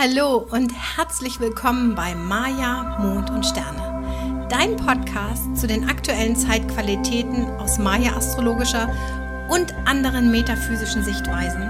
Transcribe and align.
Hallo 0.00 0.46
und 0.52 0.70
herzlich 0.96 1.40
willkommen 1.40 1.96
bei 1.96 2.14
Maya, 2.14 3.00
Mond 3.00 3.30
und 3.30 3.44
Sterne. 3.44 4.46
Dein 4.48 4.76
Podcast 4.76 5.56
zu 5.56 5.66
den 5.66 5.88
aktuellen 5.88 6.36
Zeitqualitäten 6.36 7.46
aus 7.58 7.78
Maya-astrologischer 7.78 8.94
und 9.50 9.74
anderen 9.88 10.30
metaphysischen 10.30 11.02
Sichtweisen 11.02 11.62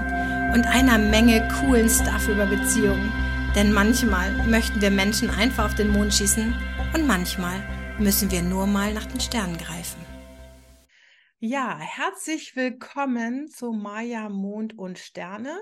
und 0.53 0.63
einer 0.67 0.99
Menge 0.99 1.47
coolen 1.59 1.89
Stuff 1.89 2.27
über 2.27 2.45
Beziehungen. 2.45 3.11
Denn 3.55 3.73
manchmal 3.73 4.31
möchten 4.47 4.79
wir 4.79 4.91
Menschen 4.91 5.31
einfach 5.31 5.65
auf 5.65 5.73
den 5.73 5.89
Mond 5.89 6.13
schießen 6.13 6.53
und 6.93 7.07
manchmal 7.07 7.63
müssen 7.97 8.29
wir 8.29 8.43
nur 8.43 8.67
mal 8.67 8.93
nach 8.93 9.07
den 9.07 9.21
Sternen 9.21 9.57
greifen. 9.57 10.05
Ja, 11.39 11.79
herzlich 11.79 12.55
willkommen 12.55 13.47
zu 13.47 13.71
Maya, 13.71 14.29
Mond 14.29 14.77
und 14.77 14.99
Sterne 14.99 15.57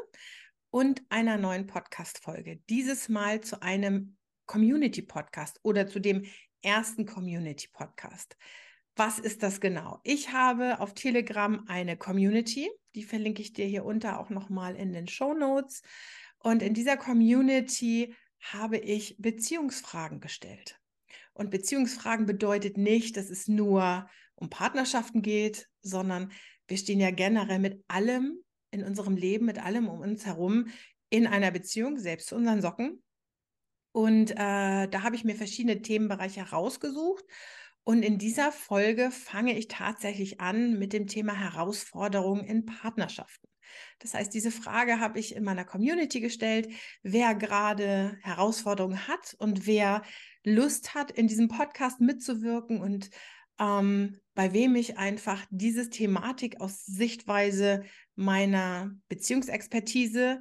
und 0.70 1.02
einer 1.10 1.38
neuen 1.38 1.68
Podcast-Folge. 1.68 2.62
Dieses 2.70 3.10
Mal 3.10 3.42
zu 3.42 3.62
einem 3.62 4.18
Community-Podcast 4.46 5.60
oder 5.64 5.88
zu 5.88 6.00
dem 6.00 6.26
ersten 6.62 7.06
Community-Podcast. 7.06 8.36
Was 8.96 9.20
ist 9.20 9.44
das 9.44 9.62
genau? 9.62 10.00
Ich 10.04 10.32
habe 10.32 10.80
auf 10.80 10.94
Telegram 10.94 11.64
eine 11.68 11.98
Community, 11.98 12.70
die 12.96 13.04
verlinke 13.04 13.42
ich 13.42 13.54
dir 13.54 13.66
hier 13.66 13.86
unter 13.86 14.20
auch 14.20 14.30
nochmal 14.30 14.76
in 14.76 14.92
den 14.92 15.08
Show 15.08 15.34
Notes. 15.34 15.84
Und 16.40 16.64
in 16.64 16.74
dieser 16.74 16.98
Community 16.98 18.16
habe 18.40 18.78
ich 18.78 19.16
Beziehungsfragen 19.20 20.20
gestellt. 20.20 20.80
Und 21.34 21.52
Beziehungsfragen 21.52 22.26
bedeutet 22.26 22.78
nicht, 22.78 23.18
dass 23.18 23.30
es 23.30 23.48
nur 23.48 24.10
um 24.36 24.50
Partnerschaften 24.50 25.22
geht, 25.22 25.70
sondern 25.82 26.32
wir 26.68 26.78
stehen 26.78 27.00
ja 27.00 27.12
generell 27.12 27.60
mit 27.60 27.84
allem 27.88 28.44
in 28.72 28.84
unserem 28.84 29.16
Leben, 29.16 29.46
mit 29.46 29.64
allem 29.64 29.88
um 29.88 30.00
uns 30.00 30.26
herum 30.26 30.68
in 31.10 31.28
einer 31.28 31.52
Beziehung, 31.52 31.98
selbst 31.98 32.28
zu 32.28 32.36
unseren 32.36 32.62
Socken. 32.62 33.02
Und 33.92 34.32
äh, 34.32 34.88
da 34.88 35.04
habe 35.04 35.16
ich 35.16 35.24
mir 35.24 35.36
verschiedene 35.36 35.82
Themenbereiche 35.82 36.42
herausgesucht. 36.42 37.26
Und 37.84 38.04
in 38.04 38.18
dieser 38.18 38.52
Folge 38.52 39.12
fange 39.12 39.58
ich 39.58 39.70
tatsächlich 39.70 40.42
an 40.42 40.78
mit 40.78 40.92
dem 40.92 41.08
Thema 41.08 41.34
Herausforderungen 41.34 42.44
in 42.44 42.66
Partnerschaften. 42.66 43.48
Das 44.00 44.14
heißt, 44.14 44.34
diese 44.34 44.52
Frage 44.52 45.00
habe 45.00 45.20
ich 45.20 45.36
in 45.36 45.44
meiner 45.44 45.66
Community 45.66 46.20
gestellt, 46.20 46.70
wer 47.02 47.34
gerade 47.34 48.18
Herausforderungen 48.22 49.08
hat 49.08 49.36
und 49.40 49.66
wer 49.66 50.04
Lust 50.44 50.96
hat, 50.96 51.12
in 51.12 51.28
diesem 51.28 51.48
Podcast 51.48 52.00
mitzuwirken 52.00 52.82
und 52.82 53.10
ähm, 53.60 54.20
bei 54.36 54.54
wem 54.54 54.76
ich 54.76 54.98
einfach 54.98 55.46
diese 55.50 55.90
Thematik 55.90 56.62
aus 56.62 56.86
Sichtweise 56.86 57.84
meiner 58.16 58.92
Beziehungsexpertise 59.10 60.40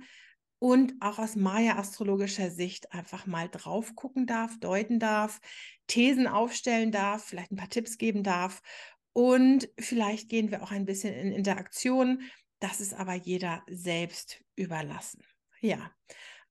und 0.58 0.94
auch 1.00 1.18
aus 1.18 1.36
Maya-astrologischer 1.36 2.50
Sicht 2.50 2.92
einfach 2.92 3.26
mal 3.26 3.48
drauf 3.48 3.94
gucken 3.94 4.26
darf, 4.26 4.58
deuten 4.58 4.98
darf, 4.98 5.40
Thesen 5.86 6.26
aufstellen 6.26 6.92
darf, 6.92 7.24
vielleicht 7.24 7.52
ein 7.52 7.56
paar 7.56 7.70
Tipps 7.70 7.98
geben 7.98 8.22
darf 8.22 8.62
und 9.12 9.68
vielleicht 9.78 10.28
gehen 10.28 10.50
wir 10.50 10.62
auch 10.62 10.72
ein 10.72 10.84
bisschen 10.84 11.14
in 11.14 11.32
Interaktion. 11.32 12.22
Das 12.58 12.80
ist 12.80 12.94
aber 12.94 13.14
jeder 13.14 13.62
selbst 13.66 14.42
überlassen. 14.56 15.22
Ja, 15.60 15.90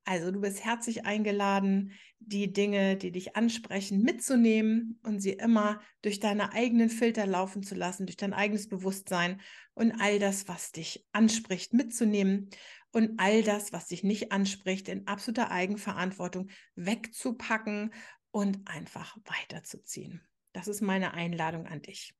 also 0.06 0.32
du 0.32 0.40
bist 0.40 0.64
herzlich 0.64 1.06
eingeladen, 1.06 1.92
die 2.20 2.54
Dinge, 2.54 2.96
die 2.96 3.12
dich 3.12 3.36
ansprechen, 3.36 4.04
mitzunehmen 4.04 5.00
und 5.04 5.20
sie 5.20 5.34
immer 5.34 5.82
durch 6.04 6.20
deine 6.20 6.54
eigenen 6.54 6.90
Filter 6.90 7.26
laufen 7.26 7.64
zu 7.64 7.76
lassen, 7.76 8.06
durch 8.06 8.16
dein 8.16 8.34
eigenes 8.34 8.70
Bewusstsein 8.70 9.42
und 9.74 10.00
all 10.00 10.20
das, 10.20 10.48
was 10.48 10.72
dich 10.72 11.06
anspricht, 11.12 11.74
mitzunehmen 11.74 12.50
und 12.92 13.20
all 13.20 13.42
das, 13.42 13.74
was 13.74 13.88
dich 13.88 14.04
nicht 14.04 14.32
anspricht, 14.32 14.90
in 14.90 15.08
absoluter 15.08 15.52
Eigenverantwortung 15.52 16.50
wegzupacken 16.76 17.92
und 18.32 18.68
einfach 18.68 19.18
weiterzuziehen. 19.26 20.22
Das 20.54 20.68
ist 20.68 20.82
meine 20.82 21.14
Einladung 21.14 21.66
an 21.66 21.82
dich. 21.82 22.16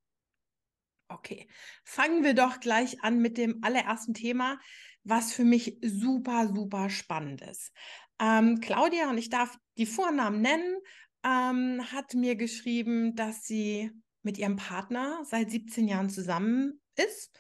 Okay, 1.08 1.48
fangen 1.84 2.24
wir 2.24 2.34
doch 2.34 2.60
gleich 2.60 3.04
an 3.04 3.20
mit 3.20 3.38
dem 3.38 3.64
allerersten 3.64 4.16
Thema, 4.16 4.60
was 5.06 5.32
für 5.32 5.46
mich 5.46 5.78
super, 5.82 6.52
super 6.54 6.90
spannend 6.90 7.42
ist. 7.42 7.72
Ähm, 8.20 8.60
Claudia, 8.60 9.10
und 9.10 9.18
ich 9.18 9.30
darf 9.30 9.58
die 9.78 9.86
Vornamen 9.86 10.42
nennen, 10.42 10.78
ähm, 11.24 11.82
hat 11.92 12.14
mir 12.14 12.36
geschrieben, 12.36 13.16
dass 13.16 13.46
sie 13.46 13.92
mit 14.24 14.38
ihrem 14.38 14.58
Partner 14.58 15.24
seit 15.24 15.52
17 15.52 15.88
Jahren 15.88 16.10
zusammen 16.10 16.82
ist. 16.98 17.32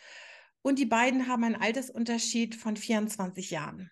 Und 0.61 0.79
die 0.79 0.85
beiden 0.85 1.27
haben 1.27 1.43
einen 1.43 1.55
Altersunterschied 1.55 2.55
von 2.55 2.75
24 2.75 3.51
Jahren. 3.51 3.91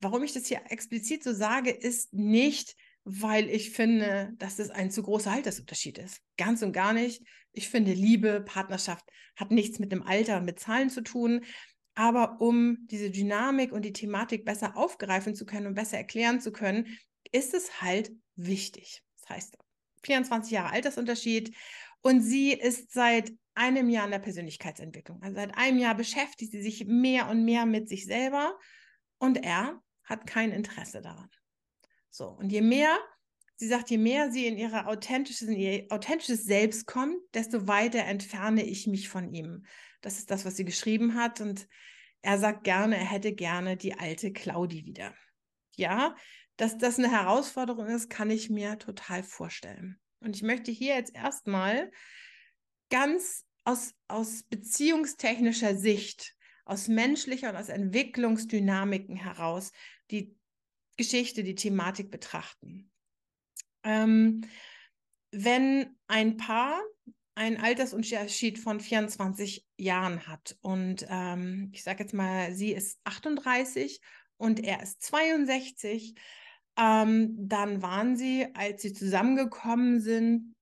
Warum 0.00 0.22
ich 0.22 0.32
das 0.32 0.46
hier 0.46 0.62
explizit 0.68 1.22
so 1.22 1.32
sage, 1.32 1.70
ist 1.70 2.12
nicht, 2.12 2.76
weil 3.04 3.50
ich 3.50 3.70
finde, 3.70 4.32
dass 4.38 4.56
das 4.56 4.70
ein 4.70 4.90
zu 4.90 5.02
großer 5.02 5.30
Altersunterschied 5.30 5.98
ist. 5.98 6.22
Ganz 6.38 6.62
und 6.62 6.72
gar 6.72 6.92
nicht. 6.92 7.22
Ich 7.52 7.68
finde, 7.68 7.92
Liebe, 7.92 8.40
Partnerschaft 8.40 9.04
hat 9.36 9.50
nichts 9.50 9.78
mit 9.78 9.92
dem 9.92 10.02
Alter 10.02 10.38
und 10.38 10.46
mit 10.46 10.58
Zahlen 10.58 10.90
zu 10.90 11.02
tun. 11.02 11.44
Aber 11.94 12.40
um 12.40 12.86
diese 12.90 13.10
Dynamik 13.10 13.72
und 13.72 13.82
die 13.82 13.92
Thematik 13.92 14.44
besser 14.44 14.76
aufgreifen 14.76 15.34
zu 15.34 15.46
können 15.46 15.66
und 15.66 15.74
besser 15.74 15.96
erklären 15.96 16.40
zu 16.40 16.52
können, 16.52 16.98
ist 17.30 17.54
es 17.54 17.80
halt 17.80 18.12
wichtig. 18.36 19.02
Das 19.20 19.30
heißt, 19.30 19.58
24 20.02 20.52
Jahre 20.52 20.72
Altersunterschied 20.72 21.54
und 22.02 22.20
sie 22.20 22.52
ist 22.52 22.92
seit 22.92 23.32
einem 23.54 23.88
Jahr 23.88 24.04
in 24.04 24.10
der 24.10 24.18
Persönlichkeitsentwicklung. 24.18 25.22
Also 25.22 25.36
seit 25.36 25.56
einem 25.56 25.78
Jahr 25.78 25.94
beschäftigt 25.94 26.52
sie 26.52 26.62
sich 26.62 26.86
mehr 26.86 27.28
und 27.28 27.44
mehr 27.44 27.66
mit 27.66 27.88
sich 27.88 28.04
selber 28.04 28.58
und 29.18 29.44
er 29.44 29.80
hat 30.02 30.26
kein 30.26 30.50
Interesse 30.52 31.00
daran. 31.00 31.30
So, 32.10 32.28
und 32.28 32.50
je 32.50 32.60
mehr, 32.60 32.98
sie 33.56 33.68
sagt, 33.68 33.90
je 33.90 33.98
mehr 33.98 34.30
sie 34.30 34.46
in, 34.46 34.56
ihre 34.56 34.86
authentisches, 34.86 35.48
in 35.48 35.56
ihr 35.56 35.86
authentisches 35.90 36.44
Selbst 36.44 36.86
kommt, 36.86 37.16
desto 37.34 37.66
weiter 37.66 38.04
entferne 38.04 38.64
ich 38.64 38.86
mich 38.86 39.08
von 39.08 39.32
ihm. 39.32 39.66
Das 40.00 40.18
ist 40.18 40.30
das, 40.30 40.44
was 40.44 40.56
sie 40.56 40.64
geschrieben 40.64 41.14
hat. 41.14 41.40
Und 41.40 41.68
er 42.22 42.38
sagt 42.38 42.64
gerne, 42.64 42.96
er 42.96 43.10
hätte 43.10 43.32
gerne 43.32 43.76
die 43.76 43.94
alte 43.94 44.32
Claudi 44.32 44.84
wieder. 44.84 45.14
Ja, 45.76 46.16
dass 46.56 46.78
das 46.78 46.98
eine 46.98 47.10
Herausforderung 47.10 47.86
ist, 47.88 48.08
kann 48.10 48.30
ich 48.30 48.50
mir 48.50 48.78
total 48.78 49.22
vorstellen. 49.22 49.98
Und 50.20 50.36
ich 50.36 50.42
möchte 50.42 50.70
hier 50.70 50.94
jetzt 50.94 51.14
erstmal 51.14 51.90
ganz 52.90 53.44
aus, 53.64 53.94
aus 54.08 54.44
beziehungstechnischer 54.44 55.76
Sicht, 55.76 56.36
aus 56.64 56.88
menschlicher 56.88 57.50
und 57.50 57.56
aus 57.56 57.68
Entwicklungsdynamiken 57.68 59.16
heraus 59.16 59.72
die 60.10 60.36
Geschichte, 60.96 61.42
die 61.42 61.56
Thematik 61.56 62.10
betrachten. 62.10 62.90
Ähm, 63.84 64.42
wenn 65.30 65.96
ein 66.06 66.36
Paar 66.36 66.80
einen 67.34 67.56
Altersunterschied 67.56 68.58
von 68.58 68.80
24 68.80 69.66
Jahren 69.76 70.26
hat 70.26 70.56
und 70.60 71.04
ähm, 71.08 71.70
ich 71.72 71.82
sage 71.82 72.04
jetzt 72.04 72.14
mal, 72.14 72.54
sie 72.54 72.72
ist 72.72 73.00
38 73.04 74.00
und 74.36 74.62
er 74.62 74.82
ist 74.82 75.02
62, 75.02 76.14
ähm, 76.76 77.34
dann 77.36 77.82
waren 77.82 78.16
sie, 78.16 78.46
als 78.54 78.82
sie 78.82 78.92
zusammengekommen 78.92 80.00
sind, 80.00 80.54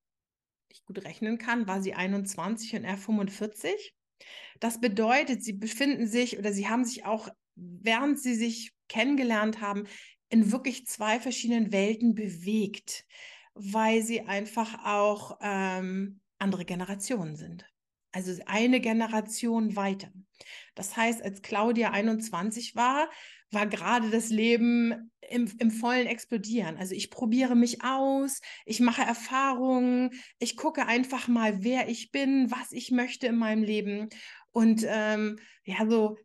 ich 0.69 0.83
gut 0.85 1.03
rechnen 1.03 1.37
kann, 1.37 1.67
war 1.67 1.81
sie 1.81 1.93
21 1.93 2.75
und 2.75 2.83
er 2.83 2.97
45. 2.97 3.93
Das 4.59 4.79
bedeutet, 4.79 5.43
sie 5.43 5.53
befinden 5.53 6.07
sich 6.07 6.39
oder 6.39 6.53
sie 6.53 6.67
haben 6.67 6.85
sich 6.85 7.05
auch, 7.05 7.29
während 7.55 8.19
sie 8.19 8.35
sich 8.35 8.73
kennengelernt 8.87 9.61
haben, 9.61 9.83
in 10.33 10.51
wirklich 10.51 10.87
zwei 10.87 11.19
verschiedenen 11.19 11.71
Welten 11.71 12.15
bewegt, 12.15 13.05
weil 13.53 14.01
sie 14.01 14.21
einfach 14.21 14.83
auch 14.83 15.37
ähm, 15.41 16.21
andere 16.39 16.65
Generationen 16.65 17.35
sind. 17.35 17.69
Also 18.11 18.41
eine 18.47 18.79
Generation 18.79 19.75
weiter. 19.75 20.11
Das 20.73 20.97
heißt, 20.97 21.21
als 21.21 21.43
Claudia 21.43 21.91
21 21.91 22.75
war, 22.75 23.11
war 23.51 23.67
gerade 23.67 24.09
das 24.09 24.29
Leben 24.29 25.11
im, 25.29 25.51
im 25.59 25.69
vollen 25.69 26.07
Explodieren. 26.07 26.77
Also 26.77 26.95
ich 26.95 27.11
probiere 27.11 27.55
mich 27.55 27.83
aus, 27.83 28.41
ich 28.65 28.79
mache 28.79 29.03
Erfahrungen, 29.03 30.19
ich 30.39 30.57
gucke 30.57 30.87
einfach 30.87 31.27
mal, 31.27 31.63
wer 31.63 31.89
ich 31.89 32.11
bin, 32.11 32.49
was 32.49 32.71
ich 32.71 32.89
möchte 32.89 33.27
in 33.27 33.35
meinem 33.35 33.61
Leben. 33.61 34.09
Und 34.51 34.83
ähm, 34.87 35.37
ja, 35.63 35.87
so 35.87 36.17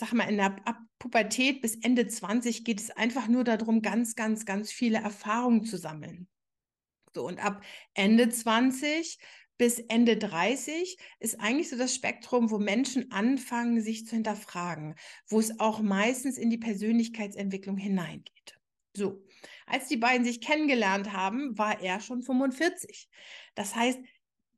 sag 0.00 0.14
mal, 0.14 0.28
in 0.28 0.38
der 0.38 0.56
Pubertät 0.98 1.60
bis 1.60 1.76
Ende 1.76 2.08
20 2.08 2.64
geht 2.64 2.80
es 2.80 2.90
einfach 2.90 3.28
nur 3.28 3.44
darum, 3.44 3.82
ganz, 3.82 4.16
ganz, 4.16 4.46
ganz 4.46 4.72
viele 4.72 4.98
Erfahrungen 4.98 5.64
zu 5.64 5.76
sammeln. 5.76 6.26
So, 7.14 7.26
und 7.26 7.44
ab 7.44 7.62
Ende 7.92 8.30
20 8.30 9.18
bis 9.58 9.78
Ende 9.78 10.16
30 10.16 10.96
ist 11.18 11.38
eigentlich 11.38 11.68
so 11.68 11.76
das 11.76 11.94
Spektrum, 11.94 12.50
wo 12.50 12.58
Menschen 12.58 13.12
anfangen, 13.12 13.82
sich 13.82 14.06
zu 14.06 14.14
hinterfragen, 14.14 14.94
wo 15.28 15.38
es 15.38 15.60
auch 15.60 15.82
meistens 15.82 16.38
in 16.38 16.48
die 16.48 16.58
Persönlichkeitsentwicklung 16.58 17.76
hineingeht. 17.76 18.58
So, 18.96 19.22
als 19.66 19.86
die 19.88 19.98
beiden 19.98 20.24
sich 20.24 20.40
kennengelernt 20.40 21.12
haben, 21.12 21.58
war 21.58 21.82
er 21.82 22.00
schon 22.00 22.22
45. 22.22 23.10
Das 23.54 23.76
heißt, 23.76 23.98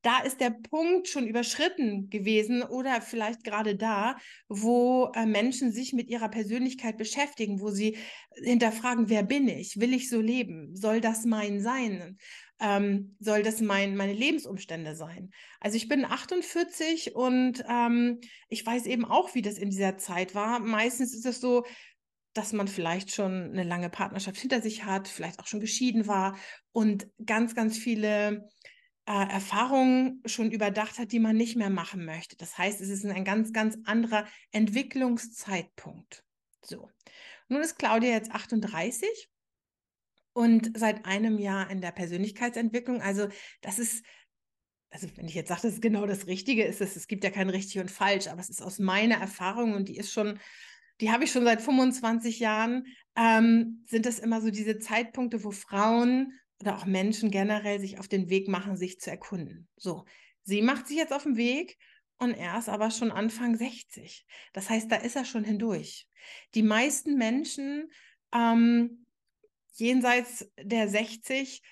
da 0.03 0.19
ist 0.21 0.41
der 0.41 0.51
Punkt 0.51 1.09
schon 1.09 1.27
überschritten 1.27 2.11
gewesen 2.11 2.63
oder 2.63 3.01
vielleicht 3.01 3.45
gerade 3.45 3.77
da, 3.77 4.17
wo 4.49 5.11
äh, 5.15 5.27
Menschen 5.27 5.73
sich 5.73 5.93
mit 5.93 6.09
ihrer 6.09 6.29
Persönlichkeit 6.29 6.99
beschäftigen, 6.99 7.61
wo 7.61 7.71
sie 7.71 7.97
hinterfragen, 8.35 9.09
wer 9.09 9.23
bin 9.23 9.49
ich? 9.49 9.81
Will 9.81 9.95
ich 9.95 10.09
so 10.09 10.21
leben? 10.21 10.75
Soll 10.75 11.01
das 11.01 11.25
mein 11.25 11.61
sein? 11.61 12.19
Ähm, 12.61 13.17
soll 13.21 13.43
das 13.43 13.61
mein, 13.61 13.97
meine 13.97 14.13
Lebensumstände 14.13 14.97
sein? 14.97 15.31
Also 15.61 15.77
ich 15.77 15.89
bin 15.89 16.05
48 16.05 17.15
und 17.15 17.65
ähm, 17.69 18.21
ich 18.49 18.67
weiß 18.67 18.87
eben 18.87 19.05
auch, 19.05 19.35
wie 19.35 19.43
das 19.43 19.57
in 19.57 19.71
dieser 19.71 19.99
Zeit 19.99 20.35
war. 20.35 20.59
Meistens 20.59 21.15
ist 21.15 21.27
es 21.27 21.41
so, 21.41 21.65
dass 22.35 22.53
man 22.53 22.67
vielleicht 22.67 23.13
schon 23.15 23.51
eine 23.51 23.65
lange 23.65 23.91
Partnerschaft 23.91 24.39
hinter 24.39 24.63
sich 24.63 24.85
hat, 24.85 25.07
vielleicht 25.07 25.39
auch 25.39 25.47
schon 25.47 25.61
geschieden 25.61 26.07
war 26.07 26.37
und 26.73 27.07
ganz, 27.25 27.55
ganz 27.55 27.77
viele 27.77 28.49
Erfahrungen 29.05 30.23
schon 30.27 30.51
überdacht 30.51 30.99
hat, 30.99 31.13
die 31.13 31.19
man 31.19 31.37
nicht 31.37 31.57
mehr 31.57 31.71
machen 31.71 32.05
möchte. 32.05 32.37
Das 32.37 32.57
heißt, 32.57 32.81
es 32.81 32.89
ist 32.89 33.05
ein 33.05 33.25
ganz, 33.25 33.53
ganz 33.53 33.77
anderer 33.85 34.27
Entwicklungszeitpunkt. 34.53 36.25
So. 36.65 36.91
Nun 37.49 37.61
ist 37.61 37.79
Claudia 37.79 38.11
jetzt 38.11 38.31
38 38.31 39.29
und 40.33 40.77
seit 40.77 41.05
einem 41.05 41.39
Jahr 41.39 41.69
in 41.71 41.81
der 41.81 41.91
Persönlichkeitsentwicklung. 41.91 43.03
Also, 43.03 43.29
das 43.61 43.79
ist 43.79 44.05
also 44.95 45.09
wenn 45.17 45.27
ich 45.27 45.35
jetzt 45.35 45.49
sage, 45.49 45.63
das 45.63 45.73
ist 45.73 45.83
genau 45.83 46.05
das 46.05 46.27
Richtige, 46.27 46.65
ist 46.65 46.83
es, 46.83 46.97
es 46.97 47.09
gibt 47.09 47.25
ja 47.25 47.31
kein 47.31 47.49
richtig 47.49 47.81
und 47.81 47.91
falsch, 47.91 48.27
aber 48.27 48.43
es 48.43 48.51
ist 48.51 48.61
aus 48.61 48.79
meiner 48.79 49.15
Erfahrung 49.15 49.73
und 49.73 49.89
die 49.89 49.97
ist 49.97 50.13
schon 50.13 50.39
die 51.01 51.11
habe 51.11 51.25
ich 51.25 51.33
schon 51.33 51.45
seit 51.45 51.61
25 51.61 52.39
Jahren, 52.39 52.87
ähm, 53.17 53.85
sind 53.87 54.07
das 54.07 54.21
immer 54.21 54.41
so 54.41 54.51
diese 54.51 54.79
Zeitpunkte, 54.79 55.43
wo 55.43 55.51
Frauen 55.51 56.39
oder 56.63 56.77
auch 56.77 56.87
Menschen 56.87 57.31
generell 57.31 57.81
sich 57.81 57.99
auf 57.99 58.09
den 58.09 58.31
Weg 58.31 58.49
machen, 58.49 58.77
sich 58.77 59.01
zu 59.01 59.11
erkunden. 59.11 59.69
So, 59.77 60.05
sie 60.43 60.63
macht 60.63 60.87
sich 60.87 60.97
jetzt 60.97 61.13
auf 61.13 61.25
den 61.25 61.37
Weg 61.37 61.77
und 62.19 62.35
er 62.35 62.59
ist 62.59 62.69
aber 62.69 62.91
schon 62.91 63.11
Anfang 63.11 63.57
60. 63.57 64.25
Das 64.53 64.71
heißt, 64.71 64.91
da 64.91 64.97
ist 64.97 65.17
er 65.17 65.25
schon 65.25 65.45
hindurch. 65.45 66.09
Die 66.55 66.63
meisten 66.63 67.19
Menschen 67.19 67.91
ähm, 68.33 69.07
jenseits 69.75 70.49
der 70.57 70.89
60 70.89 71.63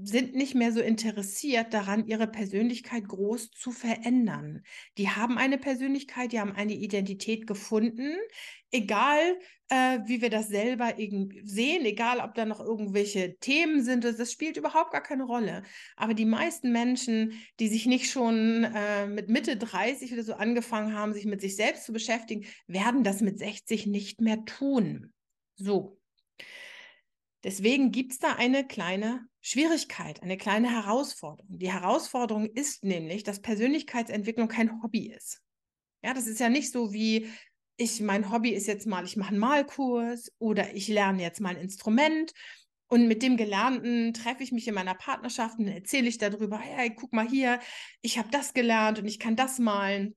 sind 0.00 0.36
nicht 0.36 0.54
mehr 0.54 0.72
so 0.72 0.80
interessiert 0.80 1.74
daran, 1.74 2.06
ihre 2.06 2.28
Persönlichkeit 2.28 3.08
groß 3.08 3.50
zu 3.50 3.72
verändern. 3.72 4.62
Die 4.96 5.10
haben 5.10 5.38
eine 5.38 5.58
Persönlichkeit, 5.58 6.30
die 6.32 6.38
haben 6.38 6.52
eine 6.52 6.74
Identität 6.74 7.48
gefunden, 7.48 8.14
egal 8.70 9.38
äh, 9.70 9.98
wie 10.06 10.22
wir 10.22 10.30
das 10.30 10.48
selber 10.48 10.94
sehen, 11.42 11.84
egal 11.84 12.20
ob 12.20 12.34
da 12.34 12.44
noch 12.44 12.60
irgendwelche 12.60 13.36
Themen 13.38 13.82
sind, 13.82 14.04
das, 14.04 14.32
spielt 14.32 14.56
überhaupt 14.56 14.92
gar 14.92 15.02
keine 15.02 15.24
Rolle. 15.24 15.64
Aber 15.96 16.14
die 16.14 16.24
meisten 16.24 16.70
Menschen, 16.70 17.32
die 17.58 17.68
sich 17.68 17.86
nicht 17.86 18.08
schon 18.08 18.64
äh, 18.64 19.08
mit 19.08 19.28
Mitte 19.28 19.56
30 19.56 20.12
oder 20.12 20.22
so 20.22 20.34
angefangen 20.34 20.94
haben, 20.94 21.12
sich 21.12 21.26
mit 21.26 21.40
sich 21.40 21.56
selbst 21.56 21.84
zu 21.84 21.92
beschäftigen, 21.92 22.46
werden 22.68 23.02
das 23.02 23.20
mit 23.20 23.38
60 23.38 23.86
nicht 23.88 24.20
mehr 24.20 24.44
tun. 24.44 25.12
So. 25.56 25.98
Deswegen 27.48 27.92
gibt 27.92 28.12
es 28.12 28.18
da 28.18 28.34
eine 28.34 28.66
kleine 28.66 29.26
Schwierigkeit, 29.40 30.22
eine 30.22 30.36
kleine 30.36 30.70
Herausforderung. 30.70 31.58
Die 31.58 31.72
Herausforderung 31.72 32.44
ist 32.44 32.84
nämlich, 32.84 33.22
dass 33.22 33.40
Persönlichkeitsentwicklung 33.40 34.48
kein 34.48 34.82
Hobby 34.82 35.10
ist. 35.10 35.40
Ja, 36.02 36.12
das 36.12 36.26
ist 36.26 36.40
ja 36.40 36.50
nicht 36.50 36.70
so 36.70 36.92
wie 36.92 37.30
ich, 37.78 38.02
mein 38.02 38.30
Hobby 38.30 38.50
ist 38.50 38.66
jetzt 38.66 38.86
mal, 38.86 39.02
ich 39.06 39.16
mache 39.16 39.30
einen 39.30 39.38
Malkurs 39.38 40.30
oder 40.38 40.74
ich 40.74 40.88
lerne 40.88 41.22
jetzt 41.22 41.40
mal 41.40 41.56
ein 41.56 41.62
Instrument 41.62 42.34
und 42.86 43.08
mit 43.08 43.22
dem 43.22 43.38
Gelernten 43.38 44.12
treffe 44.12 44.42
ich 44.42 44.52
mich 44.52 44.68
in 44.68 44.74
meiner 44.74 44.94
Partnerschaft 44.94 45.58
und 45.58 45.68
erzähle 45.68 46.08
ich 46.08 46.18
darüber, 46.18 46.58
hey, 46.58 46.94
guck 46.94 47.14
mal 47.14 47.26
hier, 47.26 47.60
ich 48.02 48.18
habe 48.18 48.28
das 48.30 48.52
gelernt 48.52 48.98
und 48.98 49.08
ich 49.08 49.18
kann 49.18 49.36
das 49.36 49.58
malen. 49.58 50.14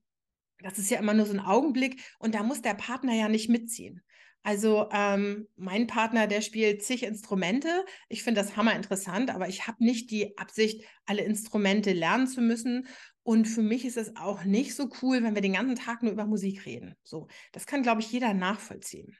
Das 0.59 0.77
ist 0.77 0.91
ja 0.91 0.99
immer 0.99 1.13
nur 1.13 1.27
so 1.27 1.31
ein 1.31 1.39
Augenblick 1.39 2.03
und 2.19 2.35
da 2.35 2.43
muss 2.43 2.61
der 2.61 2.73
Partner 2.73 3.13
ja 3.13 3.29
nicht 3.29 3.47
mitziehen. 3.47 4.01
Also 4.43 4.89
ähm, 4.91 5.47
mein 5.55 5.88
Partner, 5.88 6.25
der 6.25 6.41
spielt 6.41 6.83
zig 6.83 7.03
Instrumente. 7.03 7.85
Ich 8.09 8.23
finde 8.23 8.41
das 8.41 8.55
hammer 8.55 8.75
interessant, 8.75 9.29
aber 9.29 9.47
ich 9.47 9.67
habe 9.67 9.83
nicht 9.83 10.09
die 10.09 10.38
Absicht, 10.38 10.83
alle 11.05 11.23
Instrumente 11.23 11.93
lernen 11.93 12.27
zu 12.27 12.41
müssen. 12.41 12.88
Und 13.23 13.45
für 13.45 13.61
mich 13.61 13.85
ist 13.85 13.97
es 13.97 14.15
auch 14.15 14.43
nicht 14.43 14.75
so 14.75 14.89
cool, 15.01 15.21
wenn 15.21 15.35
wir 15.35 15.43
den 15.43 15.53
ganzen 15.53 15.75
Tag 15.75 16.01
nur 16.01 16.11
über 16.11 16.25
Musik 16.25 16.65
reden. 16.65 16.95
So, 17.03 17.27
das 17.51 17.67
kann, 17.67 17.83
glaube 17.83 18.01
ich, 18.01 18.11
jeder 18.11 18.33
nachvollziehen. 18.33 19.15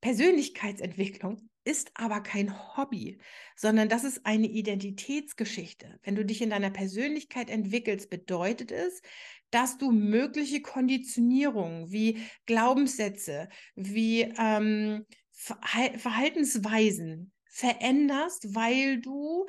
Persönlichkeitsentwicklung 0.00 1.50
ist 1.64 1.90
aber 1.94 2.20
kein 2.22 2.76
Hobby, 2.76 3.20
sondern 3.54 3.88
das 3.88 4.04
ist 4.04 4.24
eine 4.24 4.46
Identitätsgeschichte. 4.46 5.98
Wenn 6.02 6.14
du 6.14 6.24
dich 6.24 6.40
in 6.40 6.50
deiner 6.50 6.70
Persönlichkeit 6.70 7.50
entwickelst, 7.50 8.08
bedeutet 8.08 8.72
es, 8.72 9.02
dass 9.50 9.78
du 9.78 9.90
mögliche 9.90 10.62
Konditionierungen 10.62 11.90
wie 11.90 12.22
Glaubenssätze, 12.46 13.48
wie 13.74 14.32
ähm, 14.38 15.04
Verhaltensweisen 15.32 17.32
veränderst, 17.46 18.54
weil 18.54 19.00
du 19.00 19.46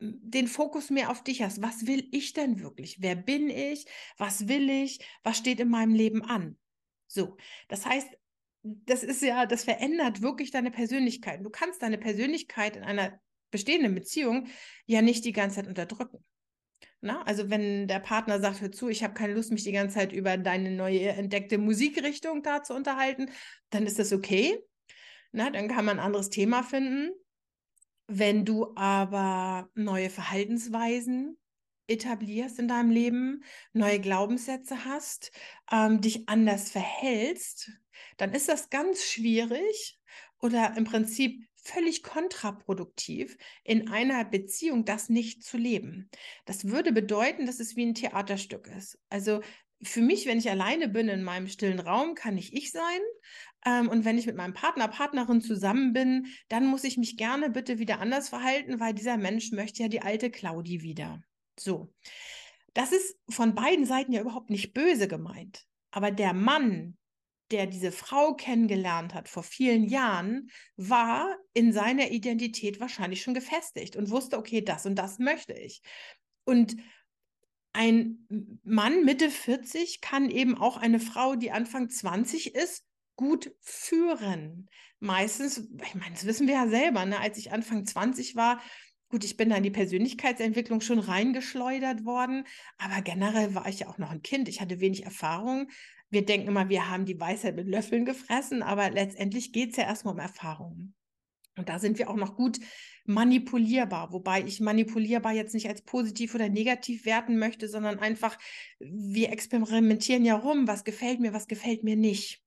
den 0.00 0.46
Fokus 0.46 0.90
mehr 0.90 1.10
auf 1.10 1.24
dich 1.24 1.42
hast. 1.42 1.60
Was 1.60 1.86
will 1.86 2.08
ich 2.12 2.32
denn 2.32 2.60
wirklich? 2.60 2.98
Wer 3.00 3.16
bin 3.16 3.50
ich? 3.50 3.86
Was 4.16 4.48
will 4.48 4.70
ich? 4.70 5.00
Was 5.22 5.38
steht 5.38 5.60
in 5.60 5.68
meinem 5.68 5.94
Leben 5.94 6.22
an? 6.22 6.56
So, 7.06 7.36
das 7.68 7.84
heißt, 7.84 8.08
das 8.62 9.02
ist 9.02 9.22
ja, 9.22 9.46
das 9.46 9.64
verändert 9.64 10.22
wirklich 10.22 10.50
deine 10.50 10.70
Persönlichkeit. 10.70 11.44
Du 11.44 11.50
kannst 11.50 11.82
deine 11.82 11.98
Persönlichkeit 11.98 12.76
in 12.76 12.82
einer 12.82 13.18
bestehenden 13.50 13.94
Beziehung 13.94 14.48
ja 14.86 15.02
nicht 15.02 15.24
die 15.24 15.32
ganze 15.32 15.56
Zeit 15.56 15.68
unterdrücken. 15.68 16.24
Na, 17.00 17.22
also 17.22 17.48
wenn 17.48 17.86
der 17.86 18.00
Partner 18.00 18.40
sagt, 18.40 18.60
hör 18.60 18.72
zu, 18.72 18.88
ich 18.88 19.04
habe 19.04 19.14
keine 19.14 19.34
Lust, 19.34 19.52
mich 19.52 19.62
die 19.62 19.72
ganze 19.72 19.96
Zeit 19.96 20.12
über 20.12 20.36
deine 20.36 20.72
neue 20.72 21.08
entdeckte 21.10 21.56
Musikrichtung 21.56 22.42
da 22.42 22.62
zu 22.62 22.74
unterhalten, 22.74 23.30
dann 23.70 23.86
ist 23.86 23.98
das 23.98 24.12
okay. 24.12 24.58
Na, 25.30 25.50
dann 25.50 25.68
kann 25.68 25.84
man 25.84 25.98
ein 25.98 26.04
anderes 26.04 26.30
Thema 26.30 26.62
finden. 26.62 27.12
Wenn 28.08 28.44
du 28.44 28.74
aber 28.74 29.70
neue 29.74 30.10
Verhaltensweisen 30.10 31.38
etablierst 31.86 32.58
in 32.58 32.68
deinem 32.68 32.90
Leben, 32.90 33.44
neue 33.72 34.00
Glaubenssätze 34.00 34.84
hast, 34.84 35.30
ähm, 35.70 36.00
dich 36.00 36.28
anders 36.28 36.70
verhältst, 36.70 37.70
dann 38.16 38.32
ist 38.32 38.48
das 38.48 38.70
ganz 38.70 39.04
schwierig 39.04 39.98
oder 40.40 40.76
im 40.76 40.84
Prinzip 40.84 41.44
völlig 41.68 42.02
kontraproduktiv, 42.02 43.36
in 43.64 43.88
einer 43.88 44.24
Beziehung 44.24 44.84
das 44.84 45.08
nicht 45.08 45.42
zu 45.42 45.56
leben. 45.56 46.10
Das 46.44 46.66
würde 46.66 46.92
bedeuten, 46.92 47.46
dass 47.46 47.60
es 47.60 47.76
wie 47.76 47.86
ein 47.86 47.94
Theaterstück 47.94 48.68
ist. 48.68 48.98
Also 49.10 49.40
für 49.82 50.00
mich, 50.00 50.26
wenn 50.26 50.38
ich 50.38 50.50
alleine 50.50 50.88
bin 50.88 51.08
in 51.08 51.22
meinem 51.22 51.46
stillen 51.46 51.78
Raum, 51.78 52.14
kann 52.14 52.36
ich 52.36 52.52
ich 52.52 52.72
sein. 52.72 53.00
Ähm, 53.64 53.88
und 53.88 54.04
wenn 54.04 54.18
ich 54.18 54.26
mit 54.26 54.36
meinem 54.36 54.54
Partner, 54.54 54.88
Partnerin 54.88 55.40
zusammen 55.40 55.92
bin, 55.92 56.26
dann 56.48 56.66
muss 56.66 56.84
ich 56.84 56.96
mich 56.96 57.16
gerne 57.16 57.50
bitte 57.50 57.78
wieder 57.78 58.00
anders 58.00 58.28
verhalten, 58.28 58.80
weil 58.80 58.94
dieser 58.94 59.16
Mensch 59.16 59.52
möchte 59.52 59.82
ja 59.82 59.88
die 59.88 60.02
alte 60.02 60.30
Claudi 60.30 60.82
wieder. 60.82 61.22
So. 61.58 61.92
Das 62.74 62.92
ist 62.92 63.16
von 63.28 63.54
beiden 63.54 63.84
Seiten 63.84 64.12
ja 64.12 64.20
überhaupt 64.20 64.50
nicht 64.50 64.74
böse 64.74 65.08
gemeint. 65.08 65.64
Aber 65.90 66.10
der 66.10 66.32
Mann, 66.32 66.96
der 67.50 67.66
diese 67.66 67.92
Frau 67.92 68.34
kennengelernt 68.34 69.14
hat 69.14 69.28
vor 69.28 69.42
vielen 69.42 69.84
Jahren, 69.84 70.50
war 70.76 71.36
in 71.54 71.72
seiner 71.72 72.10
Identität 72.10 72.80
wahrscheinlich 72.80 73.22
schon 73.22 73.34
gefestigt 73.34 73.96
und 73.96 74.10
wusste, 74.10 74.38
okay, 74.38 74.62
das 74.62 74.86
und 74.86 74.96
das 74.96 75.18
möchte 75.18 75.52
ich. 75.52 75.82
Und 76.44 76.76
ein 77.72 78.26
Mann 78.64 79.04
Mitte 79.04 79.30
40 79.30 80.00
kann 80.00 80.30
eben 80.30 80.56
auch 80.56 80.76
eine 80.76 81.00
Frau, 81.00 81.36
die 81.36 81.50
Anfang 81.50 81.88
20 81.88 82.54
ist, 82.54 82.84
gut 83.16 83.52
führen. 83.60 84.68
Meistens, 85.00 85.68
ich 85.84 85.94
meine, 85.94 86.12
das 86.12 86.26
wissen 86.26 86.46
wir 86.46 86.54
ja 86.54 86.68
selber, 86.68 87.04
ne? 87.04 87.20
als 87.20 87.38
ich 87.38 87.52
Anfang 87.52 87.84
20 87.84 88.36
war, 88.36 88.60
Gut, 89.10 89.24
ich 89.24 89.38
bin 89.38 89.48
da 89.48 89.56
in 89.56 89.62
die 89.62 89.70
Persönlichkeitsentwicklung 89.70 90.82
schon 90.82 90.98
reingeschleudert 90.98 92.04
worden, 92.04 92.44
aber 92.76 93.00
generell 93.00 93.54
war 93.54 93.66
ich 93.66 93.78
ja 93.80 93.88
auch 93.88 93.96
noch 93.96 94.10
ein 94.10 94.20
Kind. 94.20 94.50
Ich 94.50 94.60
hatte 94.60 94.80
wenig 94.80 95.04
Erfahrung 95.04 95.70
wir 96.10 96.24
denken 96.24 96.48
immer, 96.48 96.68
wir 96.68 96.90
haben 96.90 97.04
die 97.04 97.20
Weisheit 97.20 97.56
mit 97.56 97.68
Löffeln 97.68 98.04
gefressen, 98.04 98.62
aber 98.62 98.90
letztendlich 98.90 99.52
geht 99.52 99.70
es 99.70 99.76
ja 99.76 99.84
erstmal 99.84 100.14
um 100.14 100.20
Erfahrungen. 100.20 100.94
Und 101.56 101.68
da 101.68 101.78
sind 101.78 101.98
wir 101.98 102.08
auch 102.08 102.16
noch 102.16 102.36
gut 102.36 102.58
manipulierbar, 103.04 104.12
wobei 104.12 104.42
ich 104.42 104.60
manipulierbar 104.60 105.32
jetzt 105.32 105.54
nicht 105.54 105.68
als 105.68 105.82
positiv 105.82 106.34
oder 106.34 106.48
negativ 106.48 107.04
werten 107.04 107.38
möchte, 107.38 107.68
sondern 107.68 107.98
einfach, 107.98 108.38
wir 108.78 109.32
experimentieren 109.32 110.24
ja 110.24 110.36
rum, 110.36 110.68
was 110.68 110.84
gefällt 110.84 111.18
mir, 111.18 111.32
was 111.32 111.48
gefällt 111.48 111.82
mir 111.82 111.96
nicht. 111.96 112.42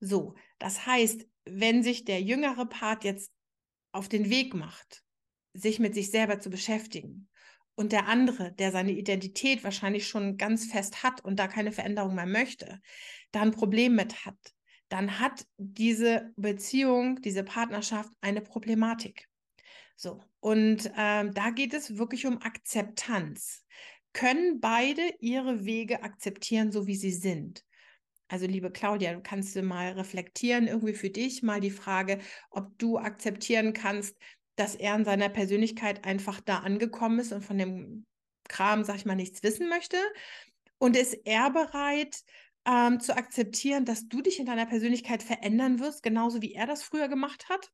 So, 0.00 0.34
das 0.58 0.86
heißt, 0.86 1.26
wenn 1.44 1.82
sich 1.82 2.04
der 2.04 2.20
jüngere 2.20 2.66
Part 2.66 3.04
jetzt 3.04 3.30
auf 3.92 4.08
den 4.08 4.28
Weg 4.28 4.54
macht, 4.54 5.04
sich 5.54 5.78
mit 5.78 5.94
sich 5.94 6.10
selber 6.10 6.40
zu 6.40 6.50
beschäftigen 6.50 7.28
und 7.74 7.92
der 7.92 8.08
andere, 8.08 8.52
der 8.52 8.72
seine 8.72 8.92
Identität 8.92 9.64
wahrscheinlich 9.64 10.06
schon 10.06 10.36
ganz 10.36 10.66
fest 10.66 11.02
hat 11.02 11.24
und 11.24 11.38
da 11.38 11.48
keine 11.48 11.72
Veränderung 11.72 12.14
mehr 12.14 12.26
möchte, 12.26 12.80
da 13.30 13.40
ein 13.40 13.50
Problem 13.52 13.94
mit 13.94 14.24
hat, 14.24 14.38
dann 14.88 15.18
hat 15.18 15.46
diese 15.56 16.32
Beziehung, 16.36 17.22
diese 17.22 17.44
Partnerschaft 17.44 18.10
eine 18.20 18.42
Problematik. 18.42 19.26
So, 19.96 20.22
und 20.40 20.90
ähm, 20.96 21.32
da 21.32 21.50
geht 21.50 21.72
es 21.72 21.96
wirklich 21.96 22.26
um 22.26 22.42
Akzeptanz. 22.42 23.64
können 24.12 24.60
beide 24.60 25.02
ihre 25.20 25.64
Wege 25.64 26.02
akzeptieren, 26.02 26.70
so 26.72 26.86
wie 26.86 26.96
sie 26.96 27.12
sind. 27.12 27.64
Also 28.28 28.46
liebe 28.46 28.70
Claudia, 28.70 29.12
du 29.14 29.20
kannst 29.22 29.56
du 29.56 29.62
mal 29.62 29.92
reflektieren, 29.92 30.66
irgendwie 30.66 30.94
für 30.94 31.10
dich 31.10 31.42
mal 31.42 31.60
die 31.60 31.70
Frage, 31.70 32.18
ob 32.50 32.78
du 32.78 32.98
akzeptieren 32.98 33.72
kannst, 33.72 34.16
dass 34.56 34.74
er 34.74 34.94
in 34.94 35.04
seiner 35.04 35.28
Persönlichkeit 35.28 36.04
einfach 36.04 36.40
da 36.40 36.58
angekommen 36.58 37.18
ist 37.18 37.32
und 37.32 37.44
von 37.44 37.58
dem 37.58 38.04
Kram, 38.48 38.84
sag 38.84 38.96
ich 38.96 39.06
mal, 39.06 39.16
nichts 39.16 39.42
wissen 39.42 39.68
möchte. 39.68 39.96
Und 40.78 40.96
ist 40.96 41.14
er 41.24 41.50
bereit 41.50 42.22
ähm, 42.66 43.00
zu 43.00 43.16
akzeptieren, 43.16 43.84
dass 43.84 44.08
du 44.08 44.20
dich 44.20 44.38
in 44.38 44.46
deiner 44.46 44.66
Persönlichkeit 44.66 45.22
verändern 45.22 45.80
wirst, 45.80 46.02
genauso 46.02 46.42
wie 46.42 46.54
er 46.54 46.66
das 46.66 46.82
früher 46.82 47.08
gemacht 47.08 47.48
hat? 47.48 47.70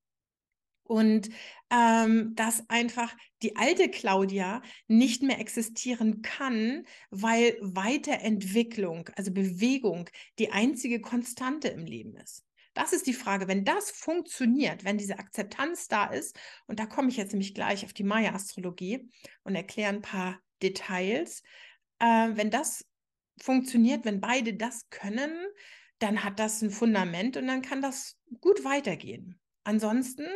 und 0.88 1.28
ähm, 1.70 2.34
dass 2.34 2.68
einfach 2.68 3.14
die 3.42 3.56
alte 3.56 3.88
Claudia 3.90 4.62
nicht 4.88 5.22
mehr 5.22 5.38
existieren 5.38 6.22
kann, 6.22 6.84
weil 7.10 7.56
Weiterentwicklung, 7.60 9.08
also 9.14 9.30
Bewegung, 9.30 10.08
die 10.38 10.50
einzige 10.50 11.00
Konstante 11.00 11.68
im 11.68 11.84
Leben 11.84 12.16
ist. 12.16 12.42
Das 12.78 12.92
ist 12.92 13.08
die 13.08 13.12
Frage. 13.12 13.48
Wenn 13.48 13.64
das 13.64 13.90
funktioniert, 13.90 14.84
wenn 14.84 14.98
diese 14.98 15.18
Akzeptanz 15.18 15.88
da 15.88 16.06
ist, 16.06 16.38
und 16.68 16.78
da 16.78 16.86
komme 16.86 17.08
ich 17.08 17.16
jetzt 17.16 17.32
nämlich 17.32 17.52
gleich 17.52 17.84
auf 17.84 17.92
die 17.92 18.04
Maya-Astrologie 18.04 19.10
und 19.42 19.56
erkläre 19.56 19.88
ein 19.88 20.00
paar 20.00 20.38
Details, 20.62 21.42
äh, 21.98 22.28
wenn 22.34 22.52
das 22.52 22.86
funktioniert, 23.42 24.04
wenn 24.04 24.20
beide 24.20 24.54
das 24.54 24.88
können, 24.90 25.32
dann 25.98 26.22
hat 26.22 26.38
das 26.38 26.62
ein 26.62 26.70
Fundament 26.70 27.36
und 27.36 27.48
dann 27.48 27.62
kann 27.62 27.82
das 27.82 28.16
gut 28.40 28.62
weitergehen. 28.62 29.40
Ansonsten 29.64 30.28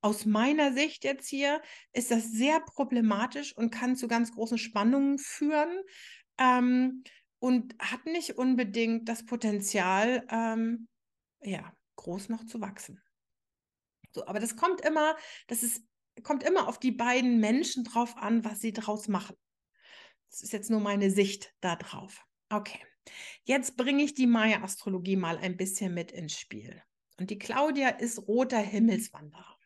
aus 0.00 0.26
meiner 0.26 0.72
Sicht 0.72 1.04
jetzt 1.04 1.28
hier 1.28 1.62
ist 1.92 2.10
das 2.10 2.32
sehr 2.32 2.58
problematisch 2.58 3.56
und 3.56 3.70
kann 3.70 3.94
zu 3.94 4.08
ganz 4.08 4.32
großen 4.32 4.58
Spannungen 4.58 5.20
führen 5.20 5.84
ähm, 6.36 7.04
und 7.38 7.76
hat 7.78 8.06
nicht 8.06 8.38
unbedingt 8.38 9.08
das 9.08 9.24
Potenzial, 9.24 10.26
ähm, 10.32 10.88
ja, 11.42 11.75
groß 11.96 12.28
noch 12.28 12.44
zu 12.46 12.60
wachsen. 12.60 13.02
So, 14.12 14.26
aber 14.26 14.40
das 14.40 14.56
kommt 14.56 14.80
immer, 14.80 15.16
das 15.46 15.62
ist, 15.62 15.82
kommt 16.22 16.42
immer 16.42 16.68
auf 16.68 16.78
die 16.78 16.92
beiden 16.92 17.40
Menschen 17.40 17.84
drauf 17.84 18.16
an, 18.16 18.44
was 18.44 18.60
sie 18.60 18.72
draus 18.72 19.08
machen. 19.08 19.36
Das 20.30 20.42
ist 20.42 20.52
jetzt 20.52 20.70
nur 20.70 20.80
meine 20.80 21.10
Sicht 21.10 21.54
da 21.60 21.76
drauf. 21.76 22.24
Okay. 22.48 22.80
Jetzt 23.44 23.76
bringe 23.76 24.02
ich 24.02 24.14
die 24.14 24.26
Maya-Astrologie 24.26 25.16
mal 25.16 25.38
ein 25.38 25.56
bisschen 25.56 25.94
mit 25.94 26.12
ins 26.12 26.38
Spiel. 26.38 26.82
Und 27.18 27.30
die 27.30 27.38
Claudia 27.38 27.90
ist 27.90 28.26
roter 28.26 28.58
Himmelswanderer. 28.58 29.56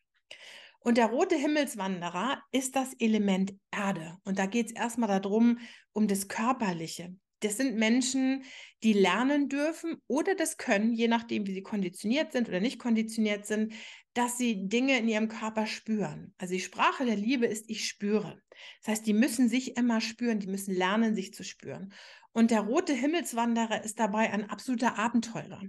Und 0.80 0.96
der 0.96 1.06
rote 1.06 1.36
Himmelswanderer 1.36 2.42
ist 2.52 2.74
das 2.74 2.94
Element 2.94 3.54
Erde. 3.70 4.18
Und 4.24 4.38
da 4.38 4.46
geht 4.46 4.66
es 4.66 4.72
erstmal 4.72 5.20
darum, 5.20 5.58
um 5.92 6.08
das 6.08 6.28
Körperliche. 6.28 7.14
Das 7.40 7.56
sind 7.56 7.76
Menschen, 7.76 8.44
die 8.82 8.92
lernen 8.92 9.48
dürfen 9.48 9.96
oder 10.06 10.34
das 10.34 10.56
können, 10.56 10.92
je 10.92 11.08
nachdem, 11.08 11.46
wie 11.46 11.54
sie 11.54 11.62
konditioniert 11.62 12.32
sind 12.32 12.48
oder 12.48 12.60
nicht 12.60 12.78
konditioniert 12.78 13.46
sind, 13.46 13.74
dass 14.14 14.38
sie 14.38 14.68
Dinge 14.68 14.98
in 14.98 15.08
ihrem 15.08 15.28
Körper 15.28 15.66
spüren. 15.66 16.34
Also 16.38 16.54
die 16.54 16.60
Sprache 16.60 17.04
der 17.04 17.16
Liebe 17.16 17.46
ist, 17.46 17.68
ich 17.68 17.86
spüre. 17.86 18.40
Das 18.80 18.92
heißt, 18.92 19.06
die 19.06 19.12
müssen 19.12 19.48
sich 19.48 19.76
immer 19.76 20.00
spüren, 20.00 20.40
die 20.40 20.48
müssen 20.48 20.74
lernen, 20.74 21.14
sich 21.14 21.32
zu 21.34 21.44
spüren. 21.44 21.92
Und 22.32 22.50
der 22.50 22.60
rote 22.60 22.92
Himmelswanderer 22.92 23.84
ist 23.84 23.98
dabei 23.98 24.32
ein 24.32 24.48
absoluter 24.48 24.98
Abenteurer. 24.98 25.62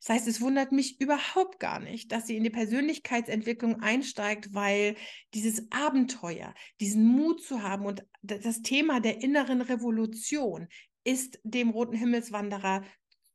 Das 0.00 0.16
heißt, 0.16 0.28
es 0.28 0.40
wundert 0.42 0.70
mich 0.70 1.00
überhaupt 1.00 1.58
gar 1.60 1.80
nicht, 1.80 2.12
dass 2.12 2.26
sie 2.26 2.36
in 2.36 2.44
die 2.44 2.50
Persönlichkeitsentwicklung 2.50 3.80
einsteigt, 3.80 4.52
weil 4.52 4.96
dieses 5.32 5.72
Abenteuer, 5.72 6.52
diesen 6.78 7.06
Mut 7.06 7.42
zu 7.42 7.62
haben 7.62 7.86
und 7.86 8.04
das 8.22 8.60
Thema 8.60 9.00
der 9.00 9.22
inneren 9.22 9.62
Revolution 9.62 10.68
ist 11.04 11.38
dem 11.44 11.70
roten 11.70 11.96
Himmelswanderer 11.96 12.82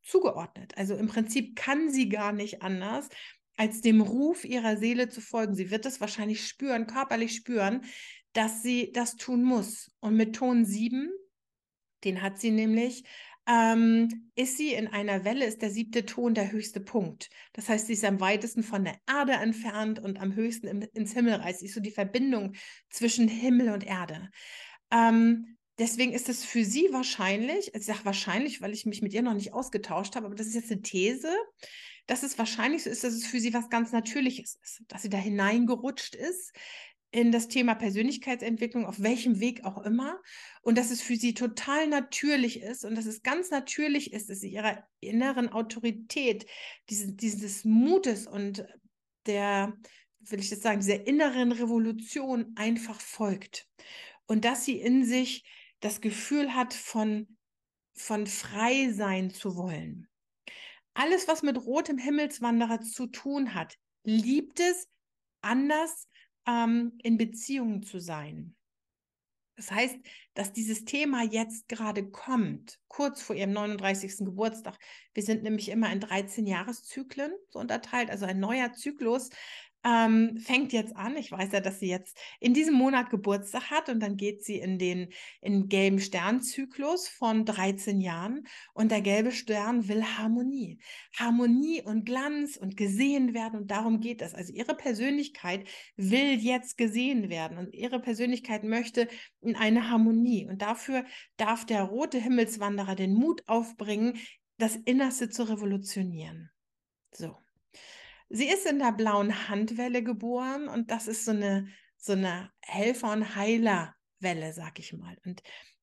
zugeordnet. 0.02 0.76
Also 0.76 0.94
im 0.94 1.08
Prinzip 1.08 1.56
kann 1.56 1.90
sie 1.90 2.08
gar 2.08 2.32
nicht 2.32 2.62
anders, 2.62 3.08
als 3.56 3.80
dem 3.80 4.00
Ruf 4.00 4.44
ihrer 4.44 4.76
Seele 4.76 5.08
zu 5.08 5.20
folgen. 5.20 5.54
Sie 5.54 5.70
wird 5.70 5.86
es 5.86 6.00
wahrscheinlich 6.00 6.46
spüren, 6.46 6.86
körperlich 6.86 7.34
spüren, 7.34 7.84
dass 8.32 8.62
sie 8.62 8.92
das 8.92 9.16
tun 9.16 9.42
muss. 9.42 9.90
Und 10.00 10.16
mit 10.16 10.36
Ton 10.36 10.64
7, 10.64 11.10
den 12.04 12.22
hat 12.22 12.38
sie 12.38 12.50
nämlich 12.50 13.04
ähm, 13.50 14.30
ist 14.36 14.58
sie 14.58 14.74
in 14.74 14.86
einer 14.86 15.24
Welle, 15.24 15.44
ist 15.44 15.62
der 15.62 15.70
siebte 15.70 16.06
Ton 16.06 16.34
der 16.34 16.52
höchste 16.52 16.80
Punkt. 16.80 17.30
Das 17.52 17.68
heißt, 17.68 17.86
sie 17.86 17.94
ist 17.94 18.04
am 18.04 18.20
weitesten 18.20 18.62
von 18.62 18.84
der 18.84 18.96
Erde 19.08 19.32
entfernt 19.32 19.98
und 19.98 20.20
am 20.20 20.34
höchsten 20.34 20.68
im, 20.68 20.82
ins 20.94 21.14
Himmelreich. 21.14 21.56
Sie 21.56 21.66
ist 21.66 21.74
so 21.74 21.80
die 21.80 21.90
Verbindung 21.90 22.52
zwischen 22.90 23.28
Himmel 23.28 23.70
und 23.70 23.84
Erde. 23.84 24.30
Ähm, 24.92 25.56
deswegen 25.80 26.12
ist 26.12 26.28
es 26.28 26.44
für 26.44 26.64
sie 26.64 26.88
wahrscheinlich, 26.92 27.74
also 27.74 27.78
ich 27.78 27.86
sage 27.86 28.04
wahrscheinlich, 28.04 28.60
weil 28.60 28.72
ich 28.72 28.86
mich 28.86 29.02
mit 29.02 29.12
ihr 29.14 29.22
noch 29.22 29.34
nicht 29.34 29.54
ausgetauscht 29.54 30.14
habe, 30.14 30.26
aber 30.26 30.34
das 30.34 30.46
ist 30.46 30.54
jetzt 30.54 30.70
eine 30.70 30.82
These, 30.82 31.34
dass 32.06 32.22
es 32.22 32.38
wahrscheinlich 32.38 32.84
so 32.84 32.90
ist, 32.90 33.02
dass 33.02 33.14
es 33.14 33.26
für 33.26 33.40
sie 33.40 33.54
was 33.54 33.70
ganz 33.70 33.90
Natürliches 33.90 34.58
ist, 34.62 34.82
dass 34.88 35.02
sie 35.02 35.08
da 35.08 35.16
hineingerutscht 35.16 36.14
ist 36.14 36.52
in 37.12 37.32
das 37.32 37.48
Thema 37.48 37.74
Persönlichkeitsentwicklung, 37.74 38.84
auf 38.84 39.02
welchem 39.02 39.40
Weg 39.40 39.64
auch 39.64 39.82
immer, 39.82 40.20
und 40.62 40.78
dass 40.78 40.90
es 40.90 41.00
für 41.00 41.16
sie 41.16 41.34
total 41.34 41.88
natürlich 41.88 42.60
ist 42.60 42.84
und 42.84 42.94
dass 42.94 43.06
es 43.06 43.22
ganz 43.22 43.50
natürlich 43.50 44.12
ist, 44.12 44.30
dass 44.30 44.40
sie 44.40 44.50
ihrer 44.50 44.84
inneren 45.00 45.48
Autorität, 45.48 46.46
dieses, 46.88 47.16
dieses 47.16 47.64
Mutes 47.64 48.26
und 48.26 48.64
der, 49.26 49.76
will 50.20 50.40
ich 50.40 50.50
jetzt 50.50 50.62
sagen, 50.62 50.80
dieser 50.80 51.06
inneren 51.06 51.52
Revolution 51.52 52.52
einfach 52.54 53.00
folgt. 53.00 53.66
Und 54.26 54.44
dass 54.44 54.64
sie 54.64 54.78
in 54.80 55.04
sich 55.04 55.44
das 55.80 56.00
Gefühl 56.00 56.54
hat, 56.54 56.74
von, 56.74 57.36
von 57.94 58.26
frei 58.26 58.92
sein 58.92 59.30
zu 59.30 59.56
wollen. 59.56 60.08
Alles, 60.94 61.28
was 61.28 61.42
mit 61.42 61.64
rotem 61.64 61.98
Himmelswanderer 61.98 62.80
zu 62.80 63.06
tun 63.06 63.54
hat, 63.54 63.76
liebt 64.04 64.60
es, 64.60 64.88
anders 65.42 66.08
ähm, 66.46 66.98
in 67.02 67.16
Beziehungen 67.16 67.82
zu 67.82 67.98
sein. 67.98 68.54
Das 69.56 69.70
heißt, 69.70 69.98
dass 70.32 70.52
dieses 70.54 70.86
Thema 70.86 71.22
jetzt 71.22 71.68
gerade 71.68 72.10
kommt, 72.10 72.78
kurz 72.88 73.20
vor 73.20 73.36
ihrem 73.36 73.52
39. 73.52 74.24
Geburtstag. 74.24 74.78
Wir 75.12 75.22
sind 75.22 75.42
nämlich 75.42 75.68
immer 75.68 75.92
in 75.92 76.00
13 76.00 76.46
Jahreszyklen 76.46 77.32
so 77.50 77.58
unterteilt, 77.58 78.10
also 78.10 78.24
ein 78.24 78.40
neuer 78.40 78.72
Zyklus 78.72 79.28
ähm, 79.84 80.38
fängt 80.38 80.72
jetzt 80.72 80.94
an. 80.96 81.16
Ich 81.16 81.32
weiß 81.32 81.52
ja, 81.52 81.60
dass 81.60 81.80
sie 81.80 81.88
jetzt 81.88 82.18
in 82.38 82.52
diesem 82.52 82.74
Monat 82.74 83.10
Geburtstag 83.10 83.70
hat 83.70 83.88
und 83.88 84.00
dann 84.00 84.16
geht 84.16 84.44
sie 84.44 84.58
in 84.58 84.78
den 84.78 85.08
in 85.40 85.68
gelben 85.68 86.00
Sternzyklus 86.00 87.08
von 87.08 87.44
13 87.44 88.00
Jahren 88.00 88.46
und 88.74 88.90
der 88.90 89.00
gelbe 89.00 89.32
Stern 89.32 89.88
will 89.88 90.04
Harmonie. 90.04 90.78
Harmonie 91.16 91.82
und 91.82 92.04
Glanz 92.04 92.56
und 92.56 92.76
gesehen 92.76 93.32
werden 93.32 93.60
und 93.60 93.70
darum 93.70 94.00
geht 94.00 94.20
es. 94.22 94.34
Also 94.34 94.52
ihre 94.52 94.74
Persönlichkeit 94.74 95.66
will 95.96 96.34
jetzt 96.34 96.76
gesehen 96.76 97.30
werden 97.30 97.56
und 97.56 97.74
ihre 97.74 98.00
Persönlichkeit 98.00 98.64
möchte 98.64 99.08
in 99.40 99.56
eine 99.56 99.88
Harmonie 99.88 100.46
und 100.46 100.60
dafür 100.60 101.04
darf 101.36 101.64
der 101.64 101.84
rote 101.84 102.18
Himmelswanderer 102.18 102.94
den 102.94 103.14
Mut 103.14 103.42
aufbringen, 103.46 104.18
das 104.58 104.76
Innerste 104.76 105.30
zu 105.30 105.44
revolutionieren. 105.44 106.50
So. 107.12 107.36
Sie 108.30 108.48
ist 108.48 108.64
in 108.64 108.78
der 108.78 108.92
blauen 108.92 109.48
Handwelle 109.48 110.02
geboren 110.02 110.68
und 110.68 110.90
das 110.90 111.08
ist 111.08 111.24
so 111.24 111.32
eine, 111.32 111.68
so 111.96 112.12
eine 112.12 112.50
Helfer- 112.60 113.12
und 113.12 113.34
Heilerwelle, 113.34 114.52
sag 114.52 114.78
ich 114.78 114.92
mal. 114.92 115.18
Und 115.24 115.42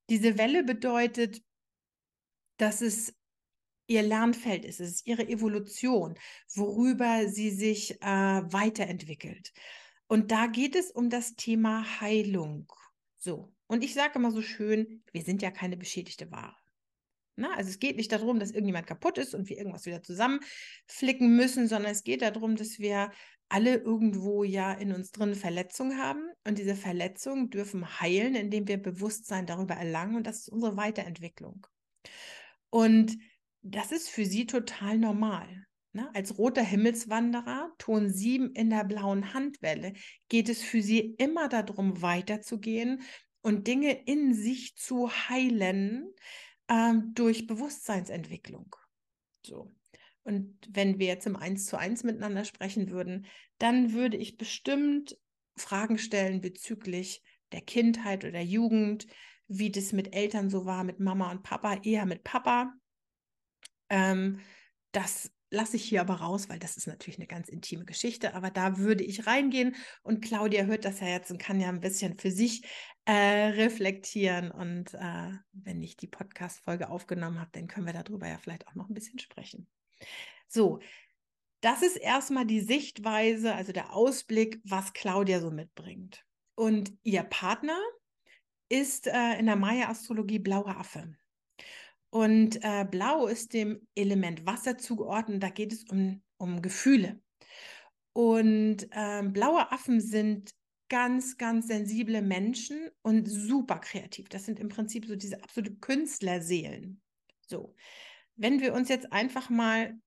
diese 0.09 0.37
Welle 0.37 0.63
bedeutet, 0.63 1.43
dass 2.55 2.81
es 2.81 3.13
ihr 3.87 4.01
Lernfeld 4.01 4.65
ist, 4.65 4.79
es 4.79 4.91
ist 4.91 5.07
ihre 5.07 5.27
Evolution, 5.27 6.17
worüber 6.55 7.27
sie 7.27 7.51
sich 7.51 8.01
äh, 8.01 8.05
weiterentwickelt. 8.05 9.51
Und 10.07 10.31
da 10.31 10.47
geht 10.47 10.75
es 10.75 10.89
um 10.91 11.09
das 11.09 11.35
Thema 11.35 12.01
Heilung. 12.01 12.71
So. 13.17 13.53
Und 13.67 13.83
ich 13.83 13.93
sage 13.93 14.19
immer 14.19 14.31
so 14.31 14.41
schön, 14.41 15.03
wir 15.11 15.23
sind 15.23 15.41
ja 15.41 15.51
keine 15.51 15.75
beschädigte 15.75 16.31
Ware. 16.31 16.55
Na, 17.39 17.53
also 17.53 17.69
es 17.69 17.79
geht 17.79 17.97
nicht 17.97 18.11
darum, 18.11 18.39
dass 18.39 18.49
irgendjemand 18.49 18.87
kaputt 18.87 19.19
ist 19.19 19.35
und 19.35 19.47
wir 19.47 19.57
irgendwas 19.57 19.85
wieder 19.85 20.01
zusammenflicken 20.01 21.35
müssen, 21.35 21.67
sondern 21.67 21.91
es 21.91 22.03
geht 22.03 22.23
darum, 22.23 22.55
dass 22.55 22.79
wir 22.79 23.11
alle 23.47 23.75
irgendwo 23.75 24.43
ja 24.43 24.73
in 24.73 24.91
uns 24.91 25.11
drin 25.11 25.35
Verletzungen 25.35 25.99
haben 25.99 26.27
und 26.45 26.57
diese 26.57 26.75
Verletzungen 26.75 27.51
dürfen 27.51 28.01
heilen, 28.01 28.35
indem 28.35 28.67
wir 28.67 28.81
Bewusstsein 28.81 29.45
darüber 29.45 29.75
erlangen 29.75 30.15
und 30.15 30.25
das 30.25 30.39
ist 30.39 30.49
unsere 30.49 30.77
Weiterentwicklung. 30.77 31.65
Und 32.71 33.17
das 33.61 33.91
ist 33.91 34.09
für 34.09 34.25
sie 34.25 34.47
total 34.47 34.97
normal. 34.97 35.47
Ne? 35.93 36.09
Als 36.13 36.37
roter 36.37 36.63
Himmelswanderer, 36.63 37.71
Ton 37.77 38.09
7 38.09 38.51
in 38.53 38.69
der 38.69 38.83
blauen 38.83 39.33
Handwelle, 39.33 39.93
geht 40.27 40.49
es 40.49 40.61
für 40.61 40.81
sie 40.81 41.15
immer 41.17 41.49
darum, 41.49 42.01
weiterzugehen 42.01 43.01
und 43.41 43.67
Dinge 43.67 43.93
in 44.05 44.33
sich 44.33 44.75
zu 44.75 45.09
heilen, 45.09 46.13
ähm, 46.69 47.13
durch 47.13 47.47
Bewusstseinsentwicklung. 47.47 48.75
So. 49.45 49.73
Und 50.23 50.57
wenn 50.69 50.99
wir 50.99 51.07
jetzt 51.07 51.25
im 51.25 51.37
Eins 51.37 51.65
zu 51.65 51.77
eins 51.77 52.03
miteinander 52.03 52.43
sprechen 52.43 52.89
würden, 52.89 53.27
dann 53.59 53.93
würde 53.93 54.17
ich 54.17 54.37
bestimmt 54.37 55.17
Fragen 55.55 55.97
stellen 55.97 56.41
bezüglich 56.41 57.23
der 57.51 57.61
Kindheit 57.61 58.25
oder 58.25 58.41
Jugend, 58.41 59.07
wie 59.47 59.71
das 59.71 59.93
mit 59.93 60.13
Eltern 60.13 60.49
so 60.49 60.65
war, 60.65 60.83
mit 60.83 60.99
Mama 60.99 61.31
und 61.31 61.43
Papa, 61.43 61.75
eher 61.83 62.05
mit 62.05 62.23
Papa. 62.23 62.73
Ähm, 63.89 64.41
das 64.91 65.31
lasse 65.49 65.77
ich 65.77 65.83
hier 65.83 66.01
aber 66.01 66.15
raus, 66.15 66.49
weil 66.49 66.59
das 66.59 66.77
ist 66.77 66.87
natürlich 66.87 67.19
eine 67.19 67.27
ganz 67.27 67.49
intime 67.49 67.85
Geschichte. 67.85 68.33
Aber 68.35 68.49
da 68.49 68.77
würde 68.77 69.03
ich 69.03 69.27
reingehen 69.27 69.75
und 70.03 70.21
Claudia 70.21 70.65
hört 70.65 70.85
das 70.85 70.99
ja 70.99 71.07
jetzt 71.07 71.31
und 71.31 71.37
kann 71.37 71.59
ja 71.59 71.69
ein 71.69 71.79
bisschen 71.79 72.17
für 72.17 72.31
sich 72.31 72.63
äh, 73.05 73.13
reflektieren. 73.13 74.51
Und 74.51 74.93
äh, 74.93 75.31
wenn 75.53 75.81
ich 75.81 75.97
die 75.97 76.07
Podcast-Folge 76.07 76.89
aufgenommen 76.89 77.39
habe, 77.39 77.51
dann 77.53 77.67
können 77.67 77.85
wir 77.85 77.93
darüber 77.93 78.27
ja 78.27 78.37
vielleicht 78.37 78.67
auch 78.67 78.75
noch 78.75 78.89
ein 78.89 78.93
bisschen 78.93 79.19
sprechen. 79.19 79.67
So, 80.47 80.79
das 81.61 81.81
ist 81.81 81.95
erstmal 81.95 82.45
die 82.45 82.61
Sichtweise, 82.61 83.55
also 83.55 83.71
der 83.71 83.93
Ausblick, 83.93 84.61
was 84.63 84.93
Claudia 84.93 85.39
so 85.39 85.51
mitbringt. 85.51 86.23
Und 86.55 86.93
ihr 87.03 87.23
Partner 87.23 87.79
ist 88.69 89.07
äh, 89.07 89.39
in 89.39 89.45
der 89.45 89.55
Maya-Astrologie 89.55 90.39
blauer 90.39 90.77
Affe. 90.77 91.15
Und 92.09 92.63
äh, 92.63 92.85
Blau 92.89 93.27
ist 93.27 93.53
dem 93.53 93.85
Element 93.95 94.45
Wasser 94.45 94.77
zugeordnet. 94.77 95.43
Da 95.43 95.49
geht 95.49 95.73
es 95.73 95.83
um, 95.85 96.21
um 96.37 96.61
Gefühle. 96.61 97.21
Und 98.13 98.87
äh, 98.91 99.23
blaue 99.23 99.71
Affen 99.71 100.01
sind 100.01 100.51
ganz, 100.89 101.37
ganz 101.37 101.67
sensible 101.67 102.21
Menschen 102.21 102.89
und 103.01 103.27
super 103.27 103.79
kreativ. 103.79 104.29
Das 104.29 104.45
sind 104.45 104.59
im 104.59 104.69
Prinzip 104.69 105.05
so 105.05 105.15
diese 105.15 105.43
absolute 105.43 105.75
Künstlerseelen. 105.75 107.01
So, 107.45 107.75
wenn 108.35 108.61
wir 108.61 108.73
uns 108.73 108.89
jetzt 108.89 109.11
einfach 109.11 109.49
mal 109.49 109.99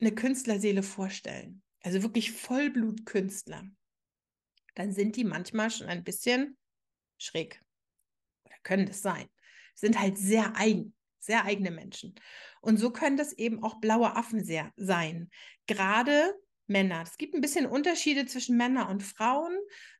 eine 0.00 0.12
Künstlerseele 0.12 0.82
vorstellen, 0.82 1.62
also 1.82 2.02
wirklich 2.02 2.32
Vollblutkünstler, 2.32 3.64
dann 4.74 4.92
sind 4.92 5.16
die 5.16 5.24
manchmal 5.24 5.70
schon 5.70 5.86
ein 5.86 6.02
bisschen 6.02 6.56
schräg. 7.18 7.60
Oder 8.44 8.56
können 8.62 8.86
das 8.86 9.02
sein. 9.02 9.28
Sind 9.74 10.00
halt 10.00 10.18
sehr 10.18 10.56
eigen 10.56 10.95
sehr 11.26 11.44
eigene 11.44 11.70
Menschen. 11.70 12.14
Und 12.60 12.78
so 12.78 12.90
können 12.90 13.16
das 13.16 13.32
eben 13.32 13.62
auch 13.62 13.80
blaue 13.80 14.16
Affen 14.16 14.44
sehr 14.44 14.72
sein. 14.76 15.30
Gerade 15.66 16.34
Männer. 16.66 17.02
Es 17.02 17.16
gibt 17.16 17.34
ein 17.34 17.40
bisschen 17.40 17.66
Unterschiede 17.66 18.26
zwischen 18.26 18.56
Männern 18.56 18.88
und 18.88 19.02
Frauen. 19.02 19.56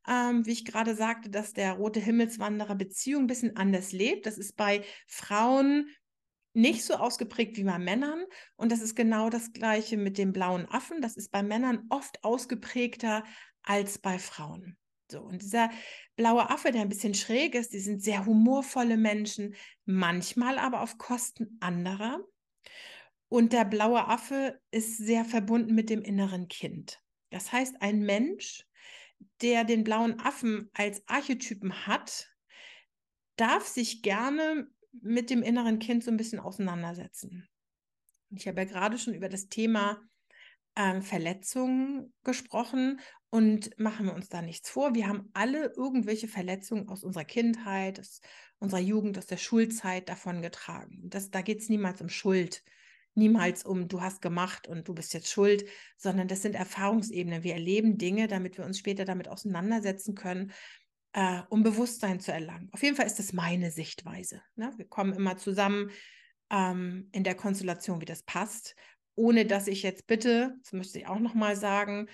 Ähm, 0.07 0.45
wie 0.45 0.51
ich 0.51 0.65
gerade 0.65 0.95
sagte, 0.95 1.29
dass 1.29 1.53
der 1.53 1.73
rote 1.73 1.99
Himmelswanderer 1.99 2.75
Beziehung 2.75 3.23
ein 3.23 3.27
bisschen 3.27 3.55
anders 3.55 3.91
lebt. 3.91 4.25
Das 4.25 4.37
ist 4.37 4.55
bei 4.57 4.83
Frauen 5.07 5.89
nicht 6.53 6.83
so 6.83 6.95
ausgeprägt 6.95 7.55
wie 7.57 7.63
bei 7.63 7.79
Männern. 7.79 8.25
Und 8.55 8.71
das 8.71 8.81
ist 8.81 8.95
genau 8.95 9.29
das 9.29 9.53
gleiche 9.53 9.97
mit 9.97 10.17
dem 10.17 10.33
blauen 10.33 10.67
Affen. 10.69 11.01
Das 11.01 11.15
ist 11.15 11.31
bei 11.31 11.43
Männern 11.43 11.85
oft 11.89 12.23
ausgeprägter 12.23 13.23
als 13.63 13.99
bei 13.99 14.19
Frauen. 14.19 14.77
So, 15.09 15.21
und 15.21 15.41
dieser 15.41 15.69
blaue 16.15 16.49
Affe, 16.49 16.71
der 16.71 16.81
ein 16.81 16.89
bisschen 16.89 17.13
schräg 17.13 17.55
ist, 17.55 17.71
die 17.73 17.79
sind 17.79 18.03
sehr 18.03 18.25
humorvolle 18.25 18.97
Menschen, 18.97 19.55
manchmal 19.85 20.57
aber 20.59 20.81
auf 20.81 20.97
Kosten 20.97 21.57
anderer. 21.61 22.19
Und 23.29 23.53
der 23.53 23.65
blaue 23.65 24.07
Affe 24.07 24.59
ist 24.71 24.97
sehr 24.97 25.25
verbunden 25.25 25.75
mit 25.75 25.89
dem 25.89 26.01
inneren 26.01 26.47
Kind. 26.47 27.01
Das 27.29 27.51
heißt, 27.51 27.81
ein 27.81 27.99
Mensch, 27.99 28.65
der 29.41 29.63
den 29.63 29.83
blauen 29.83 30.19
Affen 30.19 30.69
als 30.73 31.03
Archetypen 31.07 31.87
hat, 31.87 32.29
darf 33.35 33.67
sich 33.67 34.01
gerne 34.01 34.67
mit 34.91 35.29
dem 35.29 35.43
inneren 35.43 35.79
Kind 35.79 36.03
so 36.03 36.11
ein 36.11 36.17
bisschen 36.17 36.39
auseinandersetzen. 36.39 37.47
Ich 38.29 38.47
habe 38.47 38.61
ja 38.61 38.65
gerade 38.65 38.97
schon 38.97 39.13
über 39.13 39.29
das 39.29 39.47
Thema 39.47 40.01
ähm, 40.75 41.01
Verletzungen 41.01 42.13
gesprochen 42.23 42.99
und 43.29 43.77
machen 43.77 44.05
wir 44.05 44.13
uns 44.13 44.29
da 44.29 44.41
nichts 44.41 44.69
vor. 44.69 44.95
Wir 44.95 45.07
haben 45.07 45.29
alle 45.33 45.73
irgendwelche 45.75 46.27
Verletzungen 46.27 46.87
aus 46.87 47.03
unserer 47.03 47.25
Kindheit, 47.25 47.99
aus 47.99 48.21
unserer 48.59 48.79
Jugend, 48.79 49.17
aus 49.17 49.25
der 49.25 49.37
Schulzeit 49.37 50.07
davon 50.07 50.41
getragen. 50.41 51.01
Das, 51.03 51.29
da 51.29 51.41
geht 51.41 51.59
es 51.59 51.69
niemals 51.69 52.01
um 52.01 52.09
Schuld, 52.09 52.63
niemals 53.15 53.65
um 53.65 53.87
du 53.87 54.01
hast 54.01 54.21
gemacht 54.21 54.67
und 54.67 54.87
du 54.87 54.93
bist 54.93 55.13
jetzt 55.13 55.29
schuld, 55.29 55.65
sondern 55.97 56.27
das 56.27 56.41
sind 56.41 56.55
Erfahrungsebenen. 56.55 57.43
Wir 57.43 57.53
erleben 57.53 57.97
Dinge, 57.97 58.27
damit 58.27 58.57
wir 58.57 58.65
uns 58.65 58.79
später 58.79 59.03
damit 59.03 59.27
auseinandersetzen 59.27 60.15
können, 60.15 60.53
äh, 61.13 61.41
um 61.49 61.63
Bewusstsein 61.63 62.19
zu 62.21 62.31
erlangen. 62.31 62.69
Auf 62.71 62.81
jeden 62.81 62.95
Fall 62.95 63.07
ist 63.07 63.19
das 63.19 63.33
meine 63.33 63.71
Sichtweise. 63.71 64.41
Ne? 64.55 64.71
Wir 64.77 64.87
kommen 64.87 65.13
immer 65.13 65.35
zusammen 65.37 65.91
ähm, 66.49 67.09
in 67.11 67.25
der 67.25 67.35
Konstellation, 67.35 67.99
wie 67.99 68.05
das 68.05 68.23
passt 68.23 68.75
ohne 69.17 69.45
dass 69.45 69.67
ich 69.67 69.81
jetzt 69.81 70.05
bitte, 70.05 70.55
das 70.61 70.73
möchte 70.73 70.99
ich 70.99 71.07
auch 71.07 71.19
nochmal 71.19 71.55
sagen, 71.55 72.07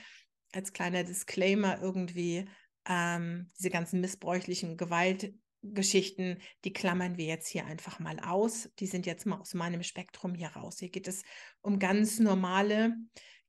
als 0.54 0.74
kleiner 0.74 1.04
Disclaimer 1.04 1.82
irgendwie, 1.82 2.46
ähm, 2.88 3.52
diese 3.58 3.70
ganzen 3.70 4.02
missbräuchlichen 4.02 4.78
Gewaltgeschichten, 4.78 6.39
die 6.63 6.74
klammern 6.74 7.18
wir 7.18 7.26
jetzt 7.26 7.48
hier 7.48 7.66
einfach 7.66 8.00
mal 8.00 8.20
aus. 8.20 8.70
Die 8.80 8.88
sind 8.88 9.06
jetzt 9.06 9.26
mal 9.26 9.39
aus 9.39 9.54
meinem 9.54 9.84
Spektrum 9.84 10.36
hier 10.36 10.50
raus. 10.50 10.80
Hier 10.80 10.89
geht 10.89 11.08
es 11.08 11.24
um 11.62 11.80
ganz 11.80 12.20
normale, 12.20 12.96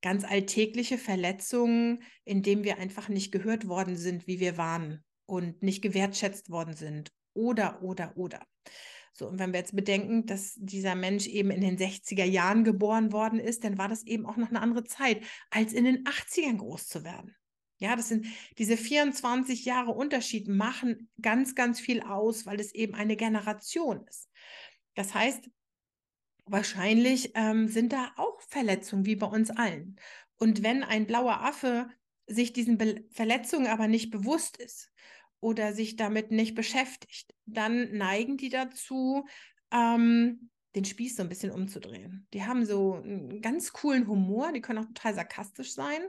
ganz 0.02 0.24
alltägliche 0.24 0.98
Verletzungen, 0.98 2.02
in 2.24 2.42
denen 2.42 2.64
wir 2.64 2.78
einfach 2.78 3.08
nicht 3.08 3.32
gehört 3.32 3.68
worden 3.68 3.96
sind, 3.96 4.26
wie 4.26 4.40
wir 4.40 4.56
waren 4.56 5.04
und 5.26 5.62
nicht 5.62 5.82
gewertschätzt 5.82 6.50
worden 6.50 6.74
sind. 6.74 7.12
Oder, 7.32 7.82
oder, 7.82 8.16
oder. 8.16 8.46
So, 9.16 9.28
und 9.28 9.38
wenn 9.38 9.52
wir 9.52 9.60
jetzt 9.60 9.76
bedenken, 9.76 10.26
dass 10.26 10.54
dieser 10.56 10.96
Mensch 10.96 11.28
eben 11.28 11.52
in 11.52 11.60
den 11.60 11.78
60er 11.78 12.24
Jahren 12.24 12.64
geboren 12.64 13.12
worden 13.12 13.38
ist, 13.38 13.62
dann 13.62 13.78
war 13.78 13.88
das 13.88 14.02
eben 14.04 14.26
auch 14.26 14.36
noch 14.36 14.48
eine 14.48 14.60
andere 14.60 14.82
Zeit, 14.82 15.22
als 15.50 15.72
in 15.72 15.84
den 15.84 16.04
80ern 16.04 16.56
groß 16.56 16.88
zu 16.88 17.04
werden. 17.04 17.36
Ja, 17.78 17.94
das 17.94 18.08
sind 18.08 18.26
diese 18.58 18.76
24 18.76 19.64
Jahre 19.64 19.92
Unterschied 19.92 20.48
machen 20.48 21.10
ganz, 21.20 21.54
ganz 21.54 21.78
viel 21.78 22.02
aus, 22.02 22.44
weil 22.44 22.58
es 22.58 22.74
eben 22.74 22.94
eine 22.94 23.16
Generation 23.16 24.04
ist. 24.08 24.28
Das 24.94 25.14
heißt, 25.14 25.48
wahrscheinlich 26.46 27.32
ähm, 27.34 27.68
sind 27.68 27.92
da 27.92 28.12
auch 28.16 28.40
Verletzungen 28.48 29.06
wie 29.06 29.16
bei 29.16 29.26
uns 29.26 29.50
allen. 29.50 29.96
Und 30.36 30.64
wenn 30.64 30.82
ein 30.82 31.06
blauer 31.06 31.40
Affe 31.40 31.88
sich 32.26 32.52
diesen 32.52 32.78
Be 32.78 33.04
Verletzungen 33.10 33.68
aber 33.68 33.86
nicht 33.86 34.10
bewusst 34.10 34.56
ist 34.56 34.90
oder 35.44 35.74
sich 35.74 35.96
damit 35.96 36.30
nicht 36.30 36.54
beschäftigt, 36.54 37.34
dann 37.44 37.92
neigen 37.92 38.38
die 38.38 38.48
dazu, 38.48 39.26
ähm, 39.70 40.48
den 40.74 40.86
Spieß 40.86 41.16
so 41.16 41.22
ein 41.22 41.28
bisschen 41.28 41.50
umzudrehen. 41.50 42.26
Die 42.32 42.44
haben 42.44 42.64
so 42.64 42.94
einen 42.94 43.42
ganz 43.42 43.72
coolen 43.74 44.08
Humor, 44.08 44.52
die 44.52 44.62
können 44.62 44.78
auch 44.78 44.86
total 44.86 45.14
sarkastisch 45.14 45.74
sein. 45.74 46.00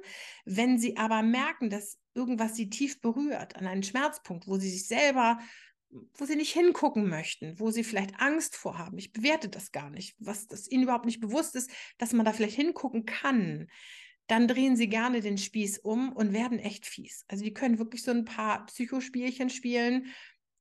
Wenn 0.45 0.79
sie 0.79 0.95
aber 0.95 1.21
merken, 1.21 1.69
dass 1.69 1.99
irgendwas 2.13 2.55
sie 2.55 2.69
tief 2.69 3.01
berührt, 3.01 3.57
an 3.57 3.67
einen 3.67 3.83
Schmerzpunkt, 3.83 4.47
wo 4.47 4.57
sie 4.57 4.69
sich 4.69 4.87
selber, 4.87 5.37
wo 5.89 6.25
sie 6.25 6.37
nicht 6.37 6.53
hingucken 6.53 7.09
möchten, 7.09 7.59
wo 7.59 7.71
sie 7.71 7.83
vielleicht 7.83 8.19
Angst 8.19 8.55
vorhaben, 8.55 8.97
ich 8.97 9.11
bewerte 9.11 9.49
das 9.49 9.73
gar 9.73 9.89
nicht, 9.89 10.15
was 10.17 10.47
das 10.47 10.71
ihnen 10.71 10.83
überhaupt 10.83 11.05
nicht 11.05 11.19
bewusst 11.19 11.57
ist, 11.57 11.69
dass 11.97 12.13
man 12.13 12.25
da 12.25 12.31
vielleicht 12.31 12.55
hingucken 12.55 13.05
kann, 13.05 13.67
dann 14.27 14.47
drehen 14.47 14.75
sie 14.75 14.87
gerne 14.87 15.21
den 15.21 15.37
Spieß 15.37 15.79
um 15.79 16.11
und 16.11 16.33
werden 16.33 16.59
echt 16.59 16.85
fies. 16.85 17.25
Also 17.27 17.43
die 17.43 17.53
können 17.53 17.79
wirklich 17.79 18.03
so 18.03 18.11
ein 18.11 18.25
paar 18.25 18.65
Psychospielchen 18.65 19.49
spielen. 19.49 20.07